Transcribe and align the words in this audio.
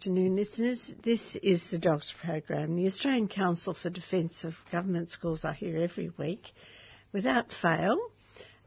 Afternoon, 0.00 0.34
listeners. 0.34 0.90
This 1.04 1.36
is 1.42 1.62
the 1.70 1.76
DOGS 1.78 2.14
program. 2.22 2.74
The 2.74 2.86
Australian 2.86 3.28
Council 3.28 3.74
for 3.74 3.90
Defence 3.90 4.44
of 4.44 4.54
Government 4.72 5.10
Schools 5.10 5.44
are 5.44 5.52
here 5.52 5.76
every 5.76 6.10
week 6.16 6.40
without 7.12 7.52
fail. 7.60 7.98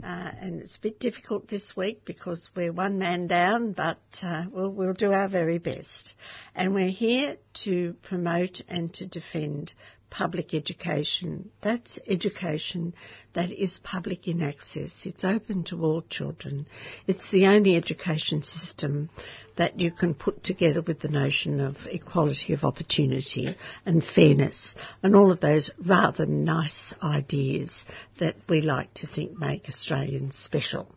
Uh, 0.03 0.29
and 0.39 0.61
it's 0.61 0.75
a 0.75 0.81
bit 0.81 0.99
difficult 0.99 1.47
this 1.47 1.73
week 1.75 2.05
because 2.05 2.47
we're 2.55 2.71
one 2.71 2.99
man 2.99 3.25
down, 3.25 3.71
but 3.71 3.97
uh, 4.21 4.43
we'll, 4.51 4.69
we'll 4.69 4.93
do 4.93 5.11
our 5.11 5.27
very 5.27 5.57
best. 5.57 6.13
And 6.53 6.75
we're 6.75 6.91
here 6.91 7.37
to 7.63 7.95
promote 8.03 8.61
and 8.69 8.93
to 8.93 9.07
defend 9.07 9.73
public 10.13 10.53
education. 10.53 11.49
That's 11.63 11.97
education 12.07 12.93
that 13.33 13.51
is 13.51 13.79
public 13.83 14.27
in 14.27 14.43
access. 14.43 15.01
It's 15.05 15.23
open 15.23 15.63
to 15.65 15.83
all 15.83 16.03
children. 16.03 16.67
It's 17.07 17.31
the 17.31 17.47
only 17.47 17.75
education 17.75 18.43
system 18.43 19.09
that 19.57 19.79
you 19.79 19.91
can 19.91 20.13
put 20.13 20.43
together 20.43 20.83
with 20.83 20.99
the 20.99 21.09
notion 21.09 21.59
of 21.59 21.77
equality 21.89 22.53
of 22.53 22.63
opportunity 22.63 23.55
and 23.87 24.03
fairness 24.03 24.75
and 25.01 25.15
all 25.15 25.31
of 25.31 25.39
those 25.39 25.71
rather 25.83 26.27
nice 26.27 26.93
ideas 27.01 27.83
that 28.19 28.35
we 28.47 28.61
like 28.61 28.93
to 28.93 29.07
think 29.07 29.39
make 29.39 29.67
Australians 29.67 30.35
special 30.35 30.87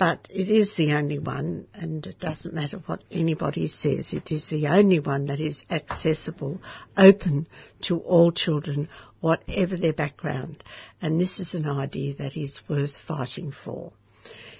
but 0.00 0.28
it 0.30 0.48
is 0.50 0.76
the 0.76 0.94
only 0.94 1.18
one, 1.18 1.66
and 1.74 2.06
it 2.06 2.18
doesn't 2.18 2.54
matter 2.54 2.78
what 2.86 3.04
anybody 3.10 3.68
says, 3.68 4.14
it 4.14 4.32
is 4.32 4.48
the 4.48 4.66
only 4.66 4.98
one 4.98 5.26
that 5.26 5.40
is 5.40 5.62
accessible, 5.68 6.58
open 6.96 7.46
to 7.82 7.98
all 7.98 8.32
children, 8.32 8.88
whatever 9.20 9.76
their 9.76 9.92
background. 9.92 10.64
And 11.02 11.20
this 11.20 11.38
is 11.38 11.52
an 11.52 11.68
idea 11.68 12.14
that 12.14 12.34
is 12.34 12.62
worth 12.66 12.94
fighting 13.06 13.52
for. 13.52 13.92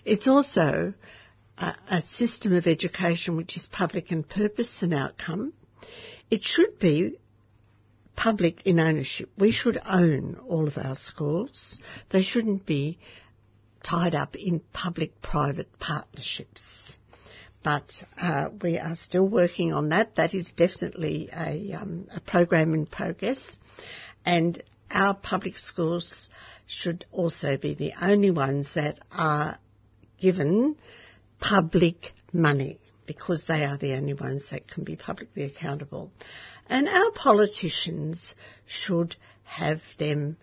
It's 0.04 0.28
also 0.28 0.92
a, 1.56 1.74
a 1.88 2.02
system 2.02 2.54
of 2.54 2.66
education 2.66 3.38
which 3.38 3.56
is 3.56 3.66
public 3.72 4.12
in 4.12 4.24
purpose 4.24 4.82
and 4.82 4.92
outcome. 4.92 5.54
It 6.30 6.42
should 6.42 6.78
be 6.78 7.18
public 8.14 8.66
in 8.66 8.78
ownership. 8.78 9.30
We 9.38 9.52
should 9.52 9.80
own 9.88 10.38
all 10.46 10.68
of 10.68 10.76
our 10.76 10.96
schools. 10.96 11.78
They 12.10 12.20
shouldn't 12.20 12.66
be 12.66 12.98
tied 13.82 14.14
up 14.14 14.36
in 14.36 14.60
public-private 14.72 15.78
partnerships. 15.78 16.98
But 17.62 17.92
uh, 18.20 18.50
we 18.62 18.78
are 18.78 18.96
still 18.96 19.28
working 19.28 19.72
on 19.72 19.90
that. 19.90 20.16
That 20.16 20.34
is 20.34 20.52
definitely 20.56 21.28
a, 21.32 21.74
um, 21.74 22.08
a 22.14 22.20
program 22.20 22.72
in 22.72 22.86
progress. 22.86 23.58
And 24.24 24.62
our 24.90 25.14
public 25.14 25.58
schools 25.58 26.30
should 26.66 27.04
also 27.12 27.56
be 27.56 27.74
the 27.74 27.92
only 28.00 28.30
ones 28.30 28.74
that 28.74 28.98
are 29.10 29.58
given 30.20 30.76
public 31.38 32.12
money 32.32 32.80
because 33.06 33.44
they 33.48 33.64
are 33.64 33.76
the 33.76 33.94
only 33.94 34.14
ones 34.14 34.48
that 34.50 34.68
can 34.68 34.84
be 34.84 34.96
publicly 34.96 35.44
accountable. 35.44 36.12
And 36.68 36.88
our 36.88 37.10
politicians 37.12 38.34
should 38.66 39.16
have 39.42 39.80
them 39.98 40.36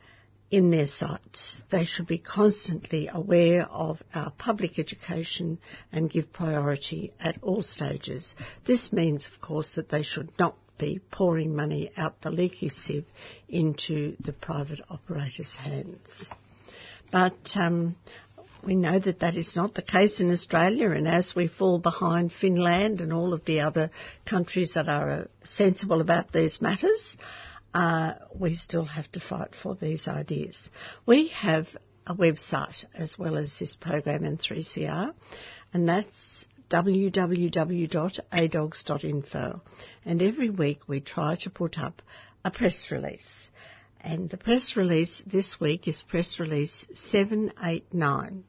in 0.50 0.70
their 0.70 0.88
sights. 0.88 1.62
They 1.72 1.86
should 1.86 2.08
be 2.08 2.20
constantly 2.20 3.10
aware 3.12 3.64
of 3.64 4.02
our 4.14 4.32
public 4.32 4.80
education 4.80 5.60
and 5.92 6.10
give 6.10 6.32
priority 6.32 7.14
at 7.20 7.38
all 7.42 7.64
stages. 7.64 8.34
This 8.66 8.94
means, 8.94 9.28
of 9.32 9.42
course, 9.42 9.76
that 9.76 9.90
they 9.90 10.04
should 10.04 10.32
not 10.40 10.56
be 10.78 11.02
pouring 11.12 11.56
money 11.56 11.92
out 11.98 12.22
the 12.22 12.32
leaky 12.32 12.70
sieve 12.70 13.06
into 13.50 14.16
the 14.20 14.34
private 14.34 14.80
operators' 14.90 15.56
hands. 15.56 16.30
But 17.12 17.56
um, 17.56 17.96
we 18.64 18.76
know 18.76 19.00
that 19.00 19.20
that 19.22 19.36
is 19.36 19.56
not 19.56 19.74
the 19.74 19.82
case 19.82 20.20
in 20.20 20.32
Australia, 20.32 20.92
and 20.92 21.08
as 21.08 21.34
we 21.36 21.48
fall 21.48 21.80
behind 21.80 22.32
Finland 22.32 23.02
and 23.02 23.12
all 23.12 23.34
of 23.34 23.46
the 23.46 23.62
other 23.62 23.90
countries 24.30 24.74
that 24.76 24.88
are 24.88 25.10
uh, 25.10 25.24
sensible 25.44 26.02
about 26.02 26.32
these 26.32 26.62
matters, 26.62 27.18
uh, 27.74 28.14
we 28.40 28.56
still 28.56 28.86
have 28.86 29.12
to 29.12 29.20
fight 29.20 29.54
for 29.62 29.76
these 29.76 30.08
ideas. 30.08 30.70
We 31.06 31.28
have 31.30 31.68
a 32.06 32.16
website 32.16 32.86
as 32.96 33.18
well 33.20 33.36
as 33.38 33.54
this 33.60 33.76
program 33.76 34.24
in 34.24 34.38
3CR, 34.38 35.14
and 35.74 35.88
that's 35.88 36.46
www.adogs.info. 36.70 39.62
And 40.06 40.22
every 40.22 40.50
week 40.50 40.80
we 40.88 41.02
try 41.02 41.36
to 41.42 41.50
put 41.50 41.78
up 41.78 42.02
a 42.44 42.52
press 42.52 42.88
release. 42.92 43.50
And 44.00 44.30
the 44.30 44.38
press 44.38 44.76
release 44.76 45.24
this 45.26 45.60
week 45.60 45.88
is 45.88 46.02
press 46.02 46.40
release 46.40 46.86
789 46.94 48.44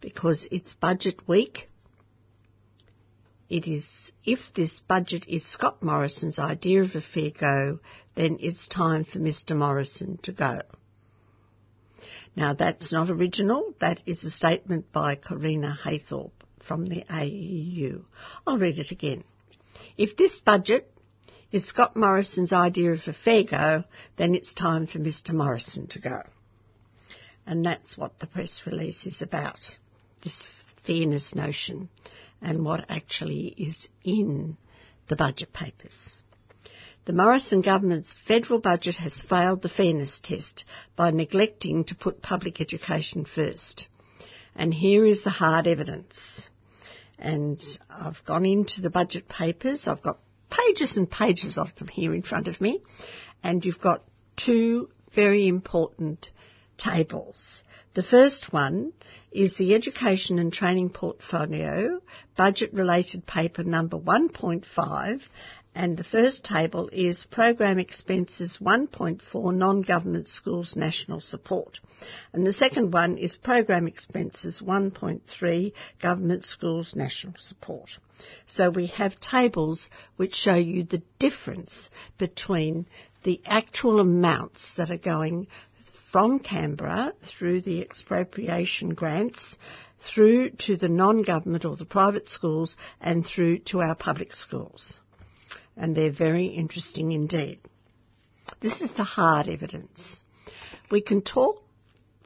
because 0.00 0.46
it's 0.50 0.74
budget 0.74 1.26
week 1.26 1.68
it 3.48 3.68
is, 3.68 4.10
if 4.24 4.40
this 4.54 4.80
budget 4.80 5.26
is 5.28 5.44
Scott 5.46 5.82
Morrison's 5.82 6.38
idea 6.38 6.82
of 6.82 6.94
a 6.94 7.00
fair 7.00 7.30
go, 7.30 7.78
then 8.16 8.38
it's 8.40 8.66
time 8.66 9.04
for 9.04 9.18
Mr 9.18 9.56
Morrison 9.56 10.18
to 10.24 10.32
go. 10.32 10.60
Now 12.34 12.54
that's 12.54 12.92
not 12.92 13.10
original, 13.10 13.74
that 13.80 14.02
is 14.04 14.24
a 14.24 14.30
statement 14.30 14.92
by 14.92 15.16
Correna 15.16 15.76
Haythorpe 15.78 16.32
from 16.66 16.86
the 16.86 17.04
AEU. 17.08 18.04
I'll 18.46 18.58
read 18.58 18.78
it 18.78 18.90
again. 18.90 19.24
If 19.96 20.16
this 20.16 20.40
budget 20.40 20.90
is 21.52 21.68
Scott 21.68 21.96
Morrison's 21.96 22.52
idea 22.52 22.92
of 22.92 23.00
a 23.06 23.12
fair 23.12 23.44
go, 23.44 23.84
then 24.16 24.34
it's 24.34 24.52
time 24.52 24.86
for 24.86 24.98
Mr 24.98 25.32
Morrison 25.32 25.86
to 25.88 26.00
go. 26.00 26.22
And 27.46 27.64
that's 27.64 27.96
what 27.96 28.18
the 28.18 28.26
press 28.26 28.62
release 28.66 29.06
is 29.06 29.22
about, 29.22 29.60
this 30.24 30.48
fairness 30.84 31.34
notion 31.34 31.88
and 32.46 32.64
what 32.64 32.86
actually 32.88 33.48
is 33.58 33.88
in 34.04 34.56
the 35.08 35.16
budget 35.16 35.52
papers. 35.52 36.22
The 37.04 37.12
Morrison 37.12 37.60
government's 37.60 38.14
federal 38.26 38.60
budget 38.60 38.94
has 38.96 39.20
failed 39.28 39.62
the 39.62 39.68
fairness 39.68 40.20
test 40.22 40.64
by 40.94 41.10
neglecting 41.10 41.84
to 41.86 41.96
put 41.96 42.22
public 42.22 42.60
education 42.60 43.24
first. 43.24 43.88
And 44.54 44.72
here 44.72 45.04
is 45.04 45.24
the 45.24 45.30
hard 45.30 45.66
evidence. 45.66 46.48
And 47.18 47.60
I've 47.90 48.24
gone 48.24 48.46
into 48.46 48.80
the 48.80 48.90
budget 48.90 49.28
papers. 49.28 49.88
I've 49.88 50.02
got 50.02 50.20
pages 50.48 50.96
and 50.96 51.10
pages 51.10 51.58
of 51.58 51.74
them 51.74 51.88
here 51.88 52.14
in 52.14 52.22
front 52.22 52.46
of 52.46 52.60
me. 52.60 52.80
And 53.42 53.64
you've 53.64 53.80
got 53.80 54.04
two 54.36 54.88
very 55.12 55.48
important 55.48 56.30
tables. 56.78 57.64
The 57.94 58.04
first 58.04 58.52
one 58.52 58.92
is 59.36 59.54
the 59.58 59.74
Education 59.74 60.38
and 60.38 60.50
Training 60.50 60.88
Portfolio 60.88 62.00
Budget 62.38 62.72
Related 62.72 63.26
Paper 63.26 63.64
number 63.64 63.98
1.5 63.98 65.28
and 65.74 65.98
the 65.98 66.04
first 66.04 66.42
table 66.42 66.88
is 66.90 67.26
Program 67.30 67.78
Expenses 67.78 68.56
1.4 68.62 69.54
Non-Government 69.54 70.26
Schools 70.26 70.74
National 70.74 71.20
Support. 71.20 71.80
And 72.32 72.46
the 72.46 72.52
second 72.52 72.94
one 72.94 73.18
is 73.18 73.36
Program 73.36 73.86
Expenses 73.86 74.62
1.3 74.64 75.72
Government 76.00 76.46
Schools 76.46 76.94
National 76.96 77.34
Support. 77.36 77.90
So 78.46 78.70
we 78.70 78.86
have 78.86 79.20
tables 79.20 79.90
which 80.16 80.34
show 80.34 80.54
you 80.54 80.84
the 80.84 81.02
difference 81.18 81.90
between 82.16 82.86
the 83.24 83.42
actual 83.44 84.00
amounts 84.00 84.76
that 84.76 84.90
are 84.90 84.96
going 84.96 85.48
from 86.12 86.38
Canberra 86.38 87.12
through 87.38 87.62
the 87.62 87.82
expropriation 87.82 88.94
grants 88.94 89.56
through 90.14 90.50
to 90.50 90.76
the 90.76 90.88
non-government 90.88 91.64
or 91.64 91.76
the 91.76 91.84
private 91.84 92.28
schools 92.28 92.76
and 93.00 93.26
through 93.26 93.58
to 93.58 93.80
our 93.80 93.94
public 93.94 94.32
schools. 94.32 95.00
And 95.76 95.96
they're 95.96 96.12
very 96.12 96.46
interesting 96.46 97.12
indeed. 97.12 97.60
This 98.60 98.80
is 98.80 98.92
the 98.92 99.04
hard 99.04 99.48
evidence. 99.48 100.24
We 100.90 101.02
can 101.02 101.22
talk 101.22 101.62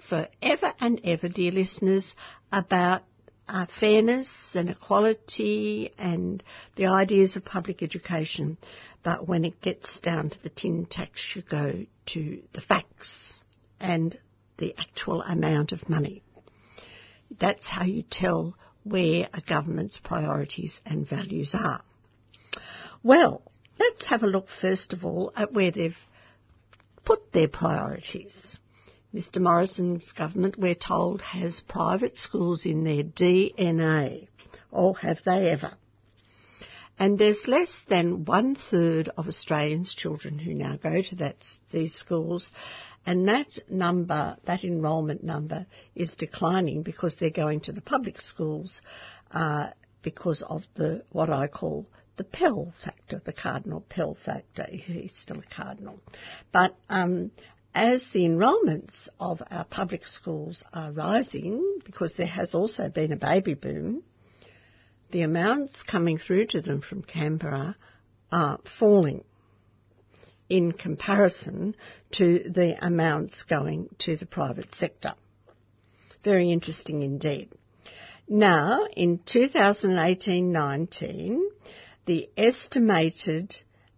forever 0.09 0.75
and 0.81 1.01
ever, 1.05 1.29
dear 1.29 1.53
listeners, 1.53 2.15
about 2.53 3.03
uh, 3.49 3.67
fairness 3.81 4.53
and 4.55 4.69
equality 4.69 5.93
and 5.99 6.43
the 6.77 6.87
ideas 6.87 7.37
of 7.37 7.45
public 7.45 7.83
education, 7.83 8.59
but 9.03 9.27
when 9.27 9.45
it 9.45 9.61
gets 9.61 9.99
down 10.01 10.31
to 10.31 10.43
the 10.43 10.51
tin 10.51 10.87
tacks, 10.87 11.33
you 11.35 11.43
go 11.43 11.87
to 12.07 12.43
the 12.53 12.61
facts 12.61 13.30
and 13.81 14.19
the 14.59 14.75
actual 14.79 15.23
amount 15.23 15.73
of 15.73 15.89
money. 15.89 16.23
That's 17.39 17.69
how 17.69 17.85
you 17.85 18.05
tell 18.11 18.57
where 18.85 19.29
a 19.33 19.41
government's 19.41 19.99
priorities 20.03 20.81
and 20.85 21.09
values 21.09 21.55
are. 21.55 21.83
Well, 23.03 23.43
let's 23.79 24.07
have 24.07 24.23
a 24.23 24.27
look 24.27 24.47
first 24.61 24.93
of 24.93 25.05
all 25.05 25.33
at 25.37 25.53
where 25.53 25.71
they've 25.71 25.97
put 27.05 27.33
their 27.33 27.49
priorities. 27.49 28.59
Mr 29.15 29.39
Morrison's 29.41 30.13
government, 30.13 30.57
we're 30.59 30.75
told, 30.75 31.21
has 31.23 31.61
private 31.69 32.17
schools 32.17 32.65
in 32.65 32.85
their 32.85 33.03
DNA. 33.03 34.29
Or 34.71 34.97
have 34.99 35.19
they 35.25 35.51
ever? 35.51 35.73
And 36.97 37.19
there's 37.19 37.49
less 37.49 37.85
than 37.89 38.25
one 38.25 38.55
third 38.55 39.09
of 39.17 39.27
Australians' 39.27 39.95
children 39.95 40.39
who 40.39 40.55
now 40.55 40.77
go 40.77 41.01
to 41.03 41.17
that, 41.17 41.37
these 41.73 41.95
schools, 41.95 42.51
and 43.11 43.27
that 43.27 43.59
number, 43.69 44.37
that 44.45 44.63
enrolment 44.63 45.25
number, 45.25 45.67
is 45.97 46.15
declining 46.15 46.85
because 46.85 47.17
they're 47.17 47.29
going 47.29 47.59
to 47.63 47.73
the 47.73 47.81
public 47.81 48.21
schools 48.21 48.81
uh, 49.33 49.71
because 50.01 50.45
of 50.49 50.63
the 50.77 51.03
what 51.11 51.29
I 51.29 51.49
call 51.49 51.89
the 52.19 52.23
Pell 52.23 52.73
factor, 52.85 53.21
the 53.25 53.33
Cardinal 53.33 53.81
Pell 53.81 54.17
factor. 54.25 54.65
He's 54.71 55.17
still 55.17 55.41
a 55.41 55.55
cardinal, 55.55 55.99
but 56.53 56.77
um, 56.89 57.33
as 57.75 58.09
the 58.13 58.25
enrolments 58.25 59.09
of 59.19 59.43
our 59.51 59.65
public 59.65 60.07
schools 60.07 60.63
are 60.73 60.93
rising, 60.93 61.81
because 61.85 62.15
there 62.17 62.29
has 62.29 62.55
also 62.55 62.89
been 62.89 63.11
a 63.11 63.17
baby 63.17 63.55
boom, 63.55 64.05
the 65.11 65.23
amounts 65.23 65.83
coming 65.83 66.19
through 66.19 66.47
to 66.47 66.61
them 66.61 66.81
from 66.81 67.03
Canberra 67.03 67.75
are 68.31 68.61
falling 68.79 69.25
in 70.51 70.73
comparison 70.73 71.75
to 72.13 72.41
the 72.41 72.77
amounts 72.85 73.45
going 73.45 73.89
to 74.01 74.17
the 74.17 74.27
private 74.27 74.75
sector. 74.75 75.15
Very 76.23 76.53
interesting 76.53 77.03
indeed. 77.03 77.49
Now, 78.29 78.87
in 78.95 79.21
2018-19, 79.21 81.41
the 82.07 82.29
estimated 82.37 83.55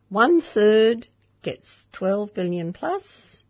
One 0.08 0.40
third 0.40 1.06
gets 1.42 1.86
12 1.92 2.34
billion 2.34 2.72
plus, 2.72 3.42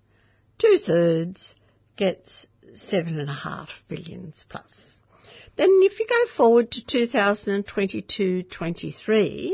two 0.59 0.77
thirds 0.79 1.55
gets 1.97 2.45
seven 2.75 3.19
and 3.19 3.31
a 3.31 3.35
half 3.35 3.71
billions 3.89 4.45
plus. 4.49 5.01
Then 5.57 5.69
if 5.83 5.99
you 5.99 6.07
go 6.07 6.27
forward 6.37 6.71
to 6.73 6.83
2022-23, 6.83 9.53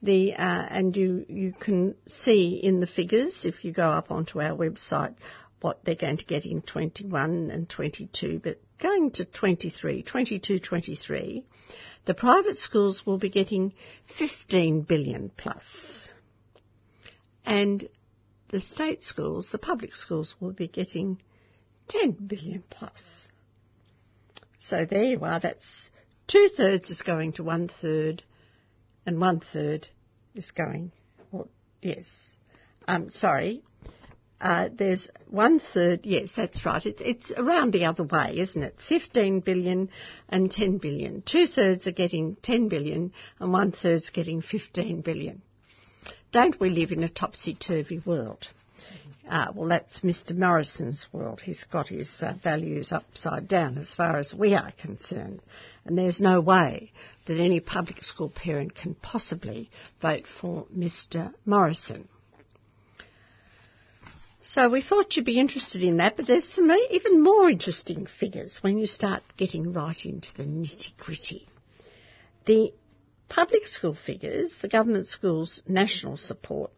the 0.00 0.32
uh, 0.34 0.66
and 0.70 0.96
you 0.96 1.26
you 1.28 1.52
can 1.58 1.96
see 2.06 2.60
in 2.62 2.78
the 2.80 2.86
figures 2.86 3.44
if 3.44 3.64
you 3.64 3.72
go 3.72 3.88
up 3.88 4.10
onto 4.10 4.40
our 4.40 4.56
website 4.56 5.14
what 5.60 5.84
they're 5.84 5.96
going 5.96 6.18
to 6.18 6.24
get 6.24 6.44
in 6.44 6.62
21 6.62 7.50
and 7.50 7.68
22, 7.68 8.40
but 8.44 8.60
going 8.80 9.10
to 9.10 9.24
23, 9.24 10.04
22, 10.04 10.60
23, 10.60 11.44
the 12.08 12.14
private 12.14 12.56
schools 12.56 13.02
will 13.04 13.18
be 13.18 13.28
getting 13.28 13.74
15 14.18 14.80
billion 14.80 15.30
plus, 15.36 16.08
and 17.44 17.86
the 18.48 18.62
state 18.62 19.02
schools, 19.02 19.50
the 19.52 19.58
public 19.58 19.94
schools, 19.94 20.34
will 20.40 20.54
be 20.54 20.68
getting 20.68 21.20
10 21.88 22.12
billion 22.26 22.64
plus. 22.70 23.28
So 24.58 24.86
there 24.88 25.04
you 25.04 25.20
are. 25.20 25.38
That's 25.38 25.90
two 26.28 26.48
thirds 26.56 26.88
is 26.88 27.02
going 27.02 27.34
to 27.34 27.44
one 27.44 27.68
third, 27.82 28.22
and 29.04 29.20
one 29.20 29.42
third 29.52 29.88
is 30.34 30.50
going. 30.50 30.92
Or, 31.30 31.46
yes, 31.82 32.36
um, 32.86 33.10
sorry. 33.10 33.62
Uh, 34.40 34.68
there's 34.72 35.08
one 35.28 35.58
third. 35.58 36.00
Yes, 36.04 36.34
that's 36.36 36.64
right. 36.64 36.84
It, 36.84 37.00
it's 37.00 37.32
around 37.36 37.72
the 37.72 37.86
other 37.86 38.04
way, 38.04 38.38
isn't 38.38 38.62
it? 38.62 38.76
15 38.88 39.40
billion 39.40 39.90
and 40.28 40.50
10 40.50 40.78
billion. 40.78 41.22
Two 41.22 41.46
thirds 41.46 41.86
are 41.88 41.92
getting 41.92 42.36
10 42.42 42.68
billion, 42.68 43.12
and 43.40 43.52
one 43.52 43.72
third's 43.72 44.10
getting 44.10 44.40
15 44.42 45.00
billion. 45.00 45.42
Don't 46.30 46.60
we 46.60 46.70
live 46.70 46.92
in 46.92 47.02
a 47.02 47.08
topsy 47.08 47.54
turvy 47.54 48.00
world? 48.04 48.46
Uh, 49.28 49.52
well, 49.54 49.68
that's 49.68 50.00
Mr. 50.00 50.36
Morrison's 50.36 51.06
world. 51.12 51.40
He's 51.42 51.64
got 51.64 51.88
his 51.88 52.22
uh, 52.24 52.34
values 52.42 52.92
upside 52.92 53.48
down 53.48 53.76
as 53.76 53.92
far 53.92 54.16
as 54.16 54.32
we 54.36 54.54
are 54.54 54.72
concerned. 54.80 55.42
And 55.84 55.98
there's 55.98 56.20
no 56.20 56.40
way 56.40 56.92
that 57.26 57.40
any 57.40 57.60
public 57.60 58.04
school 58.04 58.30
parent 58.34 58.74
can 58.74 58.94
possibly 58.94 59.70
vote 60.00 60.24
for 60.40 60.66
Mr. 60.74 61.32
Morrison. 61.44 62.08
So 64.58 64.68
we 64.68 64.82
thought 64.82 65.14
you'd 65.14 65.24
be 65.24 65.38
interested 65.38 65.84
in 65.84 65.98
that, 65.98 66.16
but 66.16 66.26
there's 66.26 66.52
some 66.52 66.68
even 66.90 67.22
more 67.22 67.48
interesting 67.48 68.08
figures 68.18 68.58
when 68.60 68.76
you 68.76 68.88
start 68.88 69.22
getting 69.36 69.72
right 69.72 70.04
into 70.04 70.34
the 70.36 70.42
nitty 70.42 70.96
gritty. 70.96 71.46
The 72.44 72.72
public 73.28 73.68
school 73.68 73.94
figures, 73.94 74.58
the 74.60 74.66
government 74.66 75.06
schools' 75.06 75.62
national 75.68 76.16
support, 76.16 76.72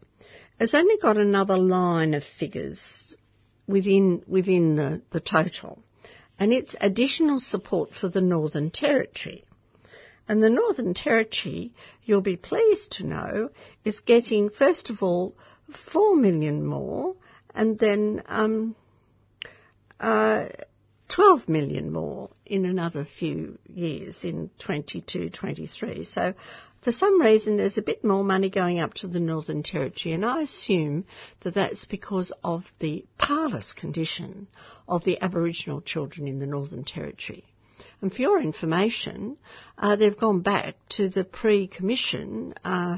has 0.59 0.75
only 0.75 0.97
got 1.01 1.17
another 1.17 1.57
line 1.57 2.13
of 2.13 2.23
figures 2.23 3.15
within 3.65 4.21
within 4.27 4.75
the, 4.75 5.01
the 5.09 5.19
total, 5.19 5.81
and 6.37 6.53
it's 6.53 6.75
additional 6.79 7.39
support 7.39 7.95
for 7.99 8.09
the 8.09 8.21
Northern 8.21 8.69
Territory. 8.69 9.43
And 10.27 10.43
the 10.43 10.51
Northern 10.51 10.93
Territory, 10.93 11.73
you'll 12.03 12.21
be 12.21 12.37
pleased 12.37 12.91
to 12.97 13.07
know, 13.07 13.49
is 13.83 14.01
getting 14.01 14.51
first 14.51 14.91
of 14.91 15.01
all 15.01 15.33
four 15.91 16.15
million 16.15 16.63
more, 16.63 17.15
and 17.53 17.77
then 17.79 18.23
um, 18.27 18.75
uh, 19.99 20.47
12 21.09 21.49
million 21.49 21.91
more 21.91 22.29
in 22.45 22.65
another 22.65 23.05
few 23.19 23.57
years 23.67 24.23
in 24.23 24.49
22, 24.59 25.29
23. 25.29 26.03
So 26.05 26.33
for 26.81 26.91
some 26.91 27.21
reason 27.21 27.57
there's 27.57 27.77
a 27.77 27.81
bit 27.81 28.03
more 28.03 28.23
money 28.23 28.49
going 28.49 28.79
up 28.79 28.93
to 28.95 29.07
the 29.07 29.19
Northern 29.19 29.61
Territory, 29.61 30.13
and 30.13 30.25
I 30.25 30.41
assume 30.41 31.05
that 31.41 31.53
that's 31.53 31.85
because 31.85 32.31
of 32.43 32.63
the 32.79 33.05
parlous 33.17 33.73
condition 33.73 34.47
of 34.87 35.03
the 35.03 35.21
Aboriginal 35.21 35.81
children 35.81 36.27
in 36.27 36.39
the 36.39 36.47
Northern 36.47 36.83
Territory. 36.83 37.43
And 38.01 38.11
for 38.13 38.21
your 38.21 38.41
information, 38.41 39.37
uh, 39.77 39.95
they've 39.95 40.17
gone 40.17 40.41
back 40.41 40.75
to 40.91 41.09
the 41.09 41.23
pre-commission 41.23 42.53
uh, 42.63 42.97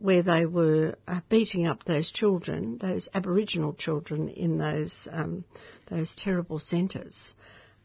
where 0.00 0.22
they 0.22 0.46
were 0.46 0.96
uh, 1.06 1.20
beating 1.28 1.66
up 1.66 1.84
those 1.84 2.10
children, 2.10 2.78
those 2.78 3.08
Aboriginal 3.14 3.74
children 3.74 4.28
in 4.28 4.58
those 4.58 5.08
um, 5.10 5.44
those 5.88 6.14
terrible 6.16 6.58
centres. 6.58 7.34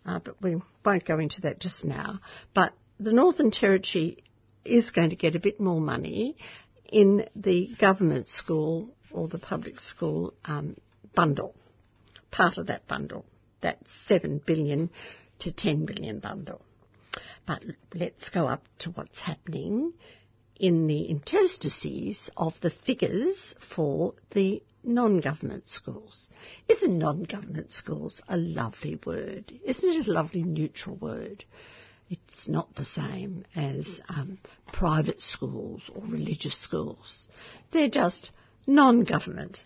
Uh, 0.05 0.19
but 0.23 0.41
we 0.41 0.61
won't 0.83 1.05
go 1.05 1.19
into 1.19 1.41
that 1.41 1.59
just 1.59 1.85
now. 1.85 2.19
But 2.53 2.73
the 2.99 3.13
Northern 3.13 3.51
Territory 3.51 4.23
is 4.65 4.89
going 4.89 5.11
to 5.11 5.15
get 5.15 5.35
a 5.35 5.39
bit 5.39 5.59
more 5.59 5.79
money 5.79 6.37
in 6.91 7.25
the 7.35 7.69
government 7.79 8.27
school 8.27 8.89
or 9.11 9.27
the 9.27 9.39
public 9.39 9.79
school 9.79 10.33
um, 10.45 10.75
bundle. 11.15 11.55
part 12.31 12.57
of 12.57 12.67
that 12.67 12.87
bundle, 12.87 13.25
that 13.61 13.77
7 13.85 14.41
billion 14.45 14.89
to 15.39 15.51
10 15.51 15.85
billion 15.85 16.19
bundle. 16.19 16.61
But 17.45 17.63
let's 17.93 18.29
go 18.29 18.45
up 18.45 18.63
to 18.79 18.91
what's 18.91 19.19
happening 19.19 19.93
in 20.61 20.85
the 20.85 21.05
interstices 21.05 22.29
of 22.37 22.53
the 22.61 22.69
figures 22.69 23.55
for 23.75 24.13
the 24.35 24.61
non-government 24.83 25.67
schools. 25.67 26.29
Isn't 26.69 26.99
non-government 26.99 27.73
schools 27.73 28.21
a 28.29 28.37
lovely 28.37 28.99
word? 29.03 29.51
Isn't 29.65 29.89
it 29.89 30.07
a 30.07 30.11
lovely 30.11 30.43
neutral 30.43 30.95
word? 30.97 31.45
It's 32.11 32.47
not 32.47 32.75
the 32.75 32.85
same 32.85 33.43
as 33.55 34.03
um, 34.07 34.37
private 34.71 35.19
schools 35.19 35.89
or 35.95 36.03
religious 36.05 36.61
schools. 36.61 37.27
They're 37.73 37.89
just 37.89 38.29
non-government. 38.67 39.57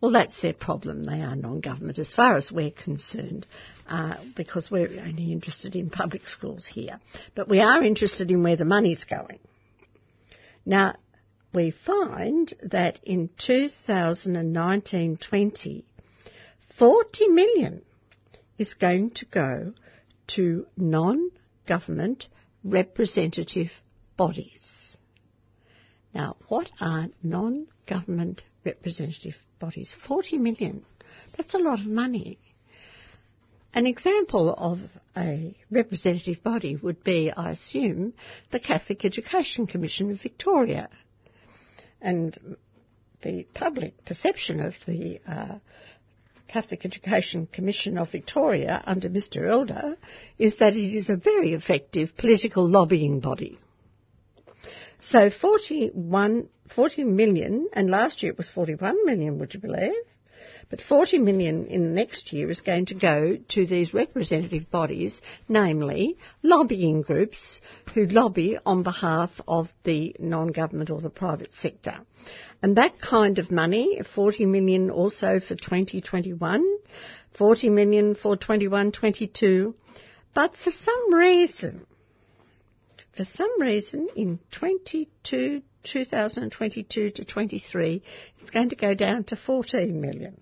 Well, 0.00 0.10
that's 0.10 0.42
their 0.42 0.52
problem. 0.52 1.04
They 1.04 1.20
are 1.20 1.36
non-government 1.36 2.00
as 2.00 2.12
far 2.12 2.36
as 2.36 2.50
we're 2.50 2.72
concerned, 2.72 3.46
uh, 3.88 4.16
because 4.34 4.68
we're 4.68 5.00
only 5.00 5.30
interested 5.30 5.76
in 5.76 5.90
public 5.90 6.26
schools 6.26 6.66
here. 6.66 6.98
But 7.36 7.48
we 7.48 7.60
are 7.60 7.84
interested 7.84 8.32
in 8.32 8.42
where 8.42 8.56
the 8.56 8.64
money's 8.64 9.04
going. 9.04 9.38
Now, 10.66 10.96
we 11.52 11.70
find 11.70 12.52
that 12.62 12.98
in 13.04 13.28
2019-20, 13.38 15.84
40 16.78 17.28
million 17.28 17.82
is 18.58 18.74
going 18.74 19.10
to 19.10 19.26
go 19.26 19.72
to 20.28 20.66
non-government 20.76 22.26
representative 22.64 23.70
bodies. 24.16 24.96
Now, 26.14 26.36
what 26.48 26.70
are 26.80 27.08
non-government 27.22 28.42
representative 28.64 29.34
bodies? 29.60 29.94
40 30.06 30.38
million. 30.38 30.86
That's 31.36 31.54
a 31.54 31.58
lot 31.58 31.80
of 31.80 31.86
money. 31.86 32.38
An 33.74 33.86
example 33.86 34.54
of 34.56 34.78
a 35.16 35.52
representative 35.68 36.44
body 36.44 36.76
would 36.76 37.02
be, 37.02 37.32
I 37.36 37.50
assume, 37.50 38.14
the 38.52 38.60
Catholic 38.60 39.04
Education 39.04 39.66
Commission 39.66 40.12
of 40.12 40.22
Victoria. 40.22 40.88
And 42.00 42.56
the 43.22 43.48
public 43.52 44.04
perception 44.04 44.60
of 44.60 44.74
the 44.86 45.20
uh, 45.26 45.58
Catholic 46.46 46.84
Education 46.86 47.48
Commission 47.52 47.98
of 47.98 48.12
Victoria 48.12 48.80
under 48.86 49.08
Mr 49.08 49.50
Elder 49.50 49.96
is 50.38 50.58
that 50.58 50.76
it 50.76 50.94
is 50.94 51.10
a 51.10 51.16
very 51.16 51.52
effective 51.52 52.16
political 52.16 52.68
lobbying 52.68 53.18
body. 53.18 53.58
So 55.00 55.30
41, 55.30 56.48
40 56.72 57.04
million, 57.04 57.68
and 57.72 57.90
last 57.90 58.22
year 58.22 58.30
it 58.30 58.38
was 58.38 58.48
41 58.50 59.04
million, 59.04 59.40
would 59.40 59.52
you 59.52 59.58
believe? 59.58 59.94
But 60.74 60.82
40 60.88 61.20
million 61.20 61.66
in 61.66 61.84
the 61.84 61.90
next 61.90 62.32
year 62.32 62.50
is 62.50 62.60
going 62.60 62.86
to 62.86 62.96
go 62.96 63.38
to 63.50 63.64
these 63.64 63.94
representative 63.94 64.72
bodies, 64.72 65.22
namely 65.48 66.16
lobbying 66.42 67.02
groups 67.02 67.60
who 67.94 68.06
lobby 68.06 68.58
on 68.66 68.82
behalf 68.82 69.30
of 69.46 69.68
the 69.84 70.16
non-government 70.18 70.90
or 70.90 71.00
the 71.00 71.10
private 71.10 71.52
sector. 71.52 72.00
And 72.60 72.76
that 72.76 73.00
kind 73.00 73.38
of 73.38 73.52
money, 73.52 74.02
40 74.16 74.46
million 74.46 74.90
also 74.90 75.38
for 75.38 75.54
2021, 75.54 76.66
40 77.38 77.68
million 77.68 78.16
for 78.16 78.36
21-22, 78.36 79.74
but 80.34 80.56
for 80.56 80.72
some 80.72 81.14
reason, 81.14 81.86
for 83.16 83.22
some 83.22 83.60
reason 83.60 84.08
in 84.16 84.40
22 84.50 85.62
2022 85.84 87.10
to 87.10 87.24
23, 87.24 88.02
it's 88.40 88.50
going 88.50 88.70
to 88.70 88.76
go 88.76 88.94
down 88.94 89.22
to 89.22 89.36
14 89.36 90.00
million. 90.00 90.40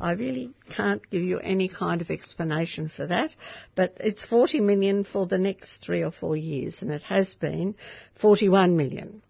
I 0.00 0.12
really 0.12 0.50
can't 0.70 1.02
give 1.10 1.22
you 1.22 1.38
any 1.38 1.68
kind 1.68 2.00
of 2.00 2.10
explanation 2.10 2.88
for 2.94 3.06
that, 3.06 3.30
but 3.74 3.96
it's 3.98 4.24
40 4.24 4.60
million 4.60 5.04
for 5.04 5.26
the 5.26 5.38
next 5.38 5.84
three 5.84 6.04
or 6.04 6.12
four 6.12 6.36
years, 6.36 6.82
and 6.82 6.90
it 6.90 7.02
has 7.02 7.34
been 7.34 7.74
41 8.20 8.76
million. 8.76 9.22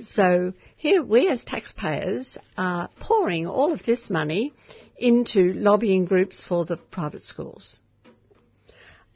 So 0.00 0.52
here 0.76 1.02
we 1.02 1.28
as 1.28 1.44
taxpayers 1.44 2.36
are 2.58 2.90
pouring 3.00 3.46
all 3.46 3.72
of 3.72 3.84
this 3.84 4.10
money 4.10 4.52
into 4.98 5.54
lobbying 5.54 6.04
groups 6.04 6.44
for 6.46 6.66
the 6.66 6.76
private 6.76 7.22
schools. 7.22 7.78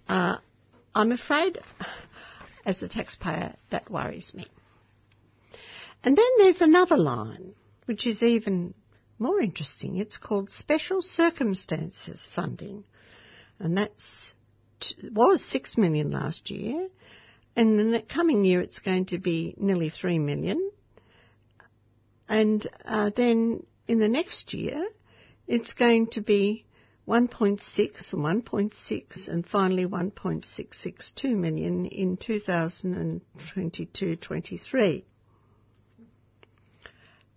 Uh, 0.08 0.38
I'm 0.94 1.12
afraid, 1.12 1.58
as 2.64 2.82
a 2.82 2.88
taxpayer, 2.88 3.54
that 3.70 3.90
worries 3.90 4.32
me. 4.34 4.46
And 6.02 6.16
then 6.16 6.26
there's 6.38 6.62
another 6.62 6.96
line, 6.96 7.52
which 7.84 8.06
is 8.06 8.22
even 8.22 8.72
more 9.20 9.40
interesting. 9.40 9.96
It's 9.96 10.16
called 10.16 10.50
Special 10.50 11.02
Circumstances 11.02 12.26
Funding, 12.34 12.84
and 13.58 13.76
that's 13.76 14.32
was 15.12 15.44
six 15.44 15.76
million 15.76 16.10
last 16.10 16.50
year, 16.50 16.88
and 17.54 17.78
in 17.78 17.92
the 17.92 18.00
coming 18.00 18.42
year 18.44 18.62
it's 18.62 18.78
going 18.78 19.04
to 19.06 19.18
be 19.18 19.54
nearly 19.58 19.90
three 19.90 20.18
million, 20.18 20.70
and 22.28 22.66
uh, 22.84 23.10
then 23.14 23.66
in 23.86 23.98
the 23.98 24.08
next 24.08 24.54
year 24.54 24.88
it's 25.46 25.74
going 25.74 26.06
to 26.06 26.22
be 26.22 26.64
1.6 27.08 28.12
and 28.12 28.44
1.6 28.44 29.28
and 29.28 29.46
finally 29.46 29.84
1.662 29.84 31.36
million 31.36 31.84
in 31.86 32.16
2022-23. 32.16 35.02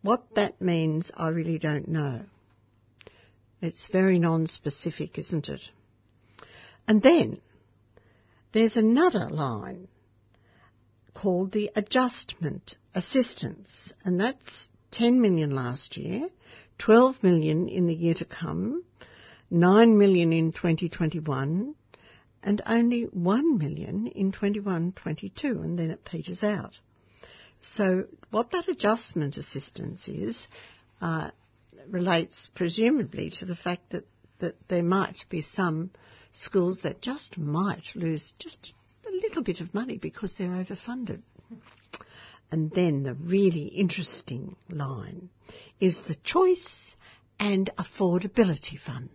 What 0.04 0.36
that 0.36 0.62
means, 0.62 1.12
I 1.16 1.30
really 1.30 1.58
don't 1.58 1.88
know. 1.88 2.24
It's 3.62 3.88
very 3.90 4.20
non-specific, 4.20 5.18
isn't 5.18 5.48
it? 5.48 5.62
And 6.86 7.02
then 7.02 7.38
there's 8.52 8.76
another 8.76 9.30
line 9.30 9.88
called 11.14 11.54
the 11.54 11.72
adjustment 11.74 12.76
assistance, 12.94 13.94
and 14.04 14.20
that's 14.20 14.70
10 14.92 15.22
million 15.22 15.52
last 15.52 15.96
year, 15.96 16.28
12 16.80 17.24
million 17.24 17.70
in 17.70 17.88
the 17.88 17.96
year 17.96 18.14
to 18.16 18.26
come, 18.26 18.84
9 19.50 19.98
million 19.98 20.34
in 20.34 20.52
2021, 20.52 21.76
and 22.44 22.62
only 22.66 23.04
1 23.04 23.58
million 23.58 24.08
in 24.08 24.34
21-22, 24.34 25.44
and 25.44 25.80
then 25.80 25.92
it 25.92 26.04
peters 26.04 26.44
out. 26.44 26.78
So 27.64 28.06
what 28.30 28.52
that 28.52 28.68
adjustment 28.68 29.38
assistance 29.38 30.08
is 30.08 30.48
uh, 31.02 31.32
relates 31.90 32.50
presumably 32.54 33.32
to 33.40 33.46
the 33.46 33.56
fact 33.56 33.92
that, 33.92 34.06
that 34.40 34.56
there 34.68 34.84
might 34.84 35.26
be 35.30 35.42
some 35.42 35.92
schools 36.34 36.80
that 36.84 37.02
just 37.02 37.38
might 37.38 37.86
lose 37.96 38.34
just 38.38 38.74
a 39.08 39.12
little 39.12 39.44
bit 39.44 39.62
of 39.62 39.74
money 39.74 39.98
because 39.98 40.36
they're 40.38 40.50
overfunded. 40.50 41.22
And 42.52 42.70
then 42.72 43.04
the 43.04 43.16
really 43.16 43.66
interesting 43.66 44.56
line 44.70 45.30
is 45.80 46.04
the 46.08 46.18
choice 46.24 46.96
and 47.40 47.72
affordability 47.78 48.78
fund 48.86 49.10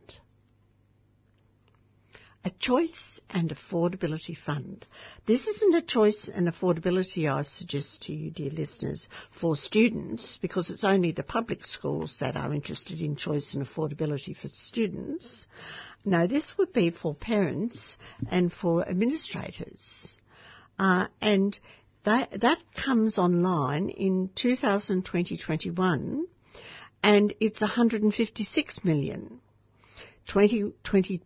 a 2.44 2.50
choice 2.58 3.07
and 3.30 3.50
affordability 3.50 4.36
fund. 4.36 4.86
This 5.26 5.46
isn't 5.46 5.74
a 5.74 5.82
choice 5.82 6.30
and 6.34 6.48
affordability, 6.48 7.30
I 7.30 7.42
suggest 7.42 8.02
to 8.02 8.12
you, 8.12 8.30
dear 8.30 8.50
listeners, 8.50 9.08
for 9.40 9.56
students, 9.56 10.38
because 10.40 10.70
it's 10.70 10.84
only 10.84 11.12
the 11.12 11.22
public 11.22 11.64
schools 11.64 12.16
that 12.20 12.36
are 12.36 12.54
interested 12.54 13.00
in 13.00 13.16
choice 13.16 13.54
and 13.54 13.66
affordability 13.66 14.36
for 14.36 14.48
students. 14.48 15.46
No, 16.04 16.26
this 16.26 16.54
would 16.58 16.72
be 16.72 16.90
for 16.90 17.14
parents 17.14 17.98
and 18.30 18.52
for 18.52 18.88
administrators. 18.88 20.16
Uh, 20.78 21.08
and 21.20 21.58
that, 22.04 22.40
that 22.40 22.58
comes 22.74 23.18
online 23.18 23.88
in 23.90 24.30
2020-21 24.36 26.22
and 27.02 27.34
it's 27.40 27.60
156 27.60 28.84
million. 28.84 29.40
2022 30.28 31.20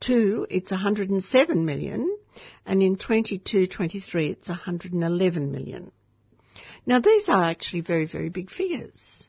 two, 0.00 0.46
it's 0.50 0.70
107 0.70 1.64
million, 1.64 2.16
and 2.64 2.82
in 2.82 2.96
22-23 2.96 4.30
it's 4.30 4.48
111 4.48 5.52
million. 5.52 5.92
Now 6.86 7.00
these 7.00 7.28
are 7.28 7.42
actually 7.42 7.80
very, 7.80 8.06
very 8.06 8.28
big 8.28 8.50
figures 8.50 9.26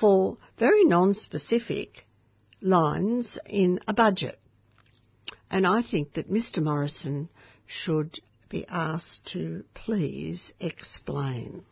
for 0.00 0.38
very 0.58 0.84
non-specific 0.84 2.06
lines 2.60 3.38
in 3.46 3.80
a 3.86 3.92
budget. 3.92 4.38
And 5.50 5.66
I 5.66 5.82
think 5.82 6.14
that 6.14 6.30
Mr 6.30 6.62
Morrison 6.62 7.28
should 7.66 8.18
be 8.48 8.66
asked 8.68 9.26
to 9.32 9.64
please 9.74 10.52
explain, 10.58 11.64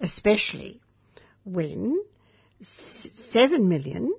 especially 0.00 0.80
when 1.44 2.02
7 2.60 3.68
million 3.68 4.12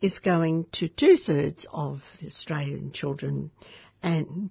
is 0.00 0.18
going 0.18 0.66
to 0.72 0.88
two 0.88 1.16
thirds 1.16 1.66
of 1.72 2.00
the 2.20 2.26
Australian 2.26 2.92
children 2.92 3.50
and 4.02 4.50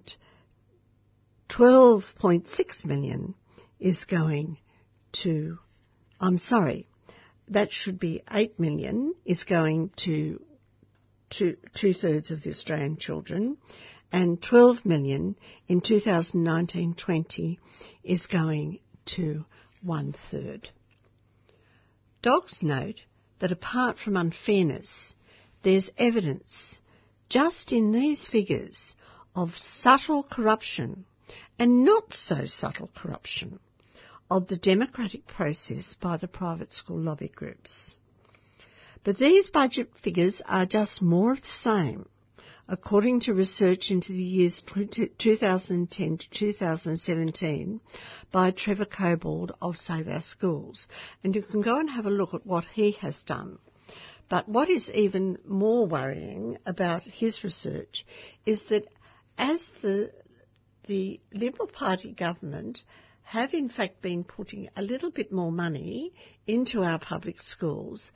12.6 1.48 2.84
million 2.84 3.34
is 3.78 4.04
going 4.04 4.58
to, 5.22 5.58
I'm 6.20 6.38
sorry, 6.38 6.88
that 7.48 7.72
should 7.72 8.00
be 8.00 8.22
8 8.30 8.58
million 8.58 9.14
is 9.24 9.44
going 9.44 9.90
to 10.04 10.40
two, 11.30 11.56
two-thirds 11.74 12.30
of 12.30 12.42
the 12.42 12.50
Australian 12.50 12.96
children, 12.96 13.56
and 14.12 14.42
12 14.42 14.84
million 14.84 15.36
in 15.68 15.80
2019-20 15.80 17.58
is 18.04 18.26
going 18.26 18.80
to 19.16 19.44
one-third. 19.82 20.70
Dogs 22.22 22.60
note 22.62 23.00
that 23.38 23.52
apart 23.52 23.98
from 23.98 24.16
unfairness, 24.16 24.95
there's 25.62 25.90
evidence 25.98 26.80
just 27.28 27.72
in 27.72 27.92
these 27.92 28.26
figures 28.26 28.94
of 29.34 29.50
subtle 29.56 30.22
corruption 30.22 31.04
and 31.58 31.84
not 31.84 32.12
so 32.12 32.46
subtle 32.46 32.90
corruption 32.94 33.58
of 34.30 34.48
the 34.48 34.56
democratic 34.56 35.26
process 35.26 35.94
by 36.00 36.16
the 36.16 36.28
private 36.28 36.72
school 36.72 36.98
lobby 36.98 37.28
groups. 37.28 37.98
But 39.04 39.18
these 39.18 39.46
budget 39.46 39.90
figures 40.02 40.42
are 40.46 40.66
just 40.66 41.00
more 41.00 41.32
of 41.32 41.42
the 41.42 41.48
same, 41.48 42.08
according 42.68 43.20
to 43.20 43.34
research 43.34 43.90
into 43.90 44.12
the 44.12 44.22
years 44.22 44.62
2010 45.18 46.18
to 46.18 46.30
2017 46.30 47.80
by 48.32 48.50
Trevor 48.50 48.86
Cobbold 48.86 49.52
of 49.62 49.76
Save 49.76 50.08
Our 50.08 50.22
Schools. 50.22 50.88
And 51.22 51.36
you 51.36 51.42
can 51.42 51.60
go 51.62 51.78
and 51.78 51.88
have 51.90 52.06
a 52.06 52.10
look 52.10 52.34
at 52.34 52.44
what 52.44 52.64
he 52.74 52.92
has 53.00 53.22
done. 53.22 53.58
But 54.28 54.48
what 54.48 54.68
is 54.68 54.90
even 54.90 55.38
more 55.46 55.86
worrying 55.86 56.58
about 56.66 57.02
his 57.02 57.44
research 57.44 58.04
is 58.44 58.64
that 58.66 58.86
as 59.38 59.72
the 59.82 60.12
the 60.86 61.20
Liberal 61.32 61.68
Party 61.68 62.12
government 62.12 62.82
have 63.24 63.52
in 63.52 63.68
fact 63.68 64.02
been 64.02 64.22
putting 64.22 64.68
a 64.76 64.82
little 64.82 65.10
bit 65.10 65.32
more 65.32 65.50
money 65.50 66.12
into 66.46 66.82
our 66.82 66.98
public 66.98 67.40
schools. 67.40 68.12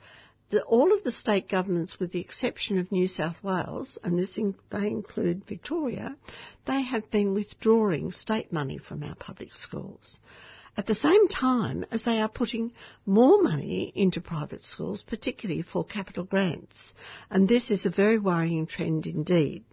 The, 0.51 0.63
all 0.63 0.93
of 0.93 1.03
the 1.03 1.11
state 1.11 1.49
governments, 1.49 1.97
with 1.99 2.11
the 2.11 2.21
exception 2.21 2.77
of 2.77 2.91
New 2.91 3.07
South 3.07 3.41
Wales, 3.43 3.99
and 4.03 4.17
this 4.17 4.37
in, 4.37 4.55
they 4.69 4.87
include 4.87 5.45
Victoria, 5.47 6.15
they 6.65 6.81
have 6.81 7.09
been 7.11 7.33
withdrawing 7.33 8.11
state 8.11 8.51
money 8.51 8.77
from 8.77 9.03
our 9.03 9.15
public 9.15 9.53
schools. 9.53 10.19
At 10.77 10.87
the 10.87 10.95
same 10.95 11.27
time 11.27 11.85
as 11.91 12.03
they 12.03 12.21
are 12.21 12.29
putting 12.29 12.71
more 13.05 13.43
money 13.43 13.91
into 13.93 14.21
private 14.21 14.63
schools, 14.63 15.03
particularly 15.03 15.63
for 15.63 15.83
capital 15.83 16.23
grants. 16.23 16.93
And 17.29 17.49
this 17.49 17.69
is 17.69 17.85
a 17.85 17.89
very 17.89 18.17
worrying 18.17 18.67
trend 18.67 19.05
indeed. 19.05 19.65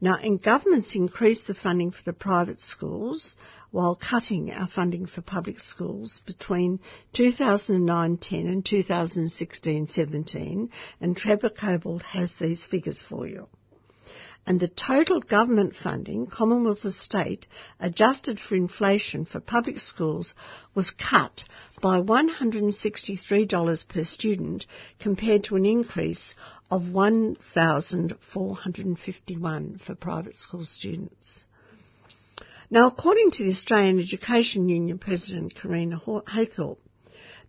Now, 0.00 0.16
and 0.16 0.42
governments 0.42 0.96
increase 0.96 1.44
the 1.44 1.54
funding 1.54 1.92
for 1.92 2.02
the 2.02 2.12
private 2.12 2.60
schools 2.60 3.36
while 3.70 3.94
cutting 3.94 4.50
our 4.50 4.66
funding 4.66 5.06
for 5.06 5.22
public 5.22 5.60
schools 5.60 6.20
between 6.26 6.80
2009-10 7.14 8.48
and 8.48 8.64
2016-17, 8.64 10.68
and 11.00 11.16
Trevor 11.16 11.50
Cobbold 11.50 12.02
has 12.02 12.34
these 12.34 12.66
figures 12.66 13.00
for 13.08 13.28
you 13.28 13.46
and 14.46 14.58
the 14.58 14.68
total 14.68 15.20
government 15.20 15.74
funding, 15.74 16.26
Commonwealth 16.26 16.84
of 16.84 16.92
State, 16.92 17.46
adjusted 17.78 18.40
for 18.40 18.56
inflation 18.56 19.24
for 19.24 19.38
public 19.40 19.78
schools 19.78 20.34
was 20.74 20.90
cut 20.90 21.44
by 21.80 22.00
$163 22.00 23.88
per 23.88 24.04
student 24.04 24.66
compared 24.98 25.44
to 25.44 25.54
an 25.56 25.64
increase 25.64 26.34
of 26.70 26.88
1,451 26.88 29.78
for 29.78 29.94
private 29.94 30.34
school 30.34 30.64
students. 30.64 31.46
Now, 32.70 32.88
according 32.88 33.30
to 33.32 33.42
the 33.44 33.50
Australian 33.50 34.00
Education 34.00 34.68
Union 34.68 34.98
President 34.98 35.54
Correna 35.54 36.02
Haythorpe, 36.02 36.78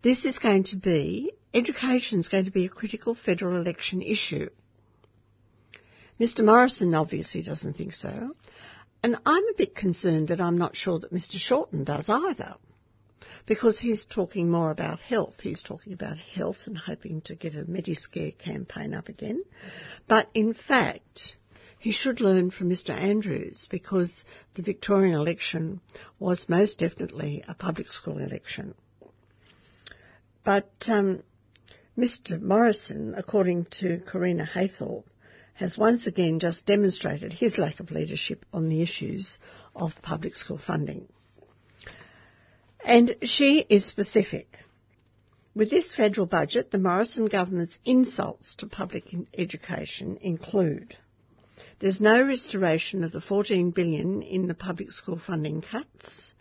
this 0.03 0.25
is 0.25 0.37
going 0.37 0.65
to 0.65 0.75
be, 0.75 1.31
education 1.53 2.19
is 2.19 2.27
going 2.27 2.45
to 2.45 2.51
be 2.51 2.65
a 2.65 2.69
critical 2.69 3.15
federal 3.15 3.55
election 3.55 4.01
issue. 4.01 4.49
Mr. 6.23 6.45
Morrison 6.45 6.95
obviously 6.95 7.43
doesn't 7.43 7.73
think 7.73 7.91
so. 7.91 8.31
And 9.03 9.17
I'm 9.25 9.43
a 9.43 9.57
bit 9.57 9.75
concerned 9.75 10.29
that 10.29 10.39
I'm 10.39 10.57
not 10.57 10.73
sure 10.73 10.97
that 10.99 11.11
Mr. 11.11 11.35
Shorten 11.37 11.83
does 11.83 12.07
either. 12.07 12.55
Because 13.45 13.77
he's 13.77 14.05
talking 14.05 14.49
more 14.49 14.71
about 14.71 15.01
health. 15.01 15.35
He's 15.41 15.61
talking 15.61 15.91
about 15.91 16.17
health 16.17 16.59
and 16.65 16.77
hoping 16.77 17.19
to 17.25 17.35
get 17.35 17.55
a 17.55 17.65
Mediscare 17.65 18.37
campaign 18.37 18.93
up 18.93 19.09
again. 19.09 19.43
But 20.07 20.29
in 20.33 20.53
fact, 20.53 21.35
he 21.77 21.91
should 21.91 22.21
learn 22.21 22.51
from 22.51 22.69
Mr. 22.69 22.91
Andrews 22.91 23.67
because 23.69 24.23
the 24.55 24.61
Victorian 24.61 25.15
election 25.15 25.81
was 26.19 26.47
most 26.47 26.79
definitely 26.79 27.43
a 27.49 27.53
public 27.53 27.91
school 27.91 28.19
election. 28.19 28.75
But 30.45 30.71
um, 30.87 31.23
Mr. 31.97 32.41
Morrison, 32.41 33.13
according 33.17 33.65
to 33.81 33.97
Correna 34.09 34.47
Haythorpe, 34.47 35.03
has 35.53 35.77
once 35.77 36.07
again 36.07 36.39
just 36.39 36.65
demonstrated 36.65 37.31
his 37.33 37.57
lack 37.57 37.79
of 37.79 37.91
leadership 37.91 38.45
on 38.51 38.69
the 38.69 38.81
issues 38.81 39.37
of 39.75 39.91
public 40.01 40.35
school 40.35 40.57
funding. 40.57 41.07
And 42.83 43.15
she 43.21 43.65
is 43.69 43.85
specific. 43.85 44.47
With 45.55 45.69
this 45.69 45.93
federal 45.93 46.25
budget, 46.25 46.71
the 46.71 46.79
Morrison 46.79 47.27
government's 47.27 47.77
insults 47.85 48.55
to 48.55 48.67
public 48.67 49.05
education 49.37 50.17
include 50.21 50.97
there's 51.79 52.01
no 52.01 52.23
restoration 52.23 53.03
of 53.03 53.11
the 53.11 53.21
14 53.21 53.71
billion 53.71 54.21
in 54.21 54.47
the 54.47 54.53
public 54.53 54.91
school 54.91 55.19
funding 55.19 55.61
cuts. 55.61 56.33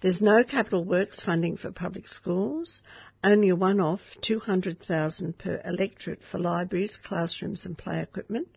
There's 0.00 0.22
no 0.22 0.44
capital 0.44 0.84
works 0.84 1.20
funding 1.20 1.56
for 1.56 1.72
public 1.72 2.06
schools, 2.06 2.80
only 3.24 3.48
a 3.48 3.56
one-off 3.56 4.02
200,000 4.20 5.38
per 5.38 5.60
electorate 5.64 6.20
for 6.30 6.38
libraries, 6.38 6.98
classrooms 7.02 7.64
and 7.64 7.76
play 7.76 8.02
equipment, 8.02 8.48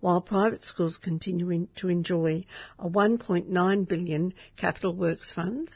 while 0.00 0.22
private 0.22 0.64
schools 0.64 0.96
continue 0.96 1.68
to 1.76 1.88
enjoy 1.88 2.42
a 2.78 2.88
1.9 2.88 3.88
billion 3.88 4.32
capital 4.56 4.96
works 4.96 5.30
fund. 5.32 5.70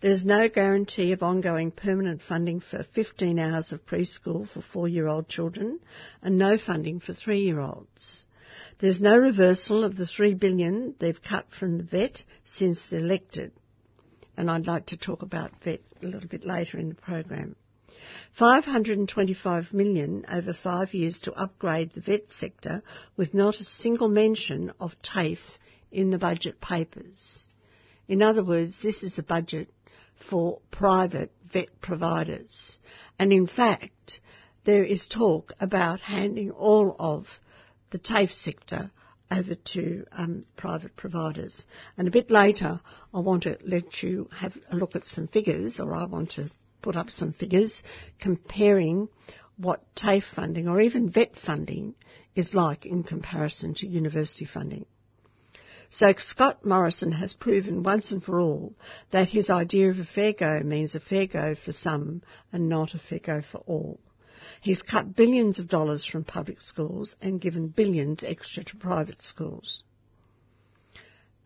There's 0.00 0.24
no 0.24 0.48
guarantee 0.48 1.12
of 1.12 1.22
ongoing 1.22 1.70
permanent 1.70 2.20
funding 2.20 2.60
for 2.60 2.84
15 2.92 3.38
hours 3.38 3.72
of 3.72 3.86
preschool 3.86 4.48
for 4.48 4.60
four-year-old 4.60 5.28
children 5.28 5.78
and 6.22 6.36
no 6.36 6.58
funding 6.58 6.98
for 6.98 7.14
three-year-olds. 7.14 8.26
There's 8.80 9.00
no 9.00 9.16
reversal 9.16 9.84
of 9.84 9.96
the 9.96 10.06
3 10.06 10.34
billion 10.34 10.96
they've 10.98 11.22
cut 11.22 11.46
from 11.58 11.78
the 11.78 11.84
VET 11.84 12.24
since 12.44 12.92
elected 12.92 13.52
and 14.36 14.50
I'd 14.50 14.66
like 14.66 14.86
to 14.86 14.96
talk 14.96 15.22
about 15.22 15.52
VET 15.64 15.80
a 16.02 16.06
little 16.06 16.28
bit 16.28 16.44
later 16.44 16.78
in 16.78 16.88
the 16.88 16.94
program. 16.94 17.56
525 18.38 19.72
million 19.72 20.24
over 20.30 20.52
five 20.52 20.92
years 20.92 21.18
to 21.20 21.32
upgrade 21.32 21.92
the 21.92 22.00
VET 22.00 22.30
sector 22.30 22.82
with 23.16 23.32
not 23.34 23.60
a 23.60 23.64
single 23.64 24.08
mention 24.08 24.72
of 24.80 24.92
TAFE 25.02 25.58
in 25.90 26.10
the 26.10 26.18
budget 26.18 26.60
papers. 26.60 27.48
In 28.08 28.22
other 28.22 28.44
words, 28.44 28.80
this 28.82 29.02
is 29.02 29.18
a 29.18 29.22
budget 29.22 29.68
for 30.28 30.60
private 30.70 31.30
VET 31.52 31.68
providers. 31.80 32.78
And 33.18 33.32
in 33.32 33.46
fact, 33.46 34.20
there 34.64 34.84
is 34.84 35.06
talk 35.06 35.52
about 35.60 36.00
handing 36.00 36.50
all 36.50 36.96
of 36.98 37.26
the 37.90 37.98
TAFE 37.98 38.32
sector 38.32 38.90
over 39.34 39.54
to 39.72 40.04
um, 40.12 40.44
private 40.56 40.96
providers. 40.96 41.66
And 41.96 42.08
a 42.08 42.12
bit 42.12 42.30
later, 42.30 42.80
I 43.12 43.20
want 43.20 43.44
to 43.44 43.58
let 43.64 44.02
you 44.02 44.28
have 44.36 44.54
a 44.70 44.76
look 44.76 44.94
at 44.94 45.06
some 45.06 45.28
figures, 45.28 45.80
or 45.80 45.94
I 45.94 46.04
want 46.06 46.32
to 46.32 46.50
put 46.82 46.96
up 46.96 47.10
some 47.10 47.32
figures 47.32 47.82
comparing 48.20 49.08
what 49.56 49.82
TAFE 49.96 50.24
funding 50.34 50.68
or 50.68 50.80
even 50.80 51.10
VET 51.10 51.32
funding 51.46 51.94
is 52.34 52.54
like 52.54 52.84
in 52.84 53.02
comparison 53.04 53.74
to 53.74 53.86
university 53.86 54.44
funding. 54.44 54.84
So 55.90 56.12
Scott 56.18 56.64
Morrison 56.64 57.12
has 57.12 57.34
proven 57.34 57.84
once 57.84 58.10
and 58.10 58.22
for 58.22 58.40
all 58.40 58.74
that 59.12 59.28
his 59.28 59.48
idea 59.48 59.90
of 59.90 59.98
a 59.98 60.04
fair 60.04 60.32
go 60.32 60.60
means 60.64 60.94
a 60.94 61.00
fair 61.00 61.26
go 61.26 61.54
for 61.54 61.72
some 61.72 62.22
and 62.52 62.68
not 62.68 62.94
a 62.94 62.98
fair 62.98 63.20
go 63.20 63.42
for 63.50 63.58
all. 63.58 64.00
He's 64.64 64.80
cut 64.80 65.14
billions 65.14 65.58
of 65.58 65.68
dollars 65.68 66.06
from 66.06 66.24
public 66.24 66.62
schools 66.62 67.16
and 67.20 67.38
given 67.38 67.68
billions 67.68 68.24
extra 68.24 68.64
to 68.64 68.76
private 68.76 69.20
schools. 69.20 69.82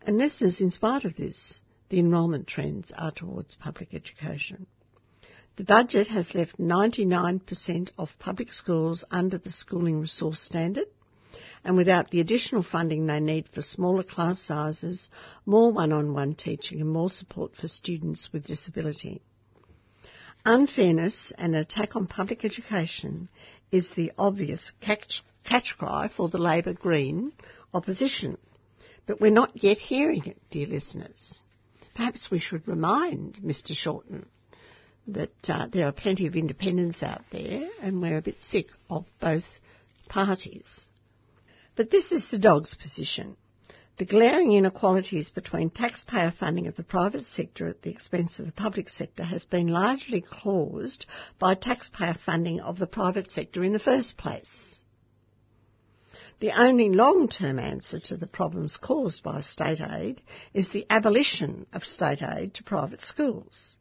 And 0.03 0.19
listeners, 0.19 0.61
in 0.61 0.71
spite 0.71 1.05
of 1.05 1.17
this, 1.17 1.61
the 1.89 1.99
enrolment 1.99 2.47
trends 2.47 2.93
are 2.97 3.11
towards 3.11 3.57
public 3.57 3.93
education. 3.93 4.69
The 5.57 5.65
budget 5.65 6.07
has 6.07 6.33
left 6.33 6.61
99% 6.61 7.91
of 7.99 8.11
public 8.21 8.53
schools 8.53 9.05
under 9.11 9.37
the 9.37 9.51
schooling 9.51 9.99
resource 9.99 10.41
standard, 10.41 10.87
and 11.65 11.77
without 11.77 12.13
the 12.13 12.21
additional 12.21 12.63
funding 12.63 13.07
they 13.07 13.19
need 13.19 13.49
for 13.49 13.63
smaller 13.63 14.05
class 14.05 14.41
sizes, 14.41 15.09
more 15.45 15.73
one-on-one 15.73 16.37
teaching 16.37 16.81
and 16.81 16.91
more 16.91 17.11
support 17.11 17.57
for 17.57 17.67
students 17.67 18.29
with 18.33 18.47
disability. 18.47 19.23
Unfairness 20.51 21.31
and 21.37 21.55
an 21.55 21.61
attack 21.61 21.95
on 21.95 22.07
public 22.07 22.43
education 22.43 23.29
is 23.71 23.91
the 23.91 24.13
obvious 24.17 24.73
catch, 24.81 25.23
catch 25.45 25.75
cry 25.77 26.09
for 26.09 26.31
the 26.31 26.39
Labor 26.39 26.73
Green 26.73 27.33
opposition. 27.75 28.39
But 29.07 29.21
we're 29.21 29.31
not 29.31 29.63
yet 29.63 29.77
hearing 29.77 30.25
it, 30.25 30.39
dear 30.51 30.67
listeners. 30.67 31.45
Perhaps 31.95 32.31
we 32.31 32.39
should 32.39 32.67
remind 32.67 33.35
Mr 33.45 33.75
Shorten 33.75 34.25
that 35.09 35.51
uh, 35.51 35.67
there 35.67 35.87
are 35.87 35.93
plenty 35.93 36.27
of 36.27 36.35
independents 36.35 37.03
out 37.03 37.25
there 37.31 37.69
and 37.83 38.01
we're 38.01 38.17
a 38.17 38.23
bit 38.23 38.41
sick 38.41 38.69
of 38.89 39.05
both 39.21 39.45
parties. 40.09 40.89
But 41.77 41.91
this 41.91 42.11
is 42.11 42.31
the 42.31 42.39
dog's 42.39 42.75
position. 42.75 43.37
The 43.99 44.05
glaring 44.05 44.53
inequalities 44.53 45.29
between 45.29 45.71
taxpayer 45.71 46.31
funding 46.31 46.69
of 46.69 46.77
the 46.77 46.85
private 46.85 47.25
sector 47.25 47.67
at 47.67 47.83
the 47.83 47.91
expense 47.91 48.39
of 48.39 48.47
the 48.47 48.53
public 48.53 48.89
sector 48.89 49.25
has 49.25 49.45
been 49.45 49.67
largely 49.67 50.21
caused 50.21 51.05
by 51.41 51.57
taxpayer 51.57 52.15
funding 52.15 52.61
of 52.61 52.79
the 52.79 52.87
private 52.87 53.29
sector 53.29 53.65
in 53.65 53.73
the 53.73 53.81
first 53.81 54.17
place. 54.17 54.85
The 56.39 56.53
only 56.53 56.91
long-term 56.91 57.59
answer 57.59 57.99
to 57.99 58.17
the 58.17 58.29
problems 58.29 58.77
caused 58.77 59.25
by 59.25 59.41
state 59.41 59.81
aid 59.81 60.23
is 60.55 60.71
the 60.71 60.87
abolition 60.89 61.67
of 61.73 61.83
state 61.83 62.23
aid 62.23 62.55
to 62.55 62.63
private 62.63 63.01
schools. 63.01 63.79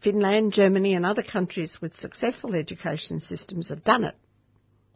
Finland, 0.00 0.54
Germany 0.54 0.94
and 0.94 1.04
other 1.04 1.22
countries 1.22 1.78
with 1.82 1.94
successful 1.94 2.54
education 2.54 3.20
systems 3.20 3.68
have 3.68 3.84
done 3.84 4.04
it 4.04 4.14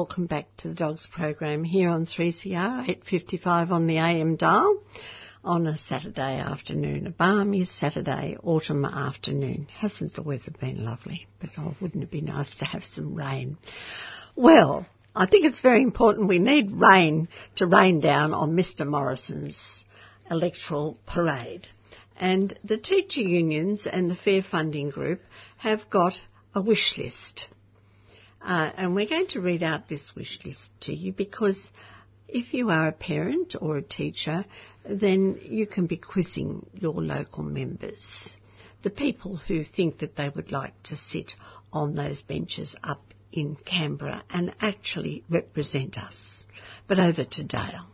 welcome 0.05 0.27
back 0.27 0.45
to 0.59 0.69
the 0.69 0.75
Dogs 0.75 1.09
program 1.15 1.65
here 1.65 1.89
on 1.89 2.05
3CR 2.05 2.83
855 2.83 3.73
on 3.73 3.87
the 3.87 3.97
AM 3.97 4.37
dial 4.37 4.83
on 5.43 5.67
a 5.67 5.79
Saturday 5.79 6.41
afternoon, 6.41 7.07
a 7.07 7.11
balmy 7.11 7.65
Saturday 7.65 8.37
autumn 8.43 8.85
afternoon. 8.85 9.67
Hasn't 9.79 10.13
the 10.13 10.23
weather 10.23 10.53
been 10.61 10.85
lovely? 10.85 11.27
But 11.41 11.51
oh, 11.57 11.75
wouldn't 11.81 12.05
it 12.05 12.11
be 12.11 12.21
nice 12.21 12.55
to 12.59 12.67
have 12.67 12.85
some 12.85 13.15
rain? 13.15 13.57
Well, 14.37 14.87
I 15.17 15.27
think 15.27 15.47
it's 15.47 15.61
very 15.61 15.83
important 15.83 16.29
we 16.29 16.39
need 16.39 16.71
rain 16.71 17.27
to 17.57 17.67
rain 17.67 18.01
down 18.01 18.35
on 18.35 18.55
Mr 18.55 18.87
Morrison's 18.87 19.87
electoral 20.31 20.99
parade. 21.07 21.67
And 22.19 22.59
the 22.63 22.77
teacher 22.77 23.23
unions 23.23 23.87
and 23.91 24.11
the 24.11 24.17
Fair 24.17 24.43
Funding 24.43 24.91
Group 24.91 25.23
have 25.57 25.89
got 25.89 26.13
a 26.55 26.61
wish 26.61 26.99
list. 26.99 27.49
Uh, 28.45 28.71
and 28.77 28.95
we're 28.95 29.09
going 29.09 29.27
to 29.29 29.41
read 29.41 29.63
out 29.63 29.89
this 29.89 30.13
wish 30.15 30.39
list 30.45 30.71
to 30.83 30.93
you 30.93 31.13
because 31.13 31.71
if 32.29 32.53
you 32.53 32.69
are 32.69 32.89
a 32.89 32.93
parent 32.93 33.55
or 33.59 33.79
a 33.79 33.83
teacher, 33.83 34.45
then 34.85 35.39
you 35.43 35.67
can 35.67 35.87
be 35.87 35.97
quizzing 35.97 36.67
your 36.75 36.93
local 36.93 37.43
members, 37.43 38.37
the 38.83 38.91
people 38.91 39.39
who 39.39 39.65
think 39.65 39.99
that 39.99 40.17
they 40.17 40.29
would 40.29 40.53
like 40.53 40.75
to 40.83 40.95
sit 40.95 41.33
on 41.73 41.95
those 41.95 42.21
benches 42.21 42.77
up 42.85 43.03
in 43.33 43.57
Canberra 43.57 44.23
and 44.29 44.55
actually 44.61 45.25
represent 45.31 45.97
us. 45.97 46.45
But 46.87 46.99
over 46.99 47.25
to 47.25 47.45
Dale. 47.45 47.87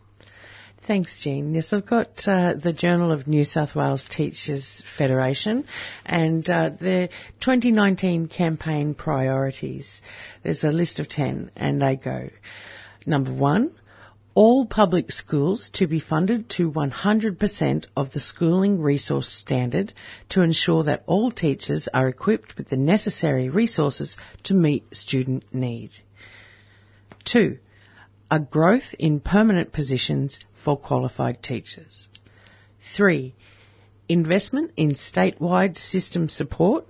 Thanks, 0.90 1.20
Jean. 1.22 1.54
Yes, 1.54 1.72
I've 1.72 1.86
got 1.86 2.26
uh, 2.26 2.54
the 2.60 2.72
Journal 2.72 3.12
of 3.12 3.28
New 3.28 3.44
South 3.44 3.76
Wales 3.76 4.04
Teachers 4.10 4.82
Federation 4.98 5.64
and 6.04 6.50
uh, 6.50 6.70
the 6.70 7.08
2019 7.38 8.26
campaign 8.26 8.94
priorities. 8.94 10.02
There's 10.42 10.64
a 10.64 10.72
list 10.72 10.98
of 10.98 11.08
10 11.08 11.52
and 11.54 11.80
they 11.80 11.94
go. 11.94 12.30
Number 13.06 13.32
one, 13.32 13.70
all 14.34 14.66
public 14.66 15.12
schools 15.12 15.70
to 15.74 15.86
be 15.86 16.00
funded 16.00 16.50
to 16.56 16.72
100% 16.72 17.86
of 17.96 18.10
the 18.10 18.18
schooling 18.18 18.82
resource 18.82 19.28
standard 19.28 19.92
to 20.30 20.42
ensure 20.42 20.82
that 20.82 21.04
all 21.06 21.30
teachers 21.30 21.88
are 21.94 22.08
equipped 22.08 22.56
with 22.58 22.68
the 22.68 22.76
necessary 22.76 23.48
resources 23.48 24.16
to 24.42 24.54
meet 24.54 24.82
student 24.92 25.54
need. 25.54 25.92
Two, 27.24 27.58
a 28.30 28.38
growth 28.38 28.94
in 28.98 29.20
permanent 29.20 29.72
positions 29.72 30.40
for 30.64 30.76
qualified 30.76 31.42
teachers. 31.42 32.08
Three, 32.96 33.34
investment 34.08 34.72
in 34.76 34.90
statewide 34.90 35.76
system 35.76 36.28
support 36.28 36.86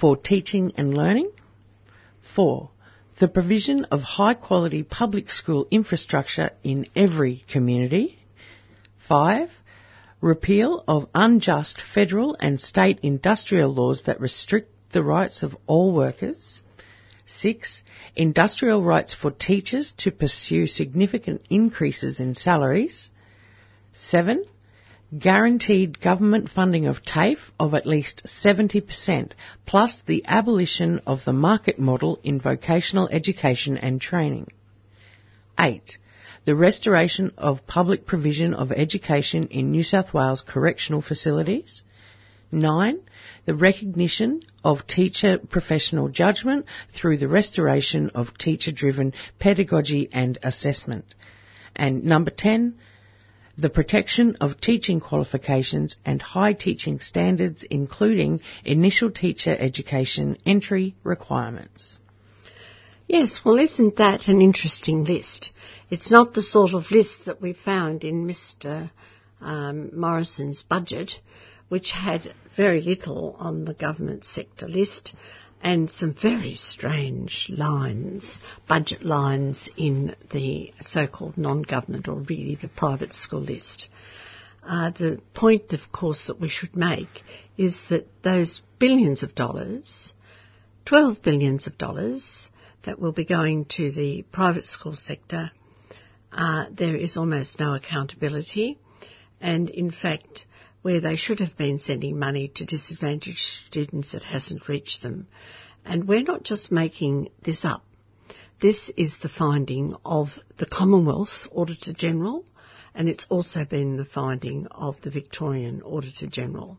for 0.00 0.16
teaching 0.16 0.72
and 0.76 0.94
learning. 0.94 1.30
Four, 2.34 2.70
the 3.20 3.28
provision 3.28 3.84
of 3.86 4.00
high 4.00 4.34
quality 4.34 4.82
public 4.82 5.30
school 5.30 5.66
infrastructure 5.70 6.50
in 6.64 6.86
every 6.96 7.44
community. 7.50 8.18
Five, 9.08 9.50
repeal 10.20 10.82
of 10.88 11.08
unjust 11.14 11.82
federal 11.94 12.36
and 12.40 12.60
state 12.60 13.00
industrial 13.02 13.72
laws 13.74 14.02
that 14.06 14.20
restrict 14.20 14.70
the 14.92 15.02
rights 15.02 15.42
of 15.42 15.56
all 15.66 15.92
workers. 15.92 16.62
Six, 17.26 17.82
industrial 18.16 18.82
rights 18.82 19.14
for 19.14 19.30
teachers 19.30 19.92
to 19.98 20.10
pursue 20.10 20.66
significant 20.66 21.42
increases 21.50 22.20
in 22.20 22.34
salaries. 22.34 23.10
Seven, 23.92 24.44
guaranteed 25.18 26.00
government 26.00 26.48
funding 26.48 26.86
of 26.86 27.04
TAFE 27.04 27.52
of 27.60 27.74
at 27.74 27.86
least 27.86 28.22
70%, 28.24 29.32
plus 29.66 30.00
the 30.06 30.24
abolition 30.26 31.00
of 31.06 31.24
the 31.24 31.32
market 31.32 31.78
model 31.78 32.18
in 32.24 32.40
vocational 32.40 33.08
education 33.08 33.76
and 33.76 34.00
training. 34.00 34.48
8. 35.58 35.98
The 36.44 36.54
restoration 36.54 37.32
of 37.36 37.66
public 37.66 38.06
provision 38.06 38.54
of 38.54 38.72
education 38.72 39.48
in 39.48 39.70
New 39.70 39.82
South 39.82 40.14
Wales 40.14 40.40
correctional 40.40 41.02
facilities. 41.02 41.82
9. 42.50 42.98
The 43.44 43.54
recognition 43.54 44.42
of 44.64 44.86
teacher 44.86 45.38
professional 45.38 46.08
judgment 46.08 46.64
through 46.94 47.18
the 47.18 47.28
restoration 47.28 48.10
of 48.14 48.36
teacher 48.38 48.72
driven 48.72 49.12
pedagogy 49.38 50.08
and 50.12 50.38
assessment. 50.42 51.14
And 51.76 52.04
number 52.04 52.30
10 52.30 52.74
the 53.56 53.68
protection 53.68 54.36
of 54.40 54.60
teaching 54.60 55.00
qualifications 55.00 55.96
and 56.04 56.22
high 56.22 56.52
teaching 56.52 57.00
standards, 57.00 57.64
including 57.68 58.40
initial 58.64 59.10
teacher 59.10 59.56
education 59.58 60.38
entry 60.46 60.94
requirements. 61.04 61.98
Yes, 63.06 63.40
well, 63.44 63.58
isn't 63.58 63.96
that 63.96 64.28
an 64.28 64.40
interesting 64.40 65.04
list? 65.04 65.50
It's 65.90 66.10
not 66.10 66.32
the 66.32 66.42
sort 66.42 66.72
of 66.72 66.90
list 66.90 67.26
that 67.26 67.42
we 67.42 67.52
found 67.52 68.04
in 68.04 68.26
Mr. 68.26 68.90
Um, 69.40 69.90
Morrison's 69.94 70.62
budget, 70.62 71.12
which 71.68 71.90
had 71.90 72.32
very 72.56 72.80
little 72.80 73.36
on 73.38 73.64
the 73.64 73.74
government 73.74 74.24
sector 74.24 74.66
list 74.66 75.14
and 75.62 75.88
some 75.88 76.14
very 76.20 76.56
strange 76.56 77.46
lines, 77.48 78.40
budget 78.68 79.04
lines 79.04 79.70
in 79.76 80.16
the 80.32 80.72
so-called 80.80 81.38
non-government 81.38 82.08
or 82.08 82.16
really 82.28 82.58
the 82.60 82.68
private 82.68 83.12
school 83.12 83.40
list. 83.40 83.88
Uh, 84.64 84.90
the 84.90 85.20
point, 85.34 85.72
of 85.72 85.80
course, 85.92 86.26
that 86.26 86.40
we 86.40 86.48
should 86.48 86.74
make 86.74 87.22
is 87.56 87.80
that 87.90 88.06
those 88.22 88.62
billions 88.80 89.22
of 89.22 89.36
dollars, 89.36 90.12
12 90.86 91.22
billions 91.22 91.68
of 91.68 91.78
dollars 91.78 92.48
that 92.84 92.98
will 92.98 93.12
be 93.12 93.24
going 93.24 93.64
to 93.64 93.92
the 93.92 94.24
private 94.32 94.66
school 94.66 94.96
sector, 94.96 95.52
uh, 96.32 96.66
there 96.72 96.96
is 96.96 97.16
almost 97.16 97.60
no 97.60 97.74
accountability. 97.74 98.78
And 99.40 99.70
in 99.70 99.92
fact, 99.92 100.44
where 100.82 101.00
they 101.00 101.16
should 101.16 101.40
have 101.40 101.56
been 101.56 101.78
sending 101.78 102.18
money 102.18 102.50
to 102.54 102.66
disadvantaged 102.66 103.38
students, 103.66 104.14
it 104.14 104.22
hasn't 104.22 104.68
reached 104.68 105.02
them. 105.02 105.26
And 105.84 106.06
we're 106.06 106.22
not 106.22 106.42
just 106.42 106.70
making 106.70 107.30
this 107.44 107.64
up. 107.64 107.84
This 108.60 108.90
is 108.96 109.18
the 109.18 109.28
finding 109.28 109.96
of 110.04 110.28
the 110.58 110.66
Commonwealth 110.66 111.48
Auditor 111.50 111.92
General, 111.92 112.44
and 112.94 113.08
it's 113.08 113.26
also 113.28 113.64
been 113.64 113.96
the 113.96 114.04
finding 114.04 114.66
of 114.70 115.00
the 115.00 115.10
Victorian 115.10 115.82
Auditor 115.82 116.26
General. 116.26 116.78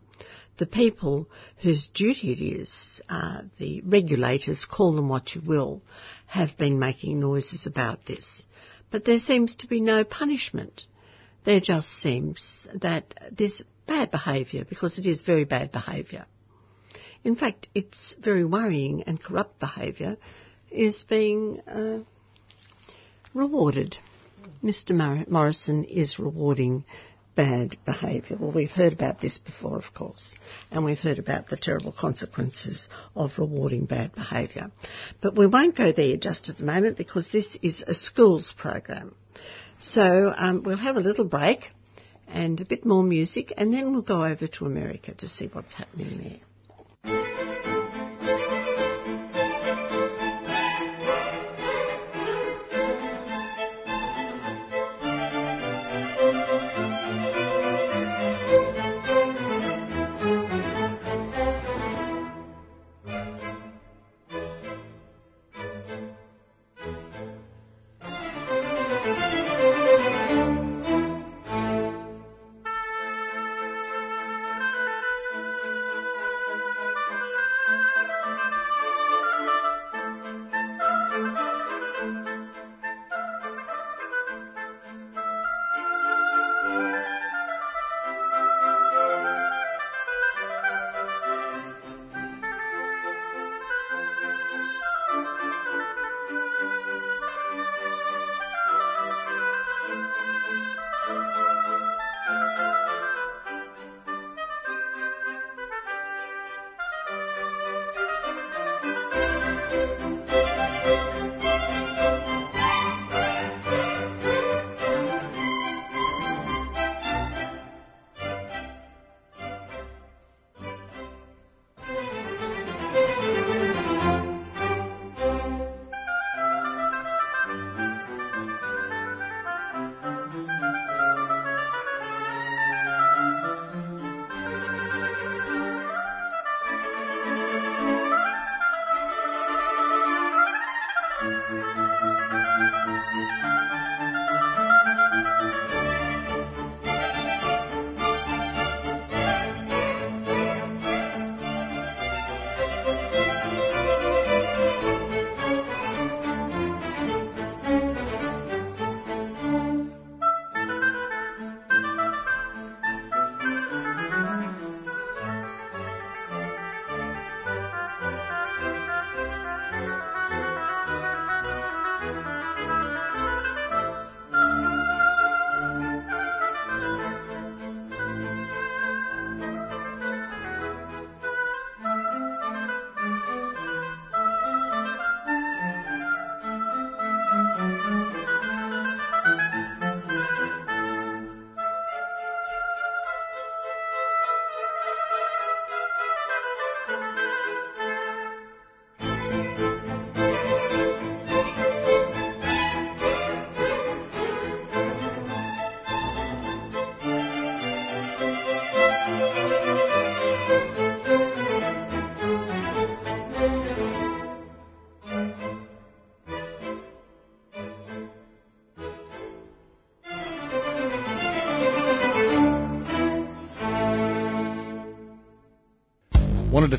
The 0.57 0.65
people 0.65 1.27
whose 1.57 1.89
duty 1.93 2.31
it 2.31 2.41
is, 2.41 3.01
uh, 3.09 3.41
the 3.57 3.81
regulators, 3.81 4.65
call 4.65 4.93
them 4.93 5.09
what 5.09 5.33
you 5.33 5.41
will, 5.41 5.81
have 6.27 6.57
been 6.57 6.77
making 6.79 7.19
noises 7.19 7.65
about 7.65 8.05
this. 8.05 8.43
But 8.91 9.03
there 9.03 9.19
seems 9.19 9.55
to 9.55 9.67
be 9.67 9.81
no 9.81 10.03
punishment. 10.03 10.83
There 11.43 11.59
just 11.59 11.89
seems 11.89 12.67
that 12.75 13.13
this 13.35 13.61
bad 13.87 14.11
behaviour, 14.11 14.65
because 14.67 14.97
it 14.97 15.05
is 15.05 15.21
very 15.21 15.45
bad 15.45 15.71
behaviour, 15.71 16.25
in 17.23 17.35
fact, 17.35 17.67
it's 17.73 18.15
very 18.21 18.43
worrying 18.43 19.03
and 19.03 19.21
corrupt 19.21 19.59
behaviour 19.59 20.17
is 20.69 21.03
being 21.07 21.61
uh, 21.61 21.99
rewarded. 23.33 23.95
Mr. 24.63 25.27
Morrison 25.29 25.85
is 25.85 26.19
rewarding 26.19 26.83
bad 27.35 27.77
behaviour. 27.85 28.37
Well, 28.39 28.51
we've 28.51 28.69
heard 28.69 28.93
about 28.93 29.21
this 29.21 29.37
before, 29.37 29.77
of 29.77 29.93
course, 29.93 30.37
and 30.69 30.83
we've 30.83 30.99
heard 30.99 31.17
about 31.17 31.47
the 31.47 31.57
terrible 31.57 31.93
consequences 31.97 32.89
of 33.15 33.31
rewarding 33.37 33.85
bad 33.85 34.13
behaviour. 34.13 34.71
But 35.21 35.35
we 35.35 35.47
won't 35.47 35.77
go 35.77 35.91
there 35.93 36.17
just 36.17 36.49
at 36.49 36.57
the 36.57 36.65
moment 36.65 36.97
because 36.97 37.29
this 37.31 37.57
is 37.61 37.83
a 37.87 37.93
schools 37.93 38.53
program. 38.57 39.15
So 39.79 40.33
um, 40.35 40.63
we'll 40.63 40.77
have 40.77 40.97
a 40.97 41.01
little 41.01 41.25
break 41.25 41.71
and 42.27 42.59
a 42.62 42.65
bit 42.65 42.86
more 42.86 43.03
music, 43.03 43.53
and 43.57 43.73
then 43.73 43.91
we'll 43.91 44.01
go 44.01 44.23
over 44.23 44.47
to 44.47 44.65
America 44.65 45.13
to 45.15 45.27
see 45.27 45.49
what's 45.51 45.73
happening 45.73 46.39
there. 47.03 47.32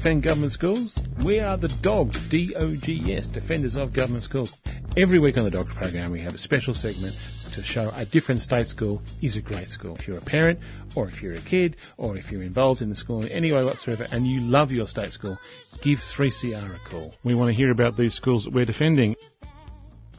Defend 0.04 0.22
government 0.22 0.52
schools? 0.52 0.98
We 1.24 1.40
are 1.40 1.56
the 1.56 1.72
Dogs, 1.80 2.18
D-O-G-S, 2.28 3.26
Defenders 3.28 3.74
of 3.74 3.94
Government 3.94 4.22
Schools. 4.22 4.52
Every 4.98 5.18
week 5.18 5.38
on 5.38 5.44
the 5.44 5.50
Dogs 5.50 5.72
program 5.78 6.12
we 6.12 6.20
have 6.20 6.34
a 6.34 6.38
special 6.38 6.74
segment 6.74 7.16
to 7.54 7.62
show 7.62 7.90
a 7.94 8.04
different 8.04 8.42
state 8.42 8.66
school 8.66 9.00
is 9.22 9.38
a 9.38 9.40
great 9.40 9.68
school. 9.68 9.96
If 9.96 10.06
you're 10.06 10.18
a 10.18 10.24
parent, 10.24 10.58
or 10.94 11.08
if 11.08 11.22
you're 11.22 11.32
a 11.32 11.42
kid, 11.42 11.76
or 11.96 12.18
if 12.18 12.30
you're 12.30 12.42
involved 12.42 12.82
in 12.82 12.90
the 12.90 12.96
school 12.96 13.22
in 13.22 13.30
any 13.30 13.50
way 13.50 13.64
whatsoever 13.64 14.06
and 14.10 14.26
you 14.26 14.40
love 14.40 14.70
your 14.70 14.88
state 14.88 15.12
school, 15.12 15.38
give 15.82 15.96
3CR 16.18 16.76
a 16.76 16.90
call. 16.90 17.14
We 17.24 17.34
want 17.34 17.48
to 17.48 17.54
hear 17.54 17.70
about 17.70 17.96
these 17.96 18.12
schools 18.12 18.44
that 18.44 18.52
we're 18.52 18.66
defending. 18.66 19.16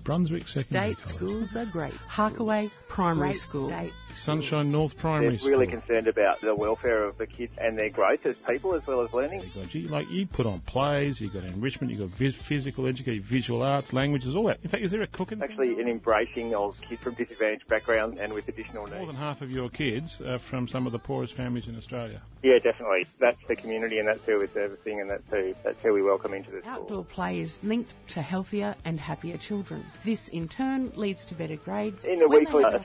Brunswick 0.03 0.47
Secondary 0.47 0.93
State 0.93 1.03
College. 1.03 1.15
schools 1.15 1.49
are 1.55 1.65
great. 1.71 1.93
Harkaway 2.11 2.71
Primary 2.95 3.31
Great 3.31 3.41
School. 3.41 3.67
state. 3.69 3.91
Sunshine 4.23 4.71
North 4.71 4.95
Primary 4.97 5.35
They're 5.37 5.49
really 5.51 5.67
School. 5.67 5.81
concerned 5.81 6.07
about 6.07 6.39
the 6.39 6.55
welfare 6.55 7.03
of 7.03 7.17
the 7.17 7.27
kids 7.27 7.51
and 7.57 7.77
their 7.77 7.89
growth 7.89 8.25
as 8.25 8.37
people 8.47 8.73
as 8.73 8.81
well 8.87 9.01
as 9.01 9.11
learning. 9.13 9.43
You 9.73 9.83
got, 9.83 9.91
like 9.91 10.09
you 10.09 10.25
put 10.25 10.45
on 10.45 10.61
plays, 10.61 11.19
you 11.19 11.29
got 11.29 11.43
enrichment, 11.43 11.91
you 11.91 12.07
got 12.07 12.17
vis- 12.17 12.37
physical 12.47 12.87
education, 12.87 13.25
visual 13.29 13.61
arts, 13.61 13.91
languages, 13.91 14.33
all 14.35 14.45
that. 14.45 14.59
In 14.63 14.69
fact, 14.69 14.83
is 14.83 14.91
there 14.91 15.01
a 15.01 15.07
cooking? 15.07 15.41
Actually, 15.43 15.79
an 15.81 15.89
embracing 15.89 16.55
of 16.55 16.75
kids 16.87 17.01
from 17.03 17.15
disadvantaged 17.15 17.67
backgrounds 17.67 18.17
and 18.19 18.31
with 18.33 18.47
additional 18.47 18.85
needs. 18.85 18.95
More 18.97 19.07
than 19.07 19.15
half 19.17 19.41
of 19.41 19.51
your 19.51 19.69
kids 19.69 20.15
are 20.25 20.39
from 20.49 20.67
some 20.69 20.85
of 20.87 20.93
the 20.93 20.99
poorest 20.99 21.35
families 21.35 21.67
in 21.67 21.77
Australia. 21.77 22.21
Yeah, 22.43 22.59
definitely. 22.63 23.07
That's 23.19 23.37
the 23.49 23.55
community 23.57 23.99
and 23.99 24.07
that's 24.07 24.23
who 24.25 24.37
we're 24.37 24.53
servicing 24.53 25.01
and 25.01 25.09
that's 25.09 25.23
who, 25.29 25.53
that's 25.65 25.81
who 25.81 25.93
we 25.93 26.01
welcome 26.01 26.33
into 26.33 26.51
the 26.51 26.61
school. 26.61 26.71
Outdoor 26.71 27.03
play 27.03 27.39
is 27.39 27.59
linked 27.63 27.93
to 28.09 28.21
healthier 28.21 28.75
and 28.85 28.99
happier 28.99 29.37
children. 29.37 29.83
This, 30.05 30.29
in 30.31 30.47
turn, 30.47 30.91
leads 30.95 31.25
to 31.25 31.35
better 31.35 31.57
grades. 31.57 32.05
In 32.05 32.19
the 32.19 32.29
weekly 32.29 32.63
they 32.63 32.71
have- 32.71 32.84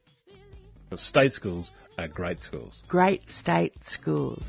State 0.97 1.31
schools 1.31 1.71
are 1.97 2.09
great 2.09 2.41
schools. 2.41 2.81
Great 2.89 3.21
state 3.29 3.73
schools. 3.81 4.43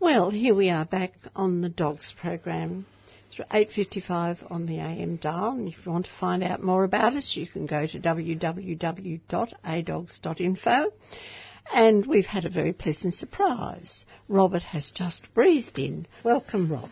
Well, 0.00 0.30
here 0.30 0.54
we 0.54 0.70
are 0.70 0.86
back 0.86 1.12
on 1.36 1.60
the 1.60 1.68
Dogs 1.68 2.12
program. 2.20 2.84
It's 3.30 3.38
8.55 3.48 4.50
on 4.50 4.66
the 4.66 4.80
AM 4.80 5.14
dial, 5.16 5.52
and 5.52 5.68
if 5.68 5.86
you 5.86 5.92
want 5.92 6.06
to 6.06 6.10
find 6.18 6.42
out 6.42 6.60
more 6.60 6.82
about 6.82 7.14
us, 7.14 7.36
you 7.36 7.46
can 7.46 7.66
go 7.66 7.86
to 7.86 8.00
www.adogs.info. 8.00 10.92
And 11.72 12.06
we've 12.06 12.26
had 12.26 12.44
a 12.44 12.50
very 12.50 12.72
pleasant 12.72 13.14
surprise. 13.14 14.04
Robert 14.26 14.62
has 14.62 14.90
just 14.92 15.32
breezed 15.34 15.78
in. 15.78 16.08
Welcome, 16.24 16.72
Rob. 16.72 16.90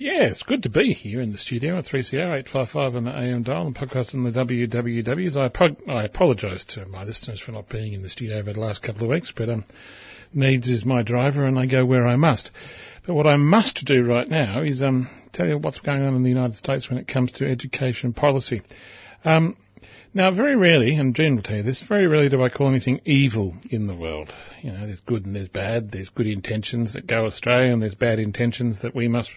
Yeah, 0.00 0.30
it's 0.30 0.42
good 0.42 0.62
to 0.62 0.70
be 0.70 0.94
here 0.94 1.20
in 1.20 1.30
the 1.30 1.36
studio 1.36 1.76
at 1.76 1.84
3CR 1.84 2.14
855 2.14 2.96
on 2.96 3.04
the 3.04 3.14
AM 3.14 3.42
dial 3.42 3.66
and 3.66 3.76
podcast 3.76 4.14
on 4.14 4.24
the 4.24 4.30
WWWs. 4.30 5.36
I, 5.36 5.92
I 5.92 6.04
apologise 6.04 6.64
to 6.70 6.86
my 6.86 7.04
listeners 7.04 7.38
for 7.38 7.52
not 7.52 7.68
being 7.68 7.92
in 7.92 8.02
the 8.02 8.08
studio 8.08 8.38
over 8.38 8.54
the 8.54 8.60
last 8.60 8.82
couple 8.82 9.02
of 9.02 9.10
weeks, 9.10 9.30
but 9.36 9.50
um, 9.50 9.66
needs 10.32 10.70
is 10.70 10.86
my 10.86 11.02
driver 11.02 11.44
and 11.44 11.58
I 11.58 11.66
go 11.66 11.84
where 11.84 12.08
I 12.08 12.16
must. 12.16 12.50
But 13.06 13.12
what 13.12 13.26
I 13.26 13.36
must 13.36 13.84
do 13.84 14.02
right 14.02 14.26
now 14.26 14.62
is 14.62 14.80
um, 14.80 15.10
tell 15.34 15.46
you 15.46 15.58
what's 15.58 15.80
going 15.80 16.00
on 16.02 16.16
in 16.16 16.22
the 16.22 16.30
United 16.30 16.56
States 16.56 16.88
when 16.88 16.98
it 16.98 17.06
comes 17.06 17.32
to 17.32 17.46
education 17.46 18.14
policy. 18.14 18.62
Um, 19.26 19.54
now, 20.12 20.34
very 20.34 20.56
rarely, 20.56 20.96
and 20.96 21.14
Jean 21.14 21.36
will 21.36 21.42
tell 21.42 21.58
you 21.58 21.62
this, 21.62 21.84
very 21.88 22.06
rarely 22.06 22.28
do 22.28 22.42
I 22.42 22.48
call 22.48 22.68
anything 22.68 23.00
evil 23.04 23.56
in 23.70 23.86
the 23.86 23.94
world. 23.94 24.32
You 24.60 24.72
know, 24.72 24.86
there's 24.86 25.00
good 25.00 25.24
and 25.24 25.36
there's 25.36 25.48
bad. 25.48 25.92
There's 25.92 26.08
good 26.08 26.26
intentions 26.26 26.94
that 26.94 27.06
go 27.06 27.26
astray, 27.26 27.70
and 27.70 27.80
there's 27.80 27.94
bad 27.94 28.18
intentions 28.18 28.82
that 28.82 28.94
we 28.94 29.08
must 29.08 29.30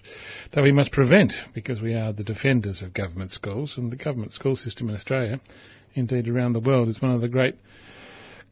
that 0.54 0.64
we 0.64 0.72
must 0.72 0.92
prevent 0.92 1.34
because 1.54 1.82
we 1.82 1.94
are 1.94 2.12
the 2.12 2.24
defenders 2.24 2.82
of 2.82 2.94
government 2.94 3.32
schools, 3.32 3.76
and 3.78 3.92
the 3.92 3.98
government 3.98 4.34
school 4.34 4.56
system 4.56 4.90
in 4.90 4.96
Australia, 4.96 5.40
indeed 5.94 6.28
around 6.28 6.54
the 6.54 6.60
world, 6.60 6.88
is 6.88 7.02
one 7.02 7.12
of 7.12 7.22
the 7.22 7.30
great 7.30 7.56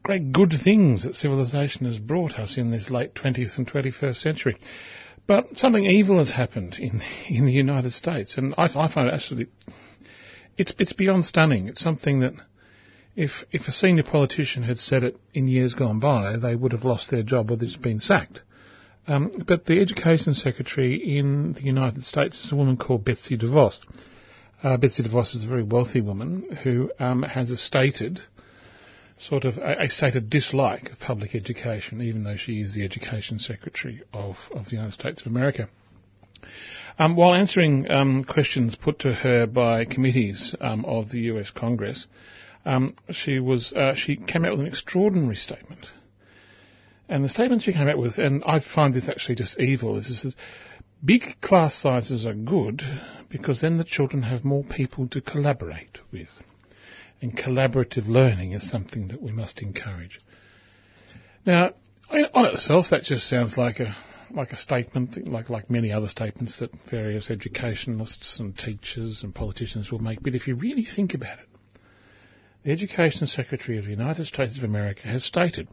great 0.02 0.32
good 0.32 0.52
things 0.62 1.04
that 1.04 1.16
civilization 1.16 1.86
has 1.86 1.98
brought 1.98 2.32
us 2.32 2.56
in 2.56 2.70
this 2.70 2.90
late 2.90 3.14
20th 3.14 3.56
and 3.56 3.66
21st 3.66 4.16
century. 4.16 4.56
But 5.26 5.56
something 5.56 5.84
evil 5.84 6.18
has 6.18 6.30
happened 6.30 6.76
in 6.78 7.00
in 7.28 7.46
the 7.46 7.52
United 7.52 7.92
States, 7.92 8.36
and 8.36 8.54
I, 8.56 8.64
I 8.64 8.92
find 8.92 9.08
it 9.08 9.14
absolutely 9.14 9.52
it's 10.56 10.72
it's 10.78 10.92
beyond 10.92 11.24
stunning. 11.24 11.68
It's 11.68 11.82
something 11.82 12.20
that 12.20 12.32
if 13.16 13.44
if 13.50 13.68
a 13.68 13.72
senior 13.72 14.02
politician 14.02 14.62
had 14.62 14.78
said 14.78 15.02
it 15.02 15.16
in 15.34 15.48
years 15.48 15.74
gone 15.74 16.00
by, 16.00 16.36
they 16.36 16.54
would 16.54 16.72
have 16.72 16.84
lost 16.84 17.10
their 17.10 17.22
job 17.22 17.50
or 17.50 17.56
they'd 17.56 17.82
been 17.82 18.00
sacked. 18.00 18.42
Um, 19.06 19.32
but 19.48 19.66
the 19.66 19.80
education 19.80 20.32
secretary 20.34 21.18
in 21.18 21.54
the 21.54 21.62
United 21.62 22.04
States 22.04 22.44
is 22.44 22.52
a 22.52 22.56
woman 22.56 22.76
called 22.76 23.04
Betsy 23.04 23.36
DeVos. 23.36 23.78
Uh, 24.62 24.76
Betsy 24.76 25.02
DeVos 25.02 25.34
is 25.34 25.44
a 25.44 25.48
very 25.48 25.64
wealthy 25.64 26.00
woman 26.00 26.44
who 26.62 26.90
um, 27.00 27.22
has 27.22 27.50
a 27.50 27.56
stated 27.56 28.20
sort 29.18 29.44
of 29.44 29.56
a, 29.58 29.82
a 29.82 29.88
stated 29.88 30.30
dislike 30.30 30.90
of 30.90 31.00
public 31.00 31.34
education, 31.34 32.00
even 32.00 32.22
though 32.22 32.36
she 32.36 32.60
is 32.60 32.74
the 32.74 32.84
education 32.84 33.38
secretary 33.38 34.02
of, 34.12 34.36
of 34.54 34.66
the 34.66 34.72
United 34.72 34.92
States 34.92 35.20
of 35.20 35.26
America. 35.26 35.68
Um, 36.98 37.16
while 37.16 37.34
answering 37.34 37.90
um, 37.90 38.24
questions 38.24 38.76
put 38.76 38.98
to 39.00 39.12
her 39.12 39.46
by 39.46 39.84
committees 39.84 40.54
um, 40.60 40.84
of 40.84 41.10
the 41.10 41.20
U.S. 41.20 41.50
Congress, 41.54 42.06
um, 42.64 42.94
she 43.10 43.38
was 43.38 43.72
uh, 43.72 43.94
she 43.94 44.16
came 44.16 44.44
out 44.44 44.52
with 44.52 44.60
an 44.60 44.66
extraordinary 44.66 45.36
statement. 45.36 45.86
And 47.08 47.24
the 47.24 47.28
statement 47.28 47.62
she 47.62 47.72
came 47.72 47.88
out 47.88 47.98
with, 47.98 48.18
and 48.18 48.42
I 48.44 48.60
find 48.60 48.94
this 48.94 49.08
actually 49.08 49.34
just 49.34 49.58
evil, 49.58 49.98
is 49.98 50.08
this: 50.08 50.24
is 50.24 50.36
big 51.04 51.22
class 51.40 51.74
sizes 51.74 52.26
are 52.26 52.34
good 52.34 52.82
because 53.28 53.60
then 53.60 53.78
the 53.78 53.84
children 53.84 54.22
have 54.22 54.44
more 54.44 54.64
people 54.64 55.08
to 55.08 55.20
collaborate 55.20 55.98
with, 56.12 56.28
and 57.20 57.36
collaborative 57.36 58.06
learning 58.06 58.52
is 58.52 58.70
something 58.70 59.08
that 59.08 59.20
we 59.20 59.32
must 59.32 59.60
encourage. 59.60 60.20
Now, 61.44 61.70
on 62.10 62.44
itself, 62.46 62.86
that 62.90 63.02
just 63.02 63.28
sounds 63.28 63.56
like 63.56 63.80
a 63.80 63.96
like 64.34 64.52
a 64.52 64.56
statement, 64.56 65.26
like 65.26 65.50
like 65.50 65.70
many 65.70 65.92
other 65.92 66.08
statements 66.08 66.58
that 66.60 66.70
various 66.90 67.30
educationalists 67.30 68.38
and 68.38 68.56
teachers 68.56 69.20
and 69.22 69.34
politicians 69.34 69.90
will 69.90 69.98
make. 69.98 70.22
But 70.22 70.34
if 70.34 70.46
you 70.46 70.56
really 70.56 70.84
think 70.84 71.14
about 71.14 71.38
it, 71.38 71.48
the 72.64 72.70
Education 72.70 73.26
Secretary 73.26 73.78
of 73.78 73.84
the 73.84 73.90
United 73.90 74.26
States 74.26 74.56
of 74.56 74.62
America 74.62 75.02
has 75.02 75.24
stated 75.24 75.66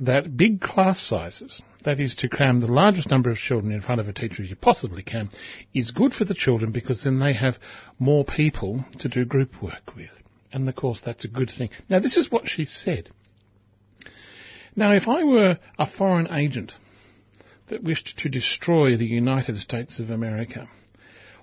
that 0.00 0.36
big 0.36 0.60
class 0.60 1.00
sizes, 1.00 1.62
that 1.84 2.00
is 2.00 2.16
to 2.16 2.28
cram 2.28 2.60
the 2.60 2.66
largest 2.66 3.10
number 3.10 3.30
of 3.30 3.36
children 3.36 3.72
in 3.72 3.80
front 3.80 4.00
of 4.00 4.08
a 4.08 4.12
teacher 4.12 4.42
as 4.42 4.50
you 4.50 4.56
possibly 4.56 5.04
can, 5.04 5.28
is 5.72 5.92
good 5.92 6.12
for 6.12 6.24
the 6.24 6.34
children 6.34 6.72
because 6.72 7.04
then 7.04 7.20
they 7.20 7.32
have 7.32 7.54
more 8.00 8.24
people 8.24 8.84
to 8.98 9.08
do 9.08 9.24
group 9.24 9.62
work 9.62 9.94
with. 9.94 10.10
And 10.52 10.68
of 10.68 10.74
course 10.74 11.00
that's 11.04 11.24
a 11.24 11.28
good 11.28 11.50
thing. 11.56 11.70
Now 11.88 12.00
this 12.00 12.16
is 12.16 12.30
what 12.30 12.48
she 12.48 12.64
said. 12.64 13.10
Now 14.74 14.92
if 14.92 15.06
I 15.06 15.22
were 15.22 15.58
a 15.78 15.86
foreign 15.86 16.32
agent 16.32 16.72
that 17.68 17.82
wished 17.82 18.18
to 18.18 18.28
destroy 18.28 18.96
the 18.96 19.06
United 19.06 19.56
States 19.56 19.98
of 19.98 20.10
America, 20.10 20.68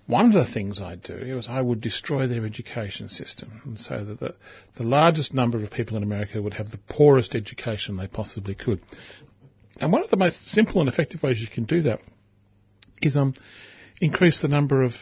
one 0.09 0.25
of 0.25 0.33
the 0.33 0.51
things 0.51 0.81
I'd 0.81 1.03
do 1.03 1.13
is 1.13 1.47
I 1.47 1.61
would 1.61 1.81
destroy 1.81 2.25
their 2.25 2.43
education 2.43 3.09
system, 3.09 3.61
and 3.63 3.79
so 3.79 4.03
that 4.03 4.19
the, 4.19 4.35
the 4.75 4.83
largest 4.83 5.35
number 5.35 5.63
of 5.63 5.69
people 5.69 5.97
in 5.97 6.03
America 6.03 6.41
would 6.41 6.55
have 6.55 6.71
the 6.71 6.79
poorest 6.89 7.35
education 7.35 7.95
they 7.95 8.07
possibly 8.07 8.55
could. 8.55 8.81
And 9.79 9.91
one 9.91 10.03
of 10.03 10.09
the 10.09 10.17
most 10.17 10.43
simple 10.47 10.81
and 10.81 10.89
effective 10.89 11.21
ways 11.21 11.39
you 11.39 11.47
can 11.47 11.65
do 11.65 11.83
that 11.83 11.99
is 13.03 13.15
um, 13.15 13.35
increase 14.01 14.41
the 14.41 14.47
number 14.47 14.81
of 14.81 14.93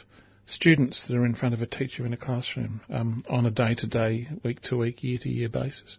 students 0.45 1.07
that 1.07 1.15
are 1.15 1.25
in 1.25 1.35
front 1.35 1.53
of 1.53 1.61
a 1.61 1.67
teacher 1.67 2.05
in 2.05 2.13
a 2.13 2.17
classroom 2.17 2.81
um, 2.89 3.23
on 3.29 3.45
a 3.45 3.51
day-to-day, 3.51 4.27
week-to-week, 4.43 5.03
year-to-year 5.03 5.49
basis. 5.49 5.97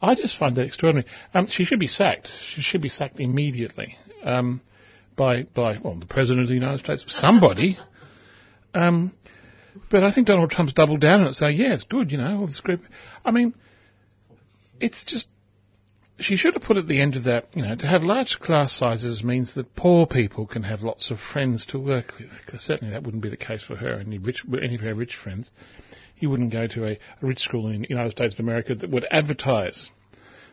I 0.00 0.16
just 0.16 0.36
find 0.36 0.56
that 0.56 0.66
extraordinary. 0.66 1.08
Um, 1.32 1.46
she 1.48 1.64
should 1.64 1.78
be 1.78 1.86
sacked. 1.86 2.28
She 2.54 2.60
should 2.60 2.82
be 2.82 2.88
sacked 2.88 3.20
immediately 3.20 3.96
um, 4.24 4.60
by 5.16 5.42
by 5.42 5.78
well 5.82 5.96
the 5.98 6.06
president 6.06 6.42
of 6.42 6.48
the 6.48 6.54
United 6.54 6.80
States, 6.80 7.04
somebody. 7.08 7.78
Um, 8.74 9.12
But 9.90 10.04
I 10.04 10.12
think 10.12 10.26
Donald 10.26 10.50
Trump's 10.50 10.74
doubled 10.74 11.00
down 11.00 11.22
on 11.22 11.28
it, 11.28 11.34
saying, 11.34 11.56
yeah, 11.58 11.72
it's 11.72 11.84
good, 11.84 12.12
you 12.12 12.18
know, 12.18 12.40
all 12.40 12.46
this 12.46 12.60
group. 12.60 12.82
I 13.24 13.30
mean, 13.30 13.54
it's 14.80 15.02
just, 15.04 15.28
she 16.18 16.36
should 16.36 16.52
have 16.54 16.62
put 16.62 16.76
at 16.76 16.86
the 16.86 17.00
end 17.00 17.16
of 17.16 17.24
that, 17.24 17.46
you 17.54 17.62
know, 17.62 17.74
to 17.76 17.86
have 17.86 18.02
large 18.02 18.38
class 18.38 18.74
sizes 18.74 19.24
means 19.24 19.54
that 19.54 19.74
poor 19.74 20.06
people 20.06 20.46
can 20.46 20.62
have 20.64 20.82
lots 20.82 21.10
of 21.10 21.18
friends 21.18 21.64
to 21.66 21.78
work 21.78 22.12
with, 22.18 22.28
because 22.44 22.60
certainly 22.60 22.92
that 22.92 23.02
wouldn't 23.02 23.22
be 23.22 23.30
the 23.30 23.36
case 23.36 23.64
for 23.64 23.76
her, 23.76 23.98
any, 23.98 24.18
rich, 24.18 24.44
any 24.62 24.74
of 24.74 24.82
her 24.82 24.94
rich 24.94 25.16
friends. 25.16 25.50
You 26.18 26.28
wouldn't 26.28 26.52
go 26.52 26.66
to 26.66 26.84
a, 26.88 26.92
a 26.92 26.98
rich 27.22 27.40
school 27.40 27.68
in 27.68 27.80
the 27.80 27.88
United 27.88 28.12
States 28.12 28.34
of 28.34 28.40
America 28.40 28.74
that 28.74 28.90
would 28.90 29.06
advertise 29.10 29.88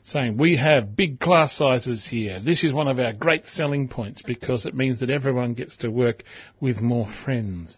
saying, 0.03 0.37
we 0.37 0.57
have 0.57 0.95
big 0.95 1.19
class 1.19 1.55
sizes 1.55 2.07
here. 2.09 2.39
This 2.43 2.63
is 2.63 2.73
one 2.73 2.87
of 2.87 2.99
our 2.99 3.13
great 3.13 3.45
selling 3.45 3.87
points 3.87 4.21
because 4.21 4.65
it 4.65 4.73
means 4.73 4.99
that 5.01 5.09
everyone 5.09 5.53
gets 5.53 5.77
to 5.77 5.89
work 5.89 6.23
with 6.59 6.81
more 6.81 7.07
friends. 7.23 7.77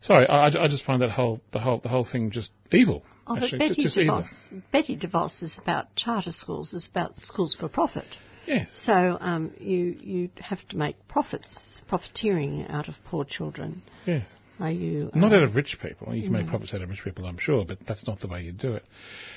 Sorry, 0.00 0.26
I, 0.28 0.46
I 0.46 0.68
just 0.68 0.84
find 0.84 1.02
that 1.02 1.10
whole 1.10 1.40
the 1.52 1.58
whole 1.58 1.78
the 1.78 1.88
whole 1.88 2.04
thing 2.04 2.30
just 2.30 2.50
evil. 2.70 3.02
Oh, 3.26 3.34
but 3.34 3.44
actually, 3.44 3.58
Betty 3.58 3.82
just 3.82 3.98
evil. 3.98 4.22
DeVos, 4.22 4.62
Betty 4.70 4.96
DeVos 4.96 5.42
is 5.42 5.58
about 5.60 5.94
charter 5.96 6.30
schools. 6.30 6.72
It's 6.74 6.86
about 6.86 7.18
schools 7.18 7.56
for 7.58 7.68
profit. 7.68 8.06
Yes. 8.46 8.70
So 8.72 9.18
um, 9.20 9.52
you 9.58 9.96
you 10.00 10.30
have 10.38 10.66
to 10.68 10.76
make 10.76 10.96
profits, 11.08 11.82
profiteering 11.88 12.66
out 12.68 12.88
of 12.88 12.94
poor 13.06 13.24
children. 13.24 13.82
Yes. 14.06 14.26
Are 14.58 14.70
you 14.70 15.10
Not 15.14 15.32
um, 15.32 15.38
out 15.38 15.42
of 15.42 15.54
rich 15.54 15.76
people. 15.82 16.14
You 16.14 16.22
can 16.24 16.32
make 16.32 16.46
profits 16.46 16.72
out 16.72 16.80
of 16.80 16.88
rich 16.88 17.04
people, 17.04 17.26
I'm 17.26 17.38
sure, 17.38 17.64
but 17.66 17.78
that's 17.86 18.06
not 18.06 18.20
the 18.20 18.28
way 18.28 18.42
you 18.42 18.52
do 18.52 18.72
it. 18.74 18.84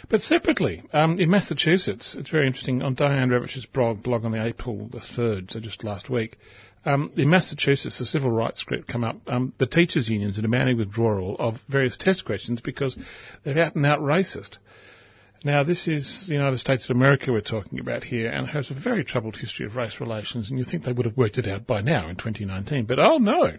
But 0.10 0.22
separately, 0.22 0.84
um, 0.94 1.20
in 1.20 1.30
Massachusetts, 1.30 2.16
it's 2.18 2.30
very 2.30 2.48
interesting. 2.48 2.82
On 2.82 2.96
Diane 2.96 3.30
Ravitch's 3.30 3.66
blog, 3.66 4.02
blog 4.02 4.24
on 4.24 4.32
the 4.32 4.46
April 4.46 4.88
the 4.92 5.00
3rd, 5.00 5.52
so 5.52 5.60
just 5.60 5.84
last 5.84 6.10
week, 6.10 6.38
um, 6.86 7.12
in 7.18 7.30
Massachusetts, 7.30 8.00
the 8.00 8.06
civil 8.06 8.32
rights 8.32 8.64
group 8.64 8.88
come 8.88 9.04
up. 9.04 9.18
Um, 9.28 9.54
the 9.58 9.68
teachers' 9.68 10.08
unions 10.08 10.40
are 10.40 10.42
demanding 10.42 10.78
withdrawal 10.78 11.36
of 11.38 11.56
various 11.68 11.98
test 11.98 12.24
questions 12.24 12.62
because 12.62 12.98
they're 13.44 13.60
out 13.60 13.76
and 13.76 13.86
out 13.86 14.00
racist. 14.00 14.58
Now, 15.44 15.64
this 15.64 15.88
is 15.88 16.26
the 16.28 16.34
United 16.34 16.60
States 16.60 16.90
of 16.90 16.96
America 16.96 17.32
we're 17.32 17.42
talking 17.42 17.80
about 17.80 18.04
here, 18.04 18.30
and 18.30 18.48
has 18.48 18.72
a 18.72 18.74
very 18.74 19.04
troubled 19.04 19.36
history 19.38 19.66
of 19.66 19.76
race 19.76 20.00
relations, 20.00 20.50
and 20.50 20.60
you 20.60 20.66
think 20.66 20.84
they 20.84 20.92
would 20.92 21.06
have 21.06 21.18
worked 21.18 21.38
it 21.38 21.48
out 21.48 21.66
by 21.66 21.82
now 21.82 22.10
in 22.10 22.16
2019. 22.16 22.86
But 22.86 23.00
oh 23.00 23.18
no! 23.18 23.54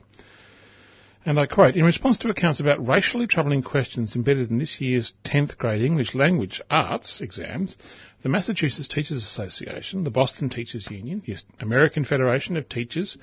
And 1.26 1.38
I 1.38 1.46
quote, 1.46 1.76
in 1.76 1.84
response 1.84 2.16
to 2.18 2.30
accounts 2.30 2.60
about 2.60 2.86
racially 2.86 3.26
troubling 3.26 3.62
questions 3.62 4.16
embedded 4.16 4.50
in 4.50 4.58
this 4.58 4.80
year's 4.80 5.12
10th 5.26 5.58
grade 5.58 5.82
English 5.82 6.14
language 6.14 6.62
arts 6.70 7.20
exams, 7.20 7.76
the 8.22 8.28
Massachusetts 8.28 8.88
Teachers 8.88 9.24
Association, 9.24 10.04
the 10.04 10.10
Boston 10.10 10.50
Teachers 10.50 10.86
Union, 10.90 11.22
the 11.26 11.36
American 11.60 12.04
Federation 12.04 12.56
of 12.56 12.68
Teachers, 12.68 13.16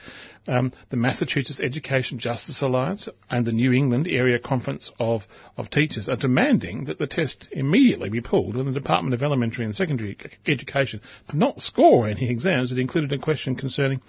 um, 0.48 0.74
the 0.90 0.98
Massachusetts 0.98 1.60
Education 1.62 2.18
Justice 2.18 2.62
Alliance, 2.62 3.08
and 3.30 3.46
the 3.46 3.52
New 3.52 3.72
England 3.72 4.08
Area 4.08 4.40
Conference 4.40 4.92
of, 5.00 5.22
of 5.56 5.70
Teachers 5.70 6.10
are 6.10 6.16
demanding 6.16 6.86
that 6.86 6.98
the 6.98 7.08
test 7.08 7.48
immediately 7.52 8.10
be 8.10 8.22
pulled 8.22 8.56
and 8.56 8.68
the 8.68 8.80
Department 8.80 9.14
of 9.14 9.22
Elementary 9.22 9.66
and 9.66 9.76
Secondary 9.76 10.18
Education 10.48 11.02
not 11.34 11.60
score 11.60 12.08
any 12.08 12.30
exams 12.30 12.70
that 12.70 12.80
included 12.80 13.12
a 13.14 13.22
question 13.22 13.56
concerning 13.56 14.02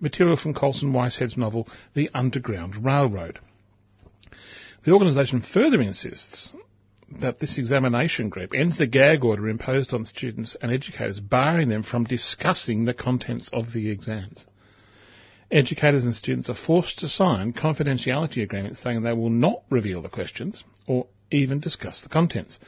material 0.00 0.36
from 0.36 0.52
Colson 0.52 0.92
Whitehead's 0.92 1.36
novel 1.36 1.66
The 1.94 2.10
Underground 2.12 2.84
Railroad. 2.84 3.38
The 4.84 4.92
organisation 4.92 5.40
further 5.40 5.80
insists 5.80 6.52
that 7.20 7.40
this 7.40 7.58
examination 7.58 8.28
group 8.28 8.52
ends 8.54 8.78
the 8.78 8.86
gag 8.86 9.24
order 9.24 9.48
imposed 9.48 9.92
on 9.92 10.04
students 10.04 10.56
and 10.60 10.72
educators, 10.72 11.20
barring 11.20 11.68
them 11.68 11.82
from 11.82 12.04
discussing 12.04 12.84
the 12.84 12.94
contents 12.94 13.48
of 13.52 13.72
the 13.72 13.90
exams. 13.90 14.46
Educators 15.50 16.04
and 16.04 16.14
students 16.14 16.48
are 16.48 16.54
forced 16.54 16.98
to 16.98 17.08
sign 17.08 17.52
confidentiality 17.52 18.42
agreements 18.42 18.82
saying 18.82 19.02
they 19.02 19.12
will 19.12 19.30
not 19.30 19.62
reveal 19.70 20.02
the 20.02 20.08
questions 20.08 20.64
or 20.86 21.06
even 21.30 21.60
discuss 21.60 22.02
the 22.02 22.08
contents. 22.08 22.58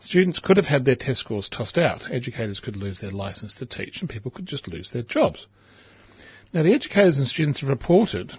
Students 0.00 0.38
could 0.38 0.56
have 0.56 0.66
had 0.66 0.84
their 0.84 0.96
test 0.96 1.20
scores 1.20 1.48
tossed 1.48 1.78
out, 1.78 2.10
educators 2.10 2.60
could 2.60 2.76
lose 2.76 3.00
their 3.00 3.12
licence 3.12 3.54
to 3.56 3.66
teach, 3.66 4.00
and 4.00 4.10
people 4.10 4.30
could 4.30 4.46
just 4.46 4.66
lose 4.66 4.90
their 4.90 5.02
jobs. 5.02 5.46
Now, 6.52 6.62
the 6.62 6.74
educators 6.74 7.18
and 7.18 7.26
students 7.26 7.60
have 7.60 7.68
reported 7.70 8.32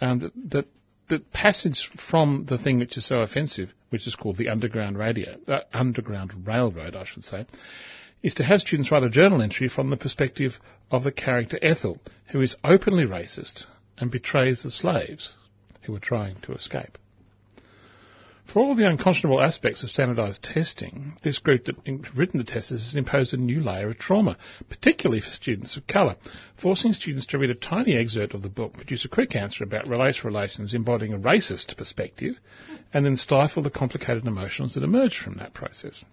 um, 0.00 0.20
that, 0.20 0.32
that 0.50 0.66
the 1.10 1.18
passage 1.32 1.90
from 2.10 2.46
the 2.48 2.56
thing 2.56 2.78
which 2.78 2.96
is 2.96 3.06
so 3.06 3.20
offensive, 3.20 3.74
which 3.90 4.06
is 4.06 4.14
called 4.14 4.38
the 4.38 4.48
Underground 4.48 4.96
Radio, 4.96 5.36
uh, 5.48 5.58
Underground 5.72 6.46
Railroad, 6.46 6.96
I 6.96 7.04
should 7.04 7.24
say, 7.24 7.46
is 8.22 8.34
to 8.36 8.44
have 8.44 8.60
students 8.60 8.90
write 8.90 9.02
a 9.02 9.10
journal 9.10 9.42
entry 9.42 9.68
from 9.68 9.90
the 9.90 9.96
perspective 9.96 10.58
of 10.90 11.04
the 11.04 11.12
character 11.12 11.58
Ethel, 11.60 11.98
who 12.32 12.40
is 12.40 12.56
openly 12.64 13.04
racist 13.04 13.64
and 13.98 14.10
betrays 14.10 14.62
the 14.62 14.70
slaves 14.70 15.34
who 15.82 15.94
are 15.94 16.00
trying 16.00 16.36
to 16.42 16.52
escape. 16.52 16.96
For 18.52 18.58
all 18.58 18.74
the 18.74 18.88
unconscionable 18.88 19.40
aspects 19.40 19.84
of 19.84 19.90
standardised 19.90 20.42
testing, 20.42 21.12
this 21.22 21.38
group 21.38 21.66
that 21.66 21.76
written 22.16 22.38
the 22.38 22.44
test 22.44 22.70
has 22.70 22.96
imposed 22.96 23.32
a 23.32 23.36
new 23.36 23.62
layer 23.62 23.90
of 23.90 23.98
trauma, 23.98 24.36
particularly 24.68 25.20
for 25.20 25.30
students 25.30 25.76
of 25.76 25.86
colour, 25.86 26.16
forcing 26.60 26.92
students 26.92 27.26
to 27.26 27.38
read 27.38 27.50
a 27.50 27.54
tiny 27.54 27.92
excerpt 27.96 28.34
of 28.34 28.42
the 28.42 28.48
book, 28.48 28.72
produce 28.72 29.04
a 29.04 29.08
quick 29.08 29.36
answer 29.36 29.62
about 29.62 29.86
race 29.86 30.24
relations 30.24 30.74
embodying 30.74 31.12
a 31.12 31.18
racist 31.18 31.76
perspective, 31.76 32.40
and 32.92 33.06
then 33.06 33.16
stifle 33.16 33.62
the 33.62 33.70
complicated 33.70 34.24
emotions 34.24 34.74
that 34.74 34.82
emerge 34.82 35.18
from 35.18 35.36
that 35.36 35.54
process. 35.54 36.04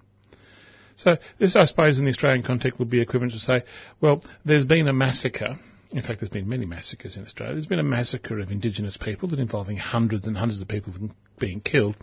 So 0.96 1.18
this, 1.40 1.56
I 1.56 1.66
suppose, 1.66 1.98
in 1.98 2.06
the 2.06 2.12
Australian 2.12 2.44
context 2.44 2.78
would 2.78 2.92
be 2.92 3.02
equivalent 3.02 3.34
to 3.34 3.40
say, 3.40 3.64
well, 4.00 4.22
there's 4.46 4.66
been 4.66 4.88
a 4.88 4.94
massacre 4.94 5.56
in 5.92 6.02
fact, 6.02 6.20
there's 6.20 6.30
been 6.30 6.50
many 6.50 6.66
massacres 6.66 7.16
in 7.16 7.24
Australia. 7.24 7.56
There's 7.56 7.66
been 7.66 7.80
a 7.80 7.84
massacre 7.84 8.40
of 8.40 8.52
Indigenous 8.52 8.98
people 8.98 9.30
that 9.30 9.40
involving 9.40 9.78
hundreds 9.78 10.28
and 10.28 10.36
hundreds 10.36 10.60
of 10.60 10.68
people 10.68 10.94
being 11.40 11.62
killed. 11.62 11.96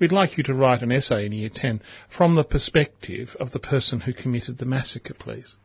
We'd 0.00 0.12
like 0.12 0.36
you 0.36 0.44
to 0.44 0.54
write 0.54 0.82
an 0.82 0.90
essay 0.90 1.26
in 1.26 1.32
Year 1.32 1.50
10 1.52 1.80
from 2.16 2.34
the 2.34 2.42
perspective 2.42 3.36
of 3.38 3.52
the 3.52 3.60
person 3.60 4.00
who 4.00 4.12
committed 4.12 4.58
the 4.58 4.64
massacre, 4.64 5.14
please. 5.14 5.56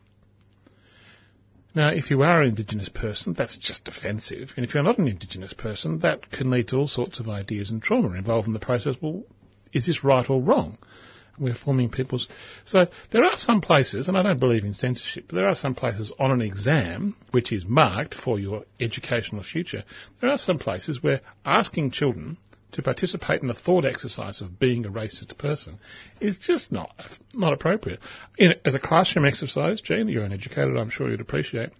Now, 1.75 1.89
if 1.89 2.11
you 2.11 2.21
are 2.21 2.43
an 2.43 2.49
Indigenous 2.49 2.89
person, 2.89 3.33
that's 3.35 3.57
just 3.57 3.87
offensive. 3.87 4.51
And 4.55 4.63
if 4.63 4.75
you're 4.75 4.83
not 4.83 4.99
an 4.99 5.07
Indigenous 5.07 5.53
person, 5.53 5.99
that 5.99 6.29
can 6.29 6.51
lead 6.51 6.67
to 6.67 6.75
all 6.75 6.87
sorts 6.87 7.19
of 7.19 7.27
ideas 7.27 7.71
and 7.71 7.81
trauma 7.81 8.15
involved 8.15 8.47
in 8.47 8.53
the 8.53 8.59
process. 8.59 8.95
Well, 9.01 9.23
is 9.71 9.87
this 9.87 10.03
right 10.03 10.29
or 10.29 10.39
wrong? 10.39 10.77
We're 11.39 11.55
forming 11.55 11.89
people's. 11.89 12.27
So 12.65 12.85
there 13.11 13.23
are 13.23 13.37
some 13.37 13.61
places, 13.61 14.07
and 14.07 14.17
I 14.17 14.23
don't 14.23 14.39
believe 14.39 14.63
in 14.63 14.73
censorship, 14.73 15.25
but 15.27 15.35
there 15.35 15.47
are 15.47 15.55
some 15.55 15.73
places 15.73 16.13
on 16.19 16.31
an 16.31 16.41
exam 16.41 17.15
which 17.31 17.51
is 17.51 17.65
marked 17.65 18.13
for 18.13 18.39
your 18.39 18.63
educational 18.79 19.43
future. 19.43 19.83
There 20.21 20.29
are 20.29 20.37
some 20.37 20.59
places 20.59 21.01
where 21.01 21.21
asking 21.43 21.91
children 21.91 22.37
to 22.73 22.81
participate 22.81 23.41
in 23.41 23.47
the 23.47 23.53
thought 23.53 23.85
exercise 23.85 24.41
of 24.41 24.59
being 24.59 24.85
a 24.85 24.89
racist 24.89 25.37
person 25.37 25.79
is 26.19 26.37
just 26.37 26.71
not 26.71 26.91
not 27.33 27.53
appropriate. 27.53 27.99
In, 28.37 28.53
as 28.65 28.75
a 28.75 28.79
classroom 28.79 29.25
exercise, 29.25 29.81
Jean, 29.81 30.07
you're 30.07 30.23
an 30.23 30.33
educator, 30.33 30.75
I'm 30.77 30.89
sure 30.89 31.09
you'd 31.09 31.21
appreciate 31.21 31.71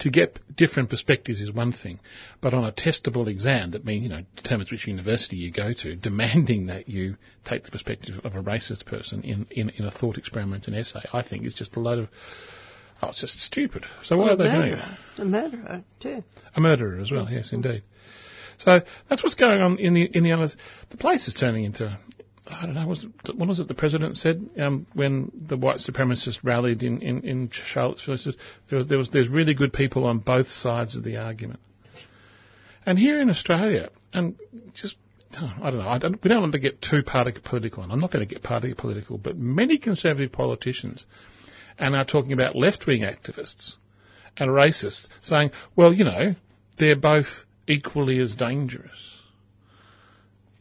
to 0.00 0.10
get 0.10 0.38
different 0.56 0.90
perspectives 0.90 1.40
is 1.40 1.52
one 1.52 1.72
thing, 1.72 1.98
but 2.40 2.54
on 2.54 2.64
a 2.64 2.72
testable 2.72 3.26
exam 3.26 3.72
that 3.72 3.84
means, 3.84 4.04
you 4.04 4.08
know, 4.08 4.22
determines 4.36 4.70
which 4.70 4.86
university 4.86 5.36
you 5.36 5.52
go 5.52 5.72
to, 5.72 5.96
demanding 5.96 6.66
that 6.66 6.88
you 6.88 7.16
take 7.44 7.64
the 7.64 7.70
perspective 7.70 8.14
of 8.24 8.34
a 8.34 8.42
racist 8.42 8.86
person 8.86 9.22
in, 9.22 9.46
in, 9.50 9.70
in 9.70 9.84
a 9.84 9.90
thought 9.90 10.16
experiment 10.16 10.66
and 10.66 10.76
essay, 10.76 11.02
I 11.12 11.22
think 11.22 11.44
is 11.44 11.54
just 11.54 11.76
a 11.76 11.80
load 11.80 11.98
of, 12.00 12.08
oh, 13.02 13.08
it's 13.08 13.20
just 13.20 13.40
stupid. 13.40 13.84
So 14.04 14.16
why 14.16 14.24
Well, 14.24 14.34
are 14.34 14.36
they 14.36 14.50
doing 14.50 14.72
it? 14.74 14.84
A 15.18 15.24
murderer, 15.24 15.82
too. 16.00 16.22
A 16.54 16.60
murderer 16.60 17.00
as 17.00 17.10
well, 17.10 17.28
yes, 17.30 17.52
indeed. 17.52 17.82
So 18.58 18.80
that's 19.08 19.22
what's 19.22 19.36
going 19.36 19.60
on 19.60 19.78
in 19.78 19.94
the 19.94 20.02
in 20.12 20.24
the 20.24 20.32
others. 20.32 20.56
The 20.90 20.96
place 20.96 21.28
is 21.28 21.34
turning 21.34 21.64
into 21.64 21.96
I 22.50 22.66
don't 22.66 22.74
know. 22.74 22.86
Was 22.86 23.06
was 23.34 23.60
it 23.60 23.68
the 23.68 23.74
president 23.74 24.16
said 24.16 24.48
um, 24.58 24.86
when 24.94 25.30
the 25.48 25.56
white 25.56 25.78
supremacists 25.78 26.38
rallied 26.42 26.82
in, 26.82 27.00
in, 27.02 27.22
in 27.22 27.50
Charlottesville? 27.50 28.16
He 28.16 28.22
said 28.22 28.34
there 28.68 28.78
was, 28.78 28.88
there 28.88 28.98
was 28.98 29.10
there's 29.10 29.28
really 29.28 29.54
good 29.54 29.72
people 29.72 30.06
on 30.06 30.18
both 30.18 30.48
sides 30.48 30.96
of 30.96 31.04
the 31.04 31.16
argument. 31.16 31.60
And 32.86 32.98
here 32.98 33.20
in 33.20 33.28
Australia, 33.28 33.90
and 34.12 34.36
just 34.74 34.96
I 35.32 35.70
don't 35.70 35.80
know. 35.80 35.88
I 35.88 35.98
don't, 35.98 36.22
we 36.22 36.28
don't 36.28 36.40
want 36.40 36.52
to 36.52 36.58
get 36.58 36.80
too 36.80 37.02
party 37.02 37.32
political, 37.44 37.82
and 37.82 37.92
I'm 37.92 38.00
not 38.00 38.12
going 38.12 38.26
to 38.26 38.34
get 38.34 38.42
party 38.42 38.72
political, 38.74 39.18
but 39.18 39.36
many 39.36 39.78
conservative 39.78 40.32
politicians 40.32 41.04
and 41.78 41.94
are 41.94 42.04
talking 42.04 42.32
about 42.32 42.56
left 42.56 42.86
wing 42.86 43.02
activists 43.02 43.74
and 44.36 44.50
racists 44.50 45.06
saying, 45.20 45.50
well, 45.76 45.92
you 45.92 46.04
know, 46.04 46.34
they're 46.78 46.96
both 46.96 47.44
equally 47.66 48.18
as 48.18 48.34
dangerous 48.34 49.17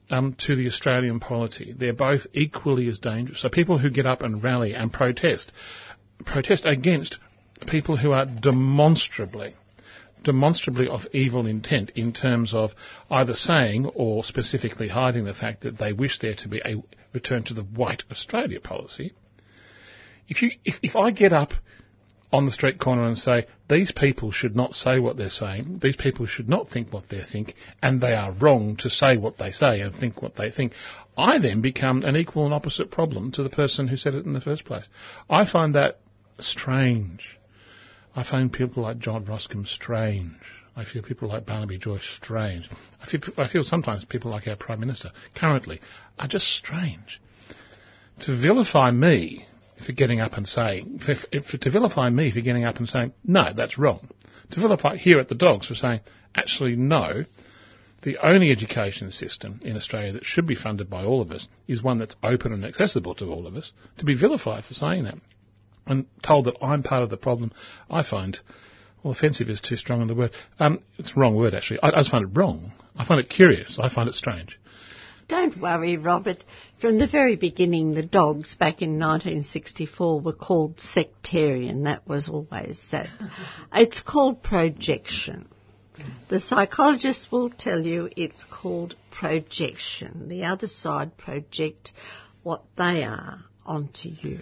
um, 0.10 0.36
to 0.46 0.56
the 0.56 0.68
Australian 0.68 1.20
polity. 1.20 1.74
They're 1.78 1.94
both 1.94 2.22
equally 2.34 2.88
as 2.88 3.00
dangerous. 3.00 3.42
So 3.42 3.50
people 3.50 3.78
who 3.78 3.90
get 3.90 4.06
up 4.06 4.22
and 4.22 4.44
rally 4.44 4.74
and 4.74 4.92
protest, 4.92 5.52
protest 6.26 6.66
against 6.66 7.18
people 7.68 7.98
who 7.98 8.12
are 8.12 8.26
demonstrably, 8.26 9.56
demonstrably 10.24 10.88
of 10.88 11.02
evil 11.14 11.46
intent 11.46 11.92
in 11.96 12.14
terms 12.14 12.54
of 12.54 12.72
either 13.10 13.34
saying 13.34 13.86
or 13.96 14.24
specifically 14.24 14.88
hiding 14.88 15.26
the 15.26 15.34
fact 15.34 15.62
that 15.62 15.78
they 15.78 15.94
wish 15.94 16.20
there 16.20 16.36
to 16.36 16.48
be 16.48 16.62
a 16.66 16.76
return 17.14 17.44
to 17.44 17.54
the 17.54 17.64
white 17.64 18.04
Australia 18.12 18.60
policy. 18.60 19.14
If 20.28 20.42
you, 20.42 20.52
if, 20.66 20.76
if 20.84 20.96
I 20.96 21.12
get 21.12 21.34
up 21.34 21.52
on 22.32 22.46
the 22.46 22.52
street 22.52 22.80
corner 22.80 23.08
and 23.08 23.18
say, 23.18 23.46
these 23.70 23.92
people 23.92 24.32
should 24.32 24.56
not 24.56 24.74
say 24.74 25.00
what 25.00 25.16
they're 25.16 25.30
saying, 25.30 25.80
these 25.82 25.96
people 25.96 26.26
should 26.26 26.50
not 26.50 26.68
think 26.68 26.92
what 26.92 27.08
they 27.10 27.22
think, 27.22 27.54
and 27.82 28.02
they 28.02 28.14
are 28.14 28.34
wrong 28.34 28.76
to 28.80 28.90
say 28.90 29.18
what 29.18 29.38
they 29.38 29.52
say 29.52 29.82
and 29.82 29.96
think 29.96 30.22
what 30.22 30.36
they 30.36 30.52
think, 30.52 30.74
I 31.18 31.40
then 31.40 31.62
become 31.62 32.04
an 32.04 32.16
equal 32.16 32.46
and 32.46 32.54
opposite 32.54 32.92
problem 32.92 33.32
to 33.34 33.44
the 33.44 33.50
person 33.50 33.88
who 33.88 33.98
said 33.98 34.14
it 34.14 34.26
in 34.26 34.34
the 34.34 34.42
first 34.42 34.66
place. 34.66 34.88
I 35.30 35.50
find 35.50 35.74
that 35.76 35.96
strange. 36.38 37.38
I 38.16 38.24
find 38.24 38.52
people 38.52 38.84
like 38.84 39.00
John 39.00 39.26
Roskam 39.26 39.66
strange. 39.66 40.34
I 40.76 40.84
feel 40.84 41.02
people 41.02 41.28
like 41.28 41.46
Barnaby 41.46 41.80
Joyce 41.80 42.08
strange. 42.22 42.70
I 43.02 43.10
feel, 43.10 43.22
I 43.36 43.48
feel 43.48 43.64
sometimes 43.64 44.06
people 44.06 44.30
like 44.30 44.48
our 44.48 44.56
Prime 44.56 44.80
Minister 44.80 45.12
currently 45.36 45.80
are 46.20 46.28
just 46.28 46.46
strange. 46.46 47.20
To 48.22 48.40
vilify 48.40 48.92
me 48.92 49.47
for 49.86 49.92
getting 49.92 50.20
up 50.20 50.34
and 50.34 50.48
saying, 50.48 51.00
for, 51.06 51.16
for, 51.42 51.58
to 51.58 51.70
vilify 51.70 52.10
me 52.10 52.32
for 52.32 52.42
getting 52.42 52.64
up 52.64 52.78
and 52.78 52.88
saying, 52.88 53.14
no, 53.24 53.52
that's 53.56 53.78
wrong. 53.78 54.10
To 54.52 54.62
vilify 54.62 54.96
here 54.96 55.20
at 55.20 55.30
the 55.30 55.36
Dogs 55.36 55.68
for 55.68 55.76
saying, 55.76 56.02
actually, 56.36 56.76
no, 56.76 57.24
the 58.04 58.18
only 58.26 58.52
education 58.52 59.12
system 59.12 59.60
in 59.64 59.76
Australia 59.76 60.14
that 60.14 60.26
should 60.26 60.48
be 60.48 60.56
funded 60.56 60.90
by 60.90 61.04
all 61.04 61.22
of 61.22 61.32
us 61.32 61.48
is 61.68 61.84
one 61.84 62.00
that's 62.00 62.16
open 62.24 62.54
and 62.54 62.64
accessible 62.64 63.16
to 63.16 63.26
all 63.26 63.48
of 63.48 63.56
us. 63.56 63.72
To 63.98 64.06
be 64.06 64.18
vilified 64.18 64.64
for 64.66 64.74
saying 64.74 65.04
that 65.06 65.16
and 65.86 66.06
told 66.26 66.46
that 66.46 66.58
I'm 66.62 66.84
part 66.84 67.04
of 67.04 67.10
the 67.10 67.18
problem, 67.18 67.52
I 67.90 68.04
find, 68.04 68.38
well, 69.04 69.14
offensive 69.14 69.50
is 69.50 69.62
too 69.62 69.76
strong 69.76 70.06
the 70.08 70.16
word. 70.16 70.32
Um, 70.60 70.80
it's 70.98 71.14
the 71.14 71.22
wrong 71.22 71.36
word, 71.36 71.54
actually. 71.54 71.80
I, 71.82 71.90
I 71.90 72.00
just 72.00 72.12
find 72.12 72.26
it 72.26 72.38
wrong. 72.38 72.74
I 72.96 73.06
find 73.06 73.20
it 73.20 73.30
curious. 73.30 73.80
I 73.82 73.94
find 73.94 74.10
it 74.10 74.16
strange. 74.16 74.60
Don't 75.28 75.60
worry, 75.60 75.98
Robert. 75.98 76.44
From 76.80 77.00
the 77.00 77.08
very 77.08 77.36
beginning, 77.36 77.94
the 77.94 78.04
dogs 78.04 78.56
back 78.56 78.82
in 78.82 79.00
1964 79.00 80.22
were 80.22 80.34
called 80.34 80.80
sectarian. 80.80 81.84
That 81.84 82.08
was 82.08 82.30
always 82.30 82.80
that. 82.92 83.08
It's 83.74 84.02
called 84.02 84.42
projection. 84.42 85.48
The 86.30 86.40
psychologists 86.40 87.32
will 87.32 87.50
tell 87.50 87.82
you 87.82 88.10
it's 88.16 88.46
called 88.46 88.96
projection. 89.12 90.30
The 90.30 90.46
other 90.46 90.68
side 90.68 91.18
project 91.18 91.92
what 92.44 92.64
they 92.78 93.04
are 93.04 93.44
onto 93.66 94.10
you. 94.10 94.40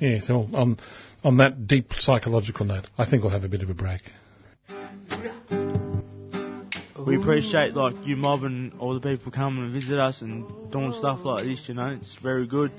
Yes, 0.00 0.28
well, 0.28 0.48
on, 0.52 0.78
on 1.24 1.38
that 1.38 1.66
deep 1.66 1.92
psychological 1.94 2.66
note, 2.66 2.88
I 2.98 3.08
think 3.08 3.22
we'll 3.22 3.32
have 3.32 3.44
a 3.44 3.48
bit 3.48 3.62
of 3.62 3.70
a 3.70 3.74
break. 3.74 4.02
We 7.06 7.16
appreciate 7.16 7.74
like 7.74 7.94
you 8.04 8.16
mob 8.16 8.44
and 8.44 8.72
all 8.78 8.94
the 8.94 9.00
people 9.00 9.32
coming 9.32 9.64
and 9.64 9.72
visit 9.72 9.98
us 9.98 10.20
and 10.22 10.70
doing 10.70 10.92
stuff 10.98 11.20
like 11.24 11.44
this. 11.44 11.62
You 11.66 11.74
know, 11.74 11.88
it's 11.88 12.16
very 12.22 12.46
good. 12.46 12.70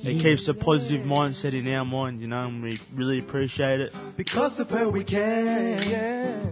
It 0.00 0.22
keeps 0.22 0.48
a 0.48 0.54
positive 0.54 1.06
mindset 1.06 1.54
in 1.54 1.66
our 1.72 1.84
mind, 1.84 2.20
you 2.20 2.28
know, 2.28 2.46
and 2.46 2.62
we 2.62 2.80
really 2.94 3.18
appreciate 3.18 3.80
it. 3.80 3.92
Because 4.16 4.58
of 4.60 4.68
her 4.68 4.88
we 4.88 5.04
can, 5.04 5.88
yeah. 5.88 6.50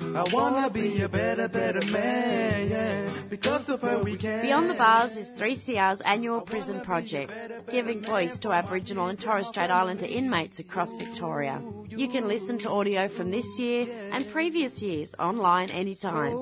I 0.00 0.24
wanna 0.32 0.70
be 0.70 1.00
a 1.02 1.08
better, 1.08 1.48
better 1.48 1.80
man, 1.80 2.68
yeah. 2.68 3.22
Because 3.28 3.68
of 3.68 3.80
her 3.80 4.02
we 4.02 4.16
can. 4.16 4.42
Beyond 4.42 4.70
the 4.70 4.74
Bars 4.74 5.16
is 5.16 5.26
3CR's 5.38 6.00
annual 6.04 6.40
prison 6.40 6.80
project, 6.82 7.32
giving 7.70 8.02
voice 8.02 8.38
to 8.40 8.50
Aboriginal 8.50 9.06
and 9.08 9.20
Torres 9.20 9.48
Strait 9.48 9.70
Islander 9.70 10.06
inmates 10.06 10.58
across 10.58 10.94
Victoria. 10.96 11.62
You 11.88 12.08
can 12.08 12.28
listen 12.28 12.58
to 12.60 12.70
audio 12.70 13.08
from 13.08 13.30
this 13.30 13.46
year 13.58 13.86
and 14.12 14.30
previous 14.30 14.80
years 14.82 15.14
online 15.18 15.70
anytime. 15.70 16.32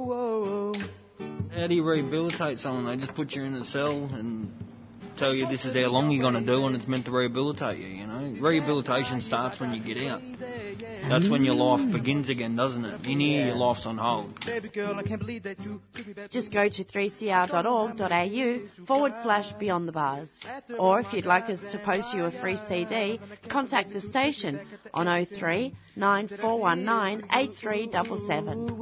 How 1.55 1.67
do 1.69 1.75
you 1.75 1.85
rehabilitate 1.85 2.59
someone? 2.59 2.87
They 2.87 2.97
just 2.97 3.15
put 3.15 3.33
you 3.33 3.45
in 3.45 3.55
a 3.55 3.65
cell 3.65 4.05
and 4.13 4.53
tell 5.17 5.35
you 5.35 5.47
this 5.47 5.65
is 5.65 5.75
how 5.75 5.83
long 5.83 6.11
you're 6.11 6.23
going 6.23 6.45
to 6.45 6.53
do 6.53 6.67
and 6.67 6.75
it's 6.75 6.89
meant 6.89 7.05
to 7.05 7.13
rehabilitate 7.13 7.79
you, 7.79 7.87
you 7.87 8.07
know. 8.07 8.37
Rehabilitation 8.41 9.21
starts 9.21 9.61
when 9.61 9.73
you 9.73 9.83
get 9.83 10.05
out. 10.09 10.21
That's 11.09 11.29
when 11.29 11.45
your 11.45 11.55
life 11.55 11.93
begins 11.93 12.29
again, 12.31 12.57
doesn't 12.57 12.85
it? 12.85 13.05
In 13.05 13.21
here, 13.21 13.47
your 13.47 13.55
life's 13.57 13.87
on 13.87 13.99
hold. 13.99 14.35
Just 16.31 16.53
go 16.53 16.69
to 16.69 16.85
3cr.org.au 16.85 18.85
forward 18.87 19.13
slash 19.23 19.53
beyond 19.59 19.89
the 19.89 19.93
bars. 19.93 20.31
Or 20.79 21.01
if 21.01 21.13
you'd 21.13 21.27
like 21.27 21.51
us 21.51 21.61
to 21.73 21.79
post 21.79 22.15
you 22.15 22.25
a 22.25 22.31
free 22.31 22.57
CD, 22.69 23.21
contact 23.51 23.93
the 23.93 24.01
station 24.01 24.61
on 24.93 25.07
03 25.27 25.75
9419 25.97 27.29
8377. 27.31 28.79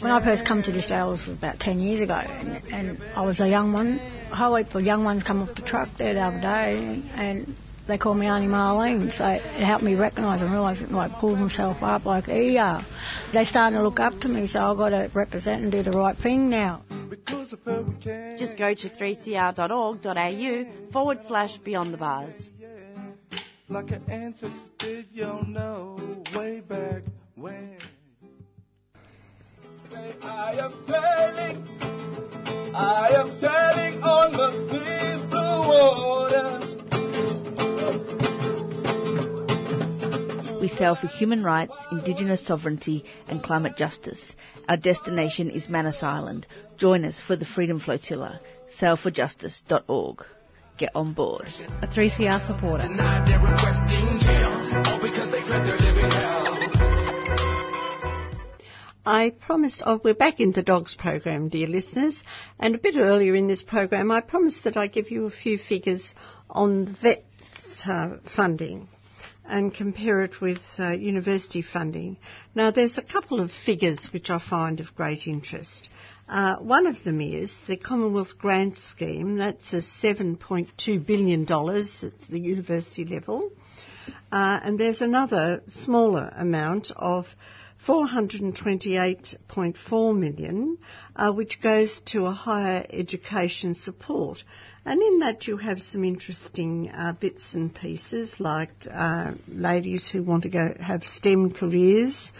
When 0.00 0.10
I 0.10 0.24
first 0.24 0.44
come 0.46 0.62
to 0.62 0.72
this 0.72 0.88
jail 0.88 1.10
was 1.10 1.22
about 1.28 1.60
10 1.60 1.80
years 1.80 2.00
ago 2.00 2.14
and, 2.14 2.62
and 2.72 3.02
I 3.14 3.24
was 3.24 3.40
a 3.40 3.48
young 3.48 3.72
one. 3.72 4.00
A 4.30 4.36
whole 4.36 4.56
heap 4.56 4.74
of 4.74 4.82
young 4.82 5.04
ones 5.04 5.22
come 5.22 5.42
off 5.42 5.54
the 5.54 5.62
truck 5.62 5.88
there 5.98 6.14
the 6.14 6.20
other 6.20 6.40
day 6.40 7.02
and 7.14 7.54
they 7.90 7.98
call 7.98 8.14
me 8.14 8.26
Auntie 8.26 8.46
Marlene, 8.46 9.12
so 9.16 9.26
it 9.26 9.42
helped 9.42 9.82
me 9.82 9.94
recognise 9.94 10.40
and 10.40 10.52
realise 10.52 10.80
and 10.80 10.92
like 10.92 11.12
pull 11.18 11.34
myself 11.36 11.82
up 11.82 12.04
like, 12.06 12.28
yeah, 12.28 12.84
they 13.34 13.44
starting 13.44 13.76
to 13.78 13.82
look 13.82 13.98
up 13.98 14.18
to 14.20 14.28
me, 14.28 14.46
so 14.46 14.60
I've 14.60 14.76
got 14.76 14.90
to 14.90 15.10
represent 15.12 15.62
and 15.62 15.72
do 15.72 15.82
the 15.82 15.90
right 15.90 16.16
thing 16.16 16.48
now. 16.48 16.82
Just 18.38 18.56
go 18.56 18.74
to 18.74 18.88
3cr.org.au 18.88 20.64
forward 20.92 21.18
slash 21.26 21.58
beyond 21.58 21.92
the 21.92 21.98
bars. 21.98 22.48
Like 23.68 23.90
an 23.90 24.02
ancestor 24.08 24.56
did, 24.78 25.06
you 25.12 25.40
know, 25.46 25.96
way 26.34 26.60
back 26.60 27.02
when. 27.36 27.76
I 30.22 30.52
am 30.58 30.72
sailing, 30.86 31.66
I 32.74 33.08
am 33.14 33.30
sailing 33.40 34.02
on 34.02 34.32
the 34.32 34.50
sea's 34.70 35.22
blue 35.30 35.68
water. 35.68 36.39
Sail 40.76 40.94
for 40.94 41.06
human 41.06 41.42
rights, 41.42 41.74
Indigenous 41.90 42.46
sovereignty, 42.46 43.04
and 43.28 43.42
climate 43.42 43.76
justice. 43.76 44.32
Our 44.68 44.76
destination 44.76 45.50
is 45.50 45.68
Manus 45.68 46.02
Island. 46.02 46.46
Join 46.76 47.04
us 47.04 47.20
for 47.26 47.36
the 47.36 47.44
Freedom 47.44 47.80
Flotilla. 47.80 48.40
Sailforjustice.org. 48.78 50.24
Get 50.78 50.90
on 50.94 51.12
board. 51.12 51.46
A 51.82 51.86
3CR 51.86 52.46
supporter. 52.46 52.86
I 59.04 59.30
promised, 59.30 59.82
oh, 59.84 60.00
we're 60.04 60.14
back 60.14 60.40
in 60.40 60.52
the 60.52 60.62
dogs 60.62 60.94
program, 60.94 61.48
dear 61.48 61.66
listeners, 61.66 62.22
and 62.58 62.74
a 62.74 62.78
bit 62.78 62.96
earlier 62.96 63.34
in 63.34 63.48
this 63.48 63.62
program, 63.62 64.10
I 64.10 64.20
promised 64.20 64.64
that 64.64 64.76
I'd 64.76 64.92
give 64.92 65.10
you 65.10 65.26
a 65.26 65.30
few 65.30 65.58
figures 65.58 66.14
on 66.48 66.96
VET 67.02 67.24
uh, 67.86 68.16
funding 68.36 68.88
and 69.50 69.74
compare 69.74 70.22
it 70.22 70.40
with 70.40 70.60
uh, 70.78 70.92
university 70.92 71.62
funding. 71.62 72.16
Now, 72.54 72.70
there's 72.70 72.98
a 72.98 73.02
couple 73.02 73.40
of 73.40 73.50
figures 73.66 74.08
which 74.12 74.30
I 74.30 74.38
find 74.38 74.78
of 74.80 74.94
great 74.94 75.26
interest. 75.26 75.88
Uh, 76.28 76.58
one 76.58 76.86
of 76.86 77.02
them 77.02 77.20
is 77.20 77.58
the 77.66 77.76
Commonwealth 77.76 78.38
Grant 78.38 78.78
Scheme. 78.78 79.38
That's 79.38 79.72
a 79.72 79.82
$7.2 79.82 81.04
billion 81.04 81.42
at 81.42 82.12
the 82.30 82.38
university 82.38 83.04
level. 83.04 83.50
Uh, 84.30 84.60
and 84.62 84.78
there's 84.78 85.00
another 85.00 85.62
smaller 85.66 86.32
amount 86.36 86.92
of 86.94 87.26
428.4 87.86 90.16
million, 90.16 90.78
uh, 91.16 91.32
which 91.32 91.60
goes 91.60 92.00
to 92.06 92.26
a 92.26 92.30
higher 92.30 92.86
education 92.90 93.74
support. 93.74 94.44
And 94.84 95.00
in 95.02 95.18
that 95.18 95.46
you 95.46 95.58
have 95.58 95.82
some 95.82 96.04
interesting 96.04 96.90
uh, 96.90 97.12
bits 97.12 97.54
and 97.54 97.74
pieces 97.74 98.40
like 98.40 98.70
uh, 98.90 99.32
ladies 99.46 100.08
who 100.10 100.22
want 100.22 100.44
to 100.44 100.48
go 100.48 100.74
have 100.80 101.02
STEM 101.04 101.52
careers. 101.52 102.32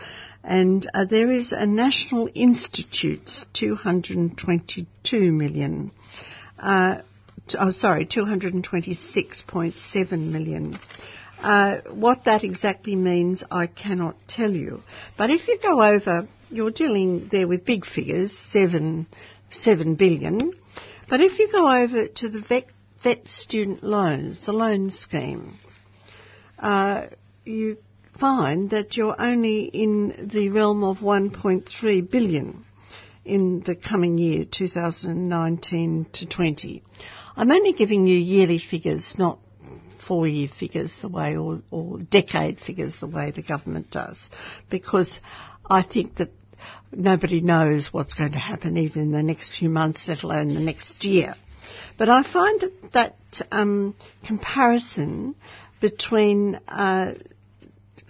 And 0.43 0.89
uh, 0.95 1.05
there 1.05 1.31
is 1.31 1.53
a 1.53 1.67
National 1.67 2.31
Institute's 2.35 3.45
222 3.53 5.33
million. 5.33 5.91
Uh, 6.59 7.03
oh, 7.59 7.73
sorry, 7.73 8.07
226.7 8.07 10.33
million. 10.33 10.79
Uh, 11.39 11.83
what 11.93 12.25
that 12.25 12.43
exactly 12.43 12.97
means, 12.97 13.45
I 13.51 13.67
cannot 13.67 14.17
tell 14.29 14.51
you. 14.51 14.83
But 15.19 15.29
if 15.29 15.47
you 15.47 15.59
go 15.63 15.83
over, 15.83 16.27
you're 16.49 16.71
dealing 16.71 17.29
there 17.31 17.47
with 17.47 17.67
big 17.67 17.85
figures, 17.85 18.33
seven, 18.33 19.09
seven 19.51 19.95
billion. 19.95 20.55
But 21.11 21.21
if 21.21 21.41
you 21.41 21.49
go 21.51 21.69
over 21.69 22.07
to 22.07 22.29
the 22.29 22.41
VET, 22.49 22.67
VET 23.03 23.27
student 23.27 23.83
loans, 23.83 24.47
the 24.47 24.53
loan 24.53 24.91
scheme, 24.91 25.59
uh, 26.57 27.09
you 27.45 27.79
find 28.21 28.71
that 28.71 28.97
you're 28.97 29.21
only 29.21 29.65
in 29.65 30.29
the 30.33 30.51
realm 30.51 30.85
of 30.85 30.99
1.3 30.99 32.11
billion 32.11 32.65
in 33.25 33.61
the 33.67 33.75
coming 33.75 34.19
year, 34.19 34.45
2019 34.49 36.07
to 36.13 36.27
20. 36.27 36.85
I'm 37.37 37.51
only 37.51 37.73
giving 37.73 38.07
you 38.07 38.17
yearly 38.17 38.61
figures, 38.61 39.17
not 39.19 39.41
four 40.07 40.29
year 40.29 40.49
figures 40.49 40.97
the 41.03 41.09
way 41.09 41.37
or, 41.37 41.61
or 41.73 41.99
decade 41.99 42.61
figures 42.61 42.99
the 43.01 43.09
way 43.09 43.33
the 43.33 43.43
government 43.43 43.91
does 43.91 44.29
because 44.71 45.19
I 45.69 45.83
think 45.83 46.17
that 46.17 46.31
nobody 46.93 47.41
knows 47.41 47.89
what's 47.93 48.15
going 48.15 48.33
to 48.33 48.39
happen 48.39 48.77
even 48.77 49.03
in 49.03 49.13
the 49.13 49.23
next 49.23 49.59
few 49.59 49.69
months, 49.69 50.07
let 50.09 50.23
alone 50.23 50.55
the 50.55 50.61
next 50.61 51.05
year. 51.05 51.35
But 51.99 52.09
I 52.09 52.23
find 52.23 52.61
that 52.61 52.93
that 52.93 53.47
um, 53.53 53.95
comparison 54.27 55.35
between 55.81 56.57
uh, 56.69 57.15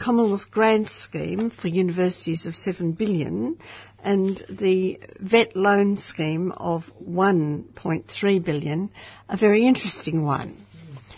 Commonwealth 0.03 0.51
grant 0.51 0.88
scheme 0.88 1.51
for 1.51 1.68
universities 1.68 2.46
of 2.46 2.57
7 2.57 2.92
billion 2.92 3.59
and 4.03 4.42
the 4.48 4.98
VET 5.20 5.55
loan 5.55 5.98
scheme 5.98 6.53
of 6.53 6.84
1.3 7.07 8.44
billion, 8.44 8.90
a 9.28 9.36
very 9.36 9.66
interesting 9.66 10.24
one. 10.24 10.64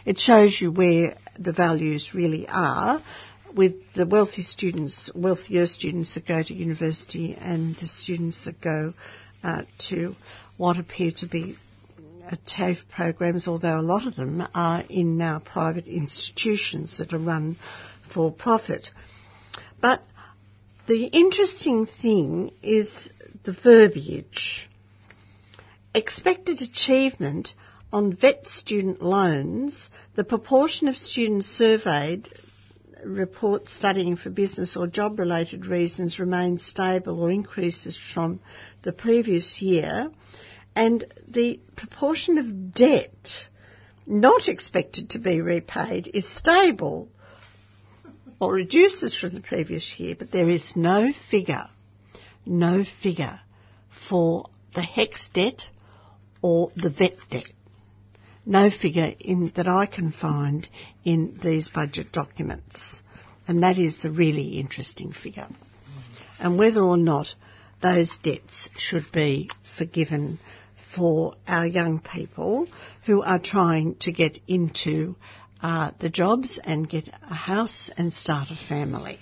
It 0.04 0.18
shows 0.18 0.60
you 0.60 0.72
where 0.72 1.16
the 1.38 1.52
values 1.52 2.10
really 2.12 2.48
are 2.48 3.00
with 3.54 3.74
the 3.94 4.06
wealthy 4.06 4.42
students, 4.42 5.10
wealthier 5.14 5.66
students 5.66 6.14
that 6.14 6.26
go 6.26 6.42
to 6.42 6.54
university 6.54 7.36
and 7.38 7.76
the 7.76 7.86
students 7.86 8.44
that 8.44 8.60
go 8.60 8.94
uh, 9.42 9.62
to 9.88 10.14
what 10.56 10.78
appear 10.78 11.10
to 11.18 11.26
be 11.26 11.56
TAFE 12.46 12.88
programs, 12.94 13.48
although 13.48 13.78
a 13.78 13.82
lot 13.82 14.06
of 14.06 14.16
them 14.16 14.46
are 14.54 14.82
in 14.88 15.18
now 15.18 15.38
private 15.40 15.86
institutions 15.86 16.98
that 16.98 17.12
are 17.12 17.18
run 17.18 17.56
for 18.14 18.32
profit. 18.32 18.90
But 19.80 20.02
the 20.86 21.04
interesting 21.06 21.86
thing 21.86 22.52
is 22.62 23.10
the 23.44 23.52
verbiage. 23.62 24.68
Expected 25.94 26.62
achievement 26.62 27.52
on 27.92 28.16
VET 28.16 28.46
student 28.46 29.02
loans, 29.02 29.90
the 30.16 30.24
proportion 30.24 30.88
of 30.88 30.96
students 30.96 31.46
surveyed 31.46 32.28
report 33.04 33.68
studying 33.68 34.16
for 34.16 34.30
business 34.30 34.76
or 34.76 34.86
job 34.86 35.18
related 35.18 35.66
reasons 35.66 36.18
remain 36.18 36.58
stable 36.58 37.20
or 37.20 37.30
increases 37.30 37.98
from 38.14 38.40
the 38.82 38.92
previous 38.92 39.60
year, 39.60 40.10
and 40.74 41.04
the 41.28 41.60
proportion 41.76 42.38
of 42.38 42.74
debt 42.74 43.28
not 44.06 44.48
expected 44.48 45.10
to 45.10 45.18
be 45.18 45.40
repaid 45.40 46.10
is 46.12 46.28
stable 46.28 47.08
or 48.40 48.52
reduces 48.52 49.16
from 49.16 49.34
the 49.34 49.40
previous 49.40 49.94
year, 49.98 50.16
but 50.18 50.32
there 50.32 50.50
is 50.50 50.72
no 50.74 51.12
figure, 51.30 51.68
no 52.44 52.84
figure 53.02 53.40
for 54.08 54.46
the 54.74 54.80
HECS 54.82 55.28
debt 55.32 55.62
or 56.42 56.72
the 56.74 56.90
VET 56.90 57.14
debt. 57.30 57.52
No 58.44 58.70
figure 58.70 59.14
in, 59.20 59.52
that 59.56 59.68
I 59.68 59.86
can 59.86 60.12
find 60.12 60.68
in 61.04 61.38
these 61.42 61.68
budget 61.68 62.12
documents. 62.12 63.00
And 63.46 63.62
that 63.62 63.78
is 63.78 64.02
the 64.02 64.10
really 64.10 64.58
interesting 64.58 65.12
figure. 65.12 65.48
And 66.38 66.58
whether 66.58 66.82
or 66.82 66.96
not 66.96 67.28
those 67.82 68.18
debts 68.22 68.68
should 68.76 69.06
be 69.12 69.48
forgiven 69.78 70.38
for 70.94 71.34
our 71.46 71.66
young 71.66 72.00
people 72.00 72.68
who 73.06 73.22
are 73.22 73.40
trying 73.40 73.96
to 74.00 74.12
get 74.12 74.38
into 74.46 75.16
uh, 75.62 75.92
the 76.00 76.08
jobs 76.08 76.58
and 76.62 76.88
get 76.88 77.08
a 77.08 77.34
house 77.34 77.90
and 77.96 78.12
start 78.12 78.48
a 78.50 78.68
family. 78.68 79.18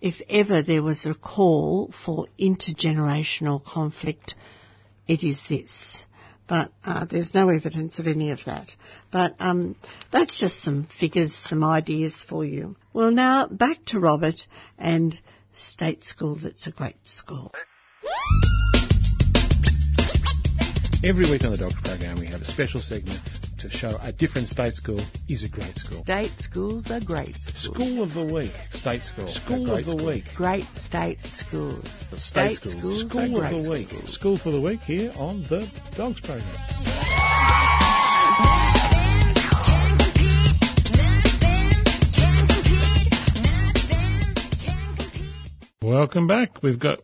If 0.00 0.14
ever 0.28 0.62
there 0.62 0.82
was 0.82 1.04
a 1.04 1.14
call 1.14 1.92
for 2.04 2.26
intergenerational 2.38 3.62
conflict, 3.62 4.34
it 5.06 5.22
is 5.22 5.44
this. 5.48 6.04
But 6.50 6.72
uh, 6.84 7.06
there's 7.08 7.32
no 7.32 7.48
evidence 7.48 8.00
of 8.00 8.08
any 8.08 8.32
of 8.32 8.40
that. 8.44 8.72
But 9.12 9.36
um, 9.38 9.76
that's 10.12 10.40
just 10.40 10.60
some 10.64 10.88
figures, 10.98 11.32
some 11.32 11.62
ideas 11.62 12.24
for 12.28 12.44
you. 12.44 12.74
Well, 12.92 13.12
now 13.12 13.46
back 13.46 13.84
to 13.86 14.00
Robert 14.00 14.34
and 14.76 15.16
State 15.54 16.02
School. 16.02 16.36
That's 16.42 16.66
a 16.66 16.72
great 16.72 16.96
school. 17.04 17.52
Every 21.04 21.30
week 21.30 21.44
on 21.44 21.52
the 21.52 21.56
Doctor 21.56 21.78
program, 21.84 22.18
we 22.18 22.26
have 22.26 22.40
a 22.40 22.46
special 22.46 22.80
segment 22.80 23.20
to 23.60 23.70
show 23.70 23.98
a 24.02 24.12
different 24.12 24.48
state 24.48 24.74
school 24.74 25.04
is 25.28 25.42
a 25.44 25.48
great 25.48 25.74
school. 25.76 26.02
State 26.02 26.32
schools 26.38 26.90
are 26.90 27.00
great 27.00 27.36
schools. 27.40 27.74
School 27.76 28.02
of 28.02 28.14
the 28.14 28.24
week, 28.34 28.52
state 28.72 29.02
school. 29.02 29.28
School 29.28 29.62
of 29.62 29.68
great 29.68 29.84
the 29.86 29.92
school. 29.92 30.06
week. 30.06 30.24
Great 30.36 30.64
state 30.76 31.18
schools. 31.34 31.84
State, 32.16 32.56
State 32.56 32.56
schools. 32.56 32.74
schools 32.74 33.10
School 33.10 33.42
of 33.42 33.62
the 33.62 33.70
week. 33.70 33.88
schools. 33.88 34.12
School 34.14 34.38
for 34.38 34.50
the 34.50 34.60
week 34.60 34.80
here 34.80 35.12
on 35.16 35.42
the 35.48 35.66
Dogs 35.96 36.20
program. 36.20 36.46
Welcome 45.82 46.26
back. 46.26 46.62
We've 46.62 46.78
got 46.78 46.98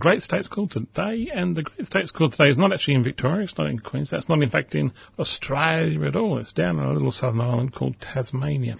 Great 0.00 0.20
State 0.20 0.42
School 0.46 0.66
today, 0.66 1.30
and 1.32 1.54
the 1.54 1.62
Great 1.62 1.86
State 1.86 2.08
School 2.08 2.28
today 2.28 2.48
is 2.48 2.58
not 2.58 2.72
actually 2.72 2.94
in 2.94 3.04
Victoria, 3.04 3.44
it's 3.44 3.56
not 3.56 3.70
in 3.70 3.78
Queensland, 3.78 4.22
it's 4.22 4.28
not 4.28 4.42
in 4.42 4.50
fact 4.50 4.74
in 4.74 4.92
Australia 5.16 6.02
at 6.02 6.16
all. 6.16 6.38
It's 6.38 6.52
down 6.52 6.80
on 6.80 6.86
a 6.86 6.92
little 6.92 7.12
southern 7.12 7.40
island 7.40 7.72
called 7.72 7.94
Tasmania. 8.00 8.78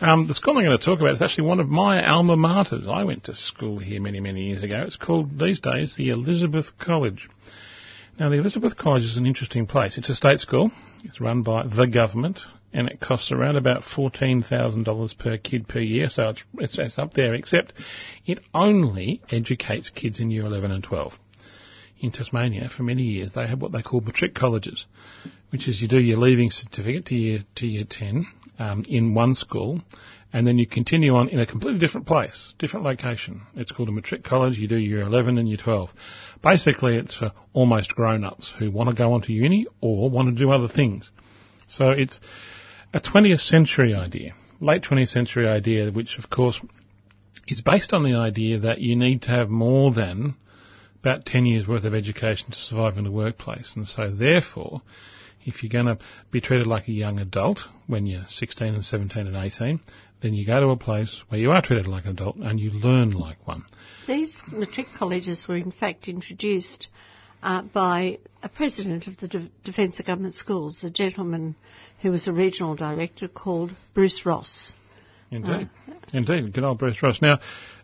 Um, 0.00 0.26
the 0.26 0.34
school 0.34 0.58
I'm 0.58 0.64
going 0.64 0.76
to 0.76 0.84
talk 0.84 0.98
about 0.98 1.14
is 1.14 1.22
actually 1.22 1.46
one 1.46 1.60
of 1.60 1.68
my 1.68 2.04
alma 2.04 2.36
maters. 2.36 2.88
I 2.88 3.04
went 3.04 3.22
to 3.26 3.36
school 3.36 3.78
here 3.78 4.00
many, 4.00 4.18
many 4.18 4.48
years 4.48 4.64
ago. 4.64 4.82
It's 4.84 4.96
called 4.96 5.38
these 5.38 5.60
days 5.60 5.94
the 5.96 6.08
Elizabeth 6.08 6.72
College. 6.84 7.28
Now, 8.18 8.28
the 8.28 8.38
Elizabeth 8.38 8.76
College 8.76 9.04
is 9.04 9.16
an 9.16 9.26
interesting 9.26 9.66
place. 9.66 9.98
It's 9.98 10.10
a 10.10 10.16
state 10.16 10.40
school. 10.40 10.72
It's 11.04 11.20
run 11.20 11.44
by 11.44 11.64
the 11.64 11.86
government, 11.86 12.40
and 12.74 12.88
it 12.88 13.00
costs 13.00 13.30
around 13.30 13.56
about 13.56 13.82
$14,000 13.82 15.18
per 15.18 15.38
kid 15.38 15.68
per 15.68 15.78
year, 15.78 16.08
so 16.10 16.30
it's, 16.30 16.42
it's, 16.58 16.78
it's 16.78 16.98
up 16.98 17.14
there, 17.14 17.32
except 17.32 17.72
it 18.26 18.40
only 18.52 19.22
educates 19.30 19.90
kids 19.90 20.18
in 20.18 20.30
year 20.30 20.44
11 20.44 20.72
and 20.72 20.82
12. 20.82 21.12
In 22.00 22.10
Tasmania, 22.10 22.68
for 22.76 22.82
many 22.82 23.02
years, 23.02 23.32
they 23.32 23.46
have 23.46 23.62
what 23.62 23.70
they 23.70 23.80
call 23.80 24.00
matric 24.00 24.34
colleges, 24.34 24.86
which 25.50 25.68
is 25.68 25.80
you 25.80 25.88
do 25.88 26.00
your 26.00 26.18
leaving 26.18 26.50
certificate 26.50 27.06
to 27.06 27.14
year, 27.14 27.38
to 27.54 27.66
year 27.66 27.84
10 27.88 28.26
um, 28.58 28.84
in 28.88 29.14
one 29.14 29.34
school, 29.34 29.80
and 30.32 30.44
then 30.44 30.58
you 30.58 30.66
continue 30.66 31.14
on 31.14 31.28
in 31.28 31.38
a 31.38 31.46
completely 31.46 31.78
different 31.78 32.08
place, 32.08 32.54
different 32.58 32.84
location. 32.84 33.40
It's 33.54 33.70
called 33.70 33.88
a 33.88 33.92
matric 33.92 34.24
college. 34.24 34.58
You 34.58 34.66
do 34.66 34.76
year 34.76 35.02
11 35.02 35.38
and 35.38 35.48
year 35.48 35.58
12. 35.62 35.90
Basically, 36.42 36.96
it's 36.96 37.16
for 37.16 37.30
almost 37.52 37.94
grown-ups 37.94 38.52
who 38.58 38.72
want 38.72 38.90
to 38.90 38.96
go 38.96 39.12
on 39.12 39.22
to 39.22 39.32
uni 39.32 39.68
or 39.80 40.10
want 40.10 40.36
to 40.36 40.44
do 40.44 40.50
other 40.50 40.68
things. 40.68 41.08
So 41.68 41.90
it's 41.90 42.18
a 42.94 43.00
20th 43.00 43.40
century 43.40 43.92
idea, 43.92 44.34
late 44.60 44.84
20th 44.84 45.08
century 45.08 45.48
idea, 45.48 45.90
which 45.90 46.16
of 46.16 46.30
course 46.30 46.60
is 47.48 47.60
based 47.60 47.92
on 47.92 48.04
the 48.04 48.14
idea 48.14 48.60
that 48.60 48.80
you 48.80 48.94
need 48.94 49.20
to 49.22 49.30
have 49.30 49.50
more 49.50 49.92
than 49.92 50.36
about 51.00 51.26
10 51.26 51.44
years 51.44 51.66
worth 51.66 51.84
of 51.84 51.94
education 51.94 52.52
to 52.52 52.56
survive 52.56 52.96
in 52.96 53.02
the 53.02 53.10
workplace. 53.10 53.72
And 53.74 53.86
so 53.88 54.14
therefore, 54.14 54.80
if 55.44 55.62
you're 55.62 55.72
going 55.72 55.96
to 55.96 56.02
be 56.30 56.40
treated 56.40 56.68
like 56.68 56.86
a 56.86 56.92
young 56.92 57.18
adult 57.18 57.58
when 57.88 58.06
you're 58.06 58.24
16 58.28 58.74
and 58.74 58.84
17 58.84 59.26
and 59.26 59.36
18, 59.36 59.80
then 60.22 60.32
you 60.32 60.46
go 60.46 60.60
to 60.60 60.68
a 60.68 60.76
place 60.76 61.22
where 61.28 61.40
you 61.40 61.50
are 61.50 61.60
treated 61.60 61.88
like 61.88 62.04
an 62.04 62.12
adult 62.12 62.36
and 62.36 62.60
you 62.60 62.70
learn 62.70 63.10
like 63.10 63.44
one. 63.44 63.64
These 64.06 64.40
matric 64.52 64.86
colleges 64.96 65.46
were 65.48 65.56
in 65.56 65.72
fact 65.72 66.06
introduced 66.06 66.86
uh, 67.44 67.62
by 67.62 68.18
a 68.42 68.48
president 68.48 69.06
of 69.06 69.18
the 69.18 69.28
De- 69.28 69.50
Defence 69.64 70.00
of 70.00 70.06
Government 70.06 70.34
Schools, 70.34 70.82
a 70.82 70.90
gentleman 70.90 71.54
who 72.02 72.10
was 72.10 72.26
a 72.26 72.32
regional 72.32 72.74
director 72.74 73.28
called 73.28 73.70
Bruce 73.94 74.22
Ross. 74.24 74.72
Indeed. 75.30 75.68
Indeed. 76.12 76.52
Good 76.52 76.64
old 76.64 76.78
Bruce 76.78 77.02
Ross. 77.02 77.20
Now, 77.20 77.38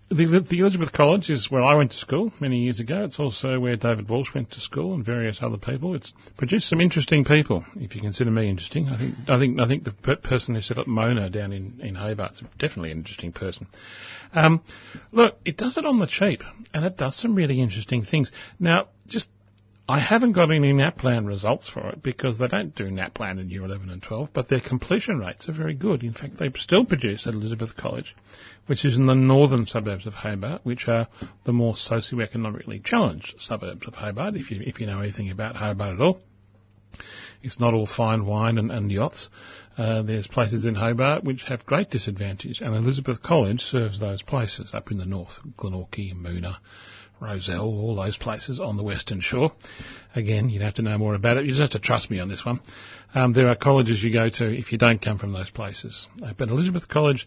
the, 0.09 0.45
the 0.49 0.59
Elizabeth 0.59 0.93
College 0.93 1.31
is 1.31 1.51
where 1.51 1.63
I 1.63 1.75
went 1.75 1.93
to 1.93 1.97
school 1.99 2.33
many 2.41 2.59
years 2.59 2.81
ago. 2.81 3.05
It's 3.05 3.21
also 3.21 3.61
where 3.61 3.77
David 3.77 4.09
Walsh 4.09 4.35
went 4.35 4.51
to 4.53 4.61
school 4.61 4.95
and 4.95 5.05
various 5.05 5.39
other 5.41 5.59
people. 5.59 5.95
It's 5.95 6.13
produced 6.37 6.69
some 6.69 6.81
interesting 6.81 7.25
people, 7.25 7.65
if 7.77 7.95
you 7.95 8.01
consider 8.01 8.31
me 8.31 8.49
interesting. 8.49 8.89
I 8.89 8.99
think 8.99 9.15
I 9.29 9.39
think 9.39 9.61
I 9.61 9.69
think 9.69 9.85
the 9.85 9.93
per- 9.93 10.17
person 10.17 10.55
who 10.57 10.63
set 10.63 10.79
up 10.79 10.89
Mona 10.89 11.31
down 11.31 11.53
in 11.53 11.81
in 11.81 11.95
Hobart's 11.95 12.43
definitely 12.59 12.91
an 12.91 12.99
interesting 12.99 13.33
person. 13.33 13.69
Um, 14.33 14.63
look, 15.13 15.37
it 15.45 15.57
does 15.57 15.77
it 15.77 15.85
on 15.85 16.01
the 16.01 16.09
cheap, 16.09 16.43
and 16.75 16.85
it 16.85 16.97
does 16.97 17.17
some 17.17 17.37
really 17.37 17.61
interesting 17.61 18.05
things. 18.05 18.33
Now, 18.59 18.89
just 19.07 19.29
I 19.91 19.99
haven't 19.99 20.35
got 20.35 20.53
any 20.53 20.73
NAPLAN 20.73 21.27
results 21.27 21.69
for 21.69 21.89
it 21.89 22.01
because 22.01 22.39
they 22.39 22.47
don't 22.47 22.73
do 22.77 22.85
NAPLAN 22.85 23.41
in 23.41 23.51
year 23.51 23.65
11 23.65 23.91
and 23.91 24.01
12, 24.01 24.29
but 24.33 24.49
their 24.49 24.61
completion 24.61 25.19
rates 25.19 25.49
are 25.49 25.53
very 25.53 25.75
good. 25.75 26.05
In 26.05 26.13
fact, 26.13 26.39
they 26.39 26.49
still 26.55 26.85
produce 26.85 27.27
at 27.27 27.35
Elizabeth 27.35 27.77
College, 27.77 28.15
which 28.67 28.85
is 28.85 28.95
in 28.95 29.07
the 29.07 29.17
northern 29.17 29.67
suburbs 29.67 30.07
of 30.07 30.15
Hobart, 30.15 30.61
which 30.65 30.87
are 30.87 31.09
the 31.43 31.53
more 31.53 31.75
socioeconomically 31.75 32.85
challenged 32.85 33.35
suburbs 33.41 33.85
of 33.89 33.95
Hobart, 33.95 34.37
if 34.37 34.53
you, 34.53 34.61
if 34.65 34.79
you 34.79 34.87
know 34.87 35.01
anything 35.01 35.29
about 35.29 35.57
Hobart 35.57 35.95
at 35.95 36.01
all. 36.01 36.21
It's 37.43 37.59
not 37.59 37.75
all 37.75 37.89
fine 37.89 38.27
wine 38.27 38.59
and, 38.59 38.71
and 38.71 38.93
yachts. 38.93 39.29
Uh, 39.77 40.03
there's 40.03 40.29
places 40.29 40.67
in 40.67 40.77
Hobart 40.77 41.25
which 41.25 41.43
have 41.49 41.67
great 41.67 41.91
disadvantage, 41.91 42.61
and 42.61 42.77
Elizabeth 42.77 43.25
College 43.25 43.61
serves 43.61 43.99
those 43.99 44.23
places 44.23 44.73
up 44.73 44.93
in 44.93 44.99
the 44.99 45.05
north, 45.05 45.33
Glenorchy, 45.57 46.13
and 46.13 46.23
Moonah, 46.23 46.59
Roselle, 47.21 47.61
all 47.61 47.95
those 47.95 48.17
places 48.17 48.59
on 48.59 48.77
the 48.77 48.83
western 48.83 49.21
shore. 49.21 49.53
Again, 50.15 50.49
you'd 50.49 50.63
have 50.63 50.75
to 50.75 50.83
know 50.83 50.99
more 50.99 51.15
about 51.15 51.37
it. 51.37 51.45
You 51.45 51.51
just 51.51 51.61
have 51.61 51.81
to 51.83 51.87
trust 51.87 52.11
me 52.11 52.19
on 52.19 52.29
this 52.29 52.45
one. 52.45 52.61
Um, 53.15 53.33
there 53.33 53.49
are 53.49 53.57
colleges 53.57 54.03
you 54.03 54.13
go 54.13 54.29
to 54.29 54.45
if 54.47 54.73
you 54.73 54.79
don't 54.79 55.03
come 55.03 55.19
from 55.19 55.33
those 55.33 55.51
places. 55.51 56.09
Uh, 56.25 56.33
but 56.37 56.49
Elizabeth 56.49 56.89
College 56.89 57.27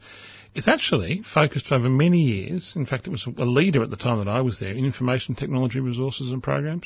is 0.56 0.68
actually 0.68 1.22
focused 1.34 1.72
over 1.72 1.90
many 1.90 2.20
years. 2.20 2.74
In 2.76 2.86
fact, 2.86 3.08
it 3.08 3.12
was 3.12 3.28
a 3.38 3.46
leader 3.46 3.84
at 3.84 3.90
the 3.90 3.98
time 3.98 4.20
that 4.20 4.28
I 4.28 4.42
was 4.42 4.60
there 4.60 4.72
in 4.72 4.86
information 4.86 5.36
technology 5.36 5.80
resources 5.80 6.32
and 6.32 6.42
programs. 6.42 6.84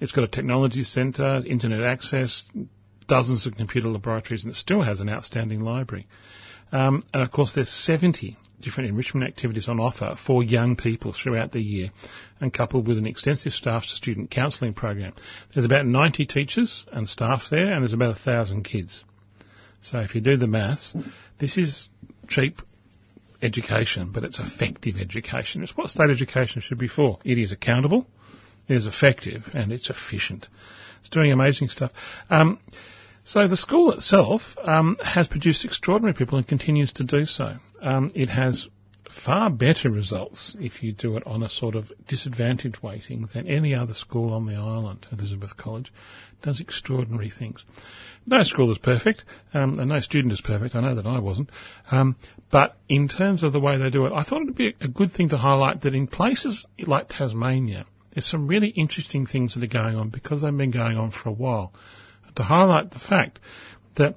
It's 0.00 0.12
got 0.12 0.24
a 0.24 0.28
technology 0.28 0.82
centre, 0.82 1.42
internet 1.46 1.82
access, 1.82 2.46
dozens 3.08 3.46
of 3.46 3.56
computer 3.56 3.88
laboratories, 3.88 4.44
and 4.44 4.52
it 4.52 4.56
still 4.56 4.82
has 4.82 5.00
an 5.00 5.08
outstanding 5.08 5.60
library. 5.60 6.06
Um, 6.72 7.02
and 7.14 7.22
of 7.22 7.30
course, 7.30 7.52
there's 7.54 7.70
70 7.70 8.36
different 8.60 8.88
enrichment 8.88 9.26
activities 9.26 9.68
on 9.68 9.78
offer 9.78 10.16
for 10.26 10.42
young 10.42 10.76
people 10.76 11.12
throughout 11.12 11.52
the 11.52 11.60
year 11.60 11.90
and 12.40 12.52
coupled 12.52 12.88
with 12.88 12.98
an 12.98 13.06
extensive 13.06 13.52
staff 13.52 13.82
to 13.82 13.88
student 13.88 14.30
counselling 14.30 14.74
program. 14.74 15.12
There's 15.52 15.66
about 15.66 15.86
90 15.86 16.26
teachers 16.26 16.86
and 16.92 17.08
staff 17.08 17.42
there 17.50 17.72
and 17.72 17.82
there's 17.82 17.92
about 17.92 18.16
1,000 18.16 18.64
kids. 18.64 19.04
So 19.82 19.98
if 19.98 20.14
you 20.14 20.20
do 20.20 20.36
the 20.36 20.46
maths, 20.46 20.96
this 21.38 21.56
is 21.56 21.88
cheap 22.28 22.60
education, 23.42 24.10
but 24.12 24.24
it's 24.24 24.40
effective 24.40 24.96
education. 25.00 25.62
It's 25.62 25.76
what 25.76 25.90
state 25.90 26.10
education 26.10 26.62
should 26.62 26.78
be 26.78 26.88
for. 26.88 27.18
It 27.24 27.38
is 27.38 27.52
accountable, 27.52 28.06
it 28.68 28.74
is 28.74 28.86
effective, 28.86 29.42
and 29.54 29.70
it's 29.70 29.90
efficient. 29.90 30.48
It's 31.00 31.10
doing 31.10 31.30
amazing 31.30 31.68
stuff. 31.68 31.92
Um, 32.30 32.58
so 33.26 33.48
the 33.48 33.56
school 33.56 33.90
itself 33.90 34.40
um, 34.62 34.96
has 35.02 35.26
produced 35.26 35.64
extraordinary 35.64 36.14
people 36.14 36.38
and 36.38 36.46
continues 36.46 36.92
to 36.92 37.04
do 37.04 37.24
so. 37.24 37.54
Um, 37.82 38.10
it 38.14 38.28
has 38.28 38.68
far 39.24 39.50
better 39.50 39.90
results 39.90 40.56
if 40.60 40.80
you 40.80 40.92
do 40.92 41.16
it 41.16 41.26
on 41.26 41.42
a 41.42 41.48
sort 41.48 41.74
of 41.74 41.90
disadvantaged 42.06 42.78
weighting 42.82 43.28
than 43.34 43.48
any 43.48 43.74
other 43.74 43.94
school 43.94 44.32
on 44.32 44.46
the 44.46 44.54
island. 44.54 45.06
Elizabeth 45.10 45.56
College 45.56 45.92
does 46.40 46.60
extraordinary 46.60 47.30
things. 47.36 47.64
No 48.26 48.44
school 48.44 48.70
is 48.70 48.78
perfect, 48.78 49.24
um, 49.52 49.80
and 49.80 49.88
no 49.88 49.98
student 49.98 50.32
is 50.32 50.40
perfect. 50.40 50.76
I 50.76 50.80
know 50.80 50.94
that 50.94 51.06
I 51.06 51.18
wasn't. 51.18 51.50
Um, 51.90 52.14
but 52.52 52.76
in 52.88 53.08
terms 53.08 53.42
of 53.42 53.52
the 53.52 53.60
way 53.60 53.76
they 53.76 53.90
do 53.90 54.06
it, 54.06 54.12
I 54.12 54.22
thought 54.22 54.42
it 54.42 54.46
would 54.46 54.56
be 54.56 54.76
a 54.80 54.88
good 54.88 55.12
thing 55.12 55.30
to 55.30 55.36
highlight 55.36 55.82
that 55.82 55.94
in 55.94 56.06
places 56.06 56.64
like 56.78 57.08
Tasmania, 57.08 57.86
there's 58.14 58.30
some 58.30 58.46
really 58.46 58.68
interesting 58.68 59.26
things 59.26 59.54
that 59.54 59.64
are 59.64 59.66
going 59.66 59.96
on 59.96 60.10
because 60.10 60.42
they've 60.42 60.56
been 60.56 60.70
going 60.70 60.96
on 60.96 61.10
for 61.10 61.28
a 61.28 61.32
while. 61.32 61.72
To 62.36 62.42
highlight 62.42 62.90
the 62.90 62.98
fact 62.98 63.38
that 63.96 64.16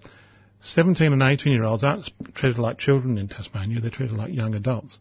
17 0.61 1.13
and 1.13 1.23
18 1.23 1.53
year 1.53 1.63
olds 1.63 1.83
aren't 1.83 2.09
treated 2.35 2.59
like 2.59 2.77
children 2.77 3.17
in 3.17 3.27
Tasmania, 3.27 3.79
they're 3.79 3.89
treated 3.89 4.15
like 4.15 4.33
young 4.33 4.55
adults. 4.55 4.99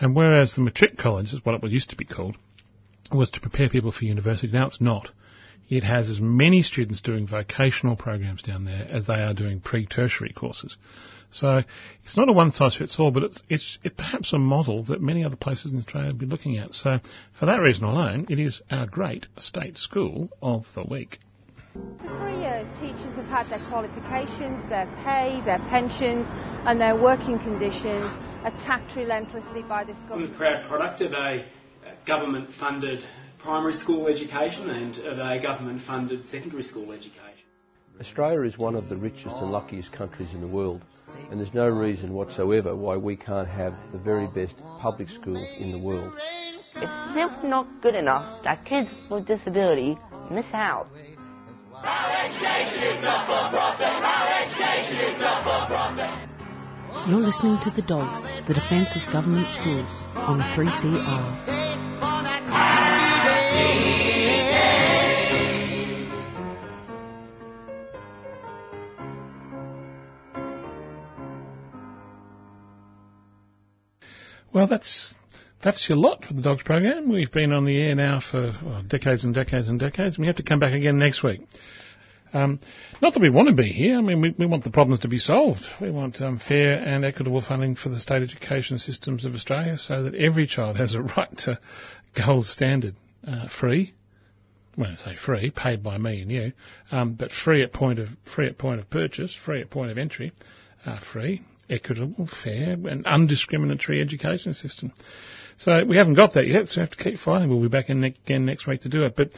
And 0.00 0.14
whereas 0.14 0.54
the 0.54 0.62
matric 0.62 0.96
college 0.96 1.32
is 1.32 1.44
what 1.44 1.62
it 1.62 1.70
used 1.70 1.90
to 1.90 1.96
be 1.96 2.04
called, 2.04 2.36
was 3.12 3.30
to 3.30 3.40
prepare 3.40 3.68
people 3.68 3.92
for 3.92 4.04
university, 4.04 4.52
now 4.52 4.66
it's 4.66 4.80
not. 4.80 5.10
It 5.68 5.84
has 5.84 6.08
as 6.08 6.20
many 6.20 6.62
students 6.62 7.02
doing 7.02 7.26
vocational 7.26 7.94
programs 7.94 8.42
down 8.42 8.64
there 8.64 8.86
as 8.90 9.06
they 9.06 9.22
are 9.22 9.34
doing 9.34 9.60
pre-tertiary 9.60 10.32
courses. 10.32 10.76
So 11.30 11.62
it's 12.04 12.16
not 12.16 12.30
a 12.30 12.32
one 12.32 12.52
size 12.52 12.76
fits 12.76 12.98
all, 12.98 13.10
but 13.10 13.22
it's, 13.22 13.40
it's 13.50 13.78
it 13.84 13.96
perhaps 13.96 14.32
a 14.32 14.38
model 14.38 14.84
that 14.84 15.02
many 15.02 15.24
other 15.24 15.36
places 15.36 15.72
in 15.72 15.78
Australia 15.78 16.12
will 16.12 16.18
be 16.18 16.26
looking 16.26 16.56
at. 16.56 16.74
So 16.74 17.00
for 17.38 17.46
that 17.46 17.60
reason 17.60 17.84
alone, 17.84 18.26
it 18.30 18.38
is 18.38 18.62
our 18.70 18.86
great 18.86 19.26
state 19.36 19.76
school 19.76 20.30
of 20.40 20.64
the 20.74 20.84
week. 20.84 21.18
For 22.00 22.16
three 22.18 22.40
years, 22.40 22.68
teachers 22.80 23.14
have 23.16 23.26
had 23.26 23.48
their 23.50 23.64
qualifications, 23.68 24.60
their 24.68 24.86
pay, 25.04 25.40
their 25.44 25.58
pensions, 25.68 26.26
and 26.66 26.80
their 26.80 26.96
working 26.96 27.38
conditions 27.38 28.10
attacked 28.44 28.96
relentlessly 28.96 29.62
by 29.62 29.84
this 29.84 29.96
government. 30.08 30.30
I'm 30.30 30.34
a 30.34 30.38
proud 30.38 30.68
product 30.68 31.00
of 31.00 31.12
a 31.12 31.16
uh, 31.16 31.44
government 32.06 32.50
funded 32.58 33.04
primary 33.38 33.74
school 33.74 34.08
education 34.08 34.70
and 34.70 34.98
of 34.98 35.18
a 35.18 35.40
government 35.40 35.82
funded 35.86 36.24
secondary 36.24 36.62
school 36.62 36.92
education. 36.92 37.44
Australia 38.00 38.42
is 38.42 38.56
one 38.58 38.76
of 38.76 38.88
the 38.88 38.96
richest 38.96 39.34
and 39.36 39.50
luckiest 39.50 39.90
countries 39.92 40.28
in 40.32 40.40
the 40.40 40.46
world, 40.46 40.82
and 41.30 41.40
there's 41.40 41.54
no 41.54 41.68
reason 41.68 42.12
whatsoever 42.12 42.76
why 42.76 42.96
we 42.96 43.16
can't 43.16 43.48
have 43.48 43.74
the 43.92 43.98
very 43.98 44.28
best 44.34 44.54
public 44.80 45.08
schools 45.08 45.46
in 45.58 45.72
the 45.72 45.78
world. 45.78 46.12
It's 46.76 47.14
simply 47.14 47.48
not 47.48 47.66
good 47.82 47.96
enough 47.96 48.44
that 48.44 48.64
kids 48.64 48.88
with 49.10 49.26
disability 49.26 49.98
miss 50.30 50.46
out. 50.52 50.86
You're 57.08 57.20
listening 57.20 57.58
to 57.62 57.70
The 57.70 57.82
Dogs, 57.82 58.22
the 58.46 58.54
defence 58.54 58.96
of 58.96 59.12
government 59.12 59.48
schools 59.48 60.06
on 60.14 60.40
3CR. 60.56 61.68
Well, 74.52 74.66
that's 74.66 75.14
that's 75.62 75.88
your 75.88 75.98
lot 75.98 76.24
for 76.24 76.34
the 76.34 76.42
Dogs 76.42 76.62
program. 76.62 77.10
We've 77.10 77.32
been 77.32 77.52
on 77.52 77.64
the 77.64 77.76
air 77.76 77.94
now 77.94 78.20
for 78.20 78.52
well, 78.64 78.82
decades 78.86 79.24
and 79.24 79.34
decades 79.34 79.68
and 79.68 79.78
decades, 79.78 80.16
and 80.16 80.22
we 80.22 80.26
have 80.26 80.36
to 80.36 80.42
come 80.42 80.60
back 80.60 80.72
again 80.72 80.98
next 80.98 81.22
week. 81.22 81.40
Um, 82.32 82.60
not 83.00 83.14
that 83.14 83.20
we 83.20 83.30
want 83.30 83.48
to 83.48 83.54
be 83.54 83.68
here. 83.68 83.96
I 83.96 84.02
mean, 84.02 84.20
we, 84.20 84.34
we 84.38 84.46
want 84.46 84.62
the 84.62 84.70
problems 84.70 85.00
to 85.00 85.08
be 85.08 85.18
solved. 85.18 85.62
We 85.80 85.90
want 85.90 86.20
um, 86.20 86.40
fair 86.46 86.74
and 86.74 87.04
equitable 87.04 87.40
funding 87.40 87.74
for 87.74 87.88
the 87.88 87.98
state 87.98 88.22
education 88.22 88.78
systems 88.78 89.24
of 89.24 89.34
Australia, 89.34 89.78
so 89.78 90.02
that 90.02 90.14
every 90.14 90.46
child 90.46 90.76
has 90.76 90.94
a 90.94 91.02
right 91.16 91.36
to 91.38 91.58
gold 92.14 92.44
standard, 92.44 92.94
uh, 93.26 93.48
free. 93.60 93.94
Well, 94.76 94.92
I 94.92 94.96
say 94.96 95.16
free, 95.16 95.50
paid 95.50 95.82
by 95.82 95.98
me 95.98 96.22
and 96.22 96.30
you, 96.30 96.52
um, 96.92 97.14
but 97.14 97.32
free 97.32 97.62
at 97.62 97.72
point 97.72 97.98
of 97.98 98.08
free 98.32 98.46
at 98.46 98.58
point 98.58 98.78
of 98.78 98.88
purchase, 98.90 99.36
free 99.44 99.60
at 99.60 99.70
point 99.70 99.90
of 99.90 99.98
entry, 99.98 100.32
uh, 100.86 101.00
free, 101.12 101.40
equitable, 101.68 102.28
fair, 102.44 102.74
and 102.74 103.04
undiscriminatory 103.04 104.00
education 104.00 104.54
system. 104.54 104.92
So 105.58 105.84
we 105.84 105.96
haven't 105.96 106.14
got 106.14 106.34
that 106.34 106.46
yet, 106.46 106.68
so 106.68 106.80
we 106.80 106.82
have 106.82 106.96
to 106.96 107.02
keep 107.02 107.18
fighting. 107.18 107.48
We'll 107.48 107.60
be 107.60 107.68
back 107.68 107.90
in 107.90 108.00
ne- 108.00 108.14
again 108.24 108.46
next 108.46 108.66
week 108.66 108.82
to 108.82 108.88
do 108.88 109.02
it. 109.02 109.16
But 109.16 109.30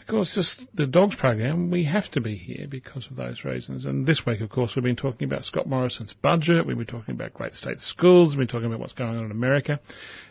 of 0.00 0.06
course, 0.06 0.34
just 0.34 0.66
the 0.72 0.86
dogs 0.86 1.14
program, 1.16 1.70
we 1.70 1.84
have 1.84 2.10
to 2.12 2.22
be 2.22 2.34
here 2.36 2.66
because 2.66 3.06
of 3.10 3.16
those 3.16 3.44
reasons. 3.44 3.84
And 3.84 4.06
this 4.06 4.22
week, 4.26 4.40
of 4.40 4.48
course, 4.48 4.72
we've 4.74 4.82
been 4.82 4.96
talking 4.96 5.26
about 5.28 5.44
Scott 5.44 5.68
Morrison's 5.68 6.14
budget. 6.14 6.66
We've 6.66 6.78
been 6.78 6.86
talking 6.86 7.14
about 7.14 7.34
great 7.34 7.52
state 7.52 7.78
schools. 7.80 8.30
We've 8.30 8.48
been 8.48 8.48
talking 8.48 8.68
about 8.68 8.80
what's 8.80 8.94
going 8.94 9.18
on 9.18 9.26
in 9.26 9.30
America. 9.30 9.78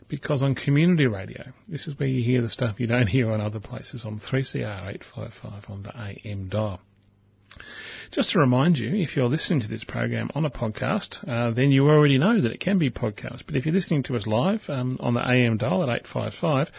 Because 0.09 0.41
on 0.41 0.55
community 0.55 1.05
radio, 1.05 1.43
this 1.67 1.85
is 1.85 1.99
where 1.99 2.09
you 2.09 2.23
hear 2.23 2.41
the 2.41 2.49
stuff 2.49 2.79
you 2.79 2.88
don't 2.88 3.05
hear 3.05 3.29
on 3.29 3.39
other 3.39 3.59
places 3.59 4.05
on 4.05 4.19
3CR 4.19 4.89
855 4.89 5.65
on 5.69 5.83
the 5.83 5.91
AM 5.95 6.49
dial. 6.49 6.79
Just 8.12 8.32
to 8.32 8.39
remind 8.39 8.78
you, 8.78 8.95
if 8.95 9.16
you're 9.16 9.28
listening 9.28 9.62
to 9.62 9.68
this 9.68 9.84
program 9.84 10.30
on 10.34 10.45
a 10.45 10.49
podcast, 10.49 11.28
uh, 11.28 11.51
then 11.51 11.72
you 11.72 11.88
already 11.89 12.18
know 12.18 12.41
that 12.41 12.51
it 12.51 12.60
can 12.60 12.80
be 12.80 12.89
podcast. 12.89 13.43
But 13.45 13.55
if 13.55 13.66
you're 13.66 13.76
listening 13.76 14.03
to 14.03 14.16
us 14.16 14.26
live 14.26 14.62
um, 14.70 14.97
on 15.01 15.14
the 15.14 15.20
AM 15.20 15.58
dial 15.58 15.84
at 15.84 15.89
855, 15.89 16.70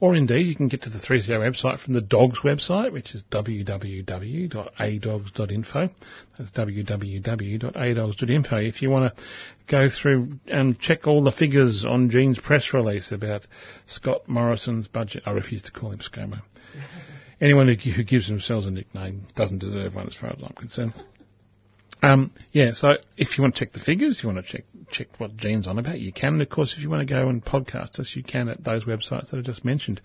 Or 0.00 0.16
indeed, 0.16 0.46
you 0.46 0.56
can 0.56 0.68
get 0.68 0.82
to 0.82 0.90
the 0.90 0.98
3CR 0.98 1.40
website 1.40 1.80
from 1.80 1.94
the 1.94 2.00
DOGS 2.00 2.40
website, 2.44 2.92
which 2.92 3.14
is 3.14 3.22
www.adogs.info. 3.30 5.88
That's 6.38 6.50
www.adogs.info. 6.50 8.56
If 8.56 8.82
you 8.82 8.90
want 8.90 9.14
to 9.14 9.22
go 9.70 9.88
through 9.90 10.28
and 10.46 10.78
check 10.78 11.06
all 11.06 11.22
the 11.22 11.32
figures 11.32 11.84
on 11.86 12.08
Jean's 12.10 12.40
press 12.40 12.72
release 12.72 13.12
about 13.12 13.46
Scott 13.86 14.28
Morrison's 14.28 14.88
budget, 14.88 15.22
I 15.26 15.32
refuse 15.32 15.62
to 15.62 15.72
call 15.72 15.90
him 15.90 16.00
ScoMo. 16.00 16.40
Anyone 17.40 17.68
who, 17.68 17.76
who 17.90 18.04
gives 18.04 18.28
themselves 18.28 18.66
a 18.66 18.70
nickname 18.70 19.26
doesn't 19.34 19.60
deserve 19.60 19.94
one 19.94 20.06
as 20.06 20.14
far 20.14 20.30
as 20.30 20.42
I'm 20.42 20.54
concerned. 20.54 20.92
Um, 22.02 22.32
yeah, 22.52 22.70
so 22.72 22.94
if 23.16 23.36
you 23.36 23.42
want 23.42 23.56
to 23.56 23.64
check 23.64 23.74
the 23.74 23.80
figures, 23.80 24.20
you 24.22 24.28
want 24.28 24.44
to 24.44 24.52
check 24.52 24.64
check 24.90 25.08
what 25.18 25.36
Jean's 25.36 25.66
on 25.66 25.78
about, 25.78 26.00
you 26.00 26.12
can. 26.12 26.34
And 26.34 26.42
of 26.42 26.48
course, 26.48 26.74
if 26.76 26.82
you 26.82 26.90
want 26.90 27.06
to 27.06 27.14
go 27.14 27.28
and 27.28 27.44
podcast 27.44 28.00
us, 28.00 28.14
you 28.16 28.22
can 28.22 28.48
at 28.48 28.64
those 28.64 28.84
websites 28.84 29.30
that 29.30 29.38
I 29.38 29.42
just 29.42 29.64
mentioned. 29.64 30.00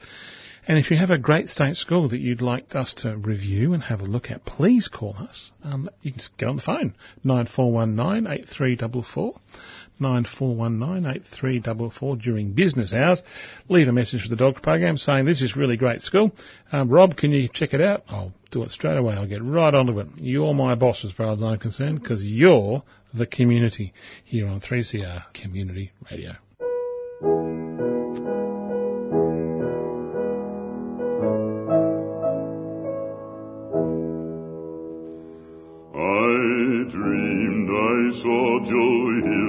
And 0.67 0.79
if 0.79 0.89
you 0.89 0.97
have 0.97 1.11
a 1.11 1.19
great 1.19 1.47
state 1.47 1.75
school 1.75 2.09
that 2.09 2.19
you'd 2.19 2.41
like 2.41 2.75
us 2.75 2.93
to 2.97 3.15
review 3.17 3.73
and 3.73 3.83
have 3.83 3.99
a 3.99 4.05
look 4.05 4.31
at, 4.31 4.45
please 4.45 4.88
call 4.88 5.15
us. 5.17 5.51
Um, 5.63 5.88
you 6.01 6.11
can 6.11 6.19
just 6.19 6.36
get 6.38 6.49
on 6.49 6.55
the 6.55 6.61
phone, 6.61 6.95
9419 7.23 8.31
8344. 8.31 9.39
94198344 10.00 12.22
during 12.22 12.54
business 12.54 12.93
hours. 12.93 13.22
Leave 13.70 13.88
a 13.88 13.91
message 13.91 14.22
for 14.24 14.30
the 14.30 14.36
dog 14.36 14.62
program 14.62 14.98
saying 14.98 15.26
this 15.26 15.41
is 15.41 15.56
really 15.56 15.78
great 15.78 16.02
school. 16.02 16.32
Um, 16.72 16.89
Rob, 16.89 17.18
can 17.18 17.32
you 17.32 17.50
check 17.52 17.74
it 17.74 17.82
out? 17.82 18.04
I'll 18.08 18.34
do 18.52 18.62
it 18.64 18.70
straight 18.72 18.98
away. 18.98 19.16
I'll 19.16 19.28
get 19.28 19.43
right 19.43 19.74
onto 19.74 20.00
it. 20.00 20.08
You're 20.16 20.54
my 20.54 20.76
boss 20.76 21.04
as 21.06 21.12
far 21.12 21.34
as 21.34 21.43
I'm 21.43 21.60
concerned 21.60 22.02
because 22.02 22.24
you're 22.24 22.84
the 23.14 23.26
community 23.26 23.93
here 24.24 24.48
on 24.48 24.62
3CR 24.62 25.26
Community 25.34 25.91
Radio. 26.12 26.32
I 35.93 36.89
dreamed 36.91 37.70
I 37.70 38.12
saw 38.22 38.60
Joe 38.66 39.22
Hill 39.24 39.45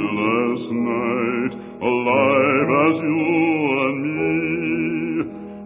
this 0.56 0.70
night, 0.70 1.52
alive 1.82 2.70
as 2.88 2.96
you 2.96 3.20
and 3.84 3.98
me. 4.16 4.32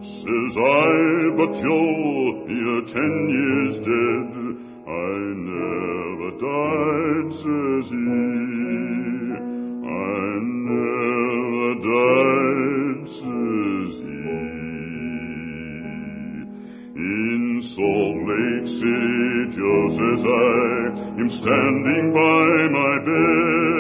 Says 0.03 0.55
I, 0.59 0.91
but 1.39 1.55
you're 1.63 2.83
ten 2.91 3.15
years 3.39 3.75
dead. 3.87 4.31
I 4.89 5.15
never 5.47 6.31
died, 6.43 7.29
says 7.39 7.87
he. 7.91 8.11
I 9.87 10.27
never 10.67 11.71
died, 11.87 13.01
says 13.15 13.93
he. 14.03 14.27
In 16.97 17.43
Salt 17.63 18.17
Lake 18.27 18.67
City, 18.67 19.55
just 19.55 19.99
as 20.11 20.23
I 20.27 20.91
am 21.21 21.31
standing 21.31 22.07
by 22.13 22.69
my 22.73 22.95
bed. 23.05 23.80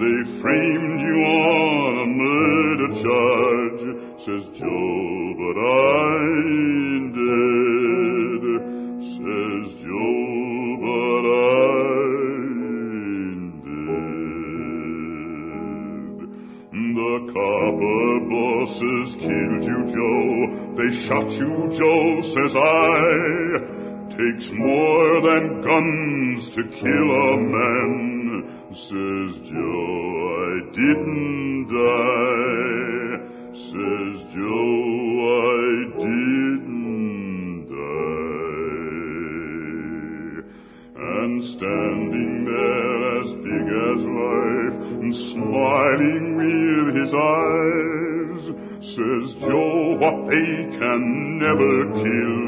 They 0.00 0.20
framed 0.40 1.00
you 1.02 1.16
on 1.20 1.92
a 2.00 2.06
murder 2.08 2.88
charge, 3.04 3.84
says 4.24 4.48
Joe, 4.56 5.34
but 5.36 5.56
I 5.60 6.16
ain't 6.40 7.12
dead. 7.20 8.44
Says 9.12 9.66
Joe, 9.84 10.80
but 10.80 11.24
I 11.28 11.68
ain't 13.28 13.60
dead. 13.60 14.00
The 16.96 17.14
copper 17.36 18.08
bosses 18.24 19.08
killed 19.20 19.64
you, 19.68 19.80
Joe. 19.84 20.32
They 20.80 20.90
shot 21.04 21.28
you, 21.28 21.68
Joe, 21.76 22.24
says 22.24 22.56
I. 22.56 23.68
Takes 24.16 24.48
more 24.54 25.20
than 25.28 25.60
guns 25.60 26.48
to 26.56 26.62
kill 26.72 27.08
a 27.10 27.36
man, 27.36 28.19
says 28.72 29.32
Joe. 29.50 30.30
I 30.30 30.62
didn't 30.70 31.66
die, 31.68 33.18
says 33.52 34.16
Joe. 34.34 35.20
I 35.26 35.98
didn't 35.98 37.66
die. 37.68 38.10
And 40.96 41.42
standing 41.44 42.34
there 42.46 43.00
as 43.20 43.28
big 43.42 43.66
as 43.90 44.00
life, 44.06 44.78
and 45.02 45.12
smiling 45.14 46.26
with 46.36 46.94
his 47.00 47.12
eyes, 47.12 48.44
says 48.94 49.26
Joe, 49.40 49.98
what 49.98 50.16
they 50.30 50.78
can 50.78 51.02
never 51.38 51.90
kill 51.92 52.39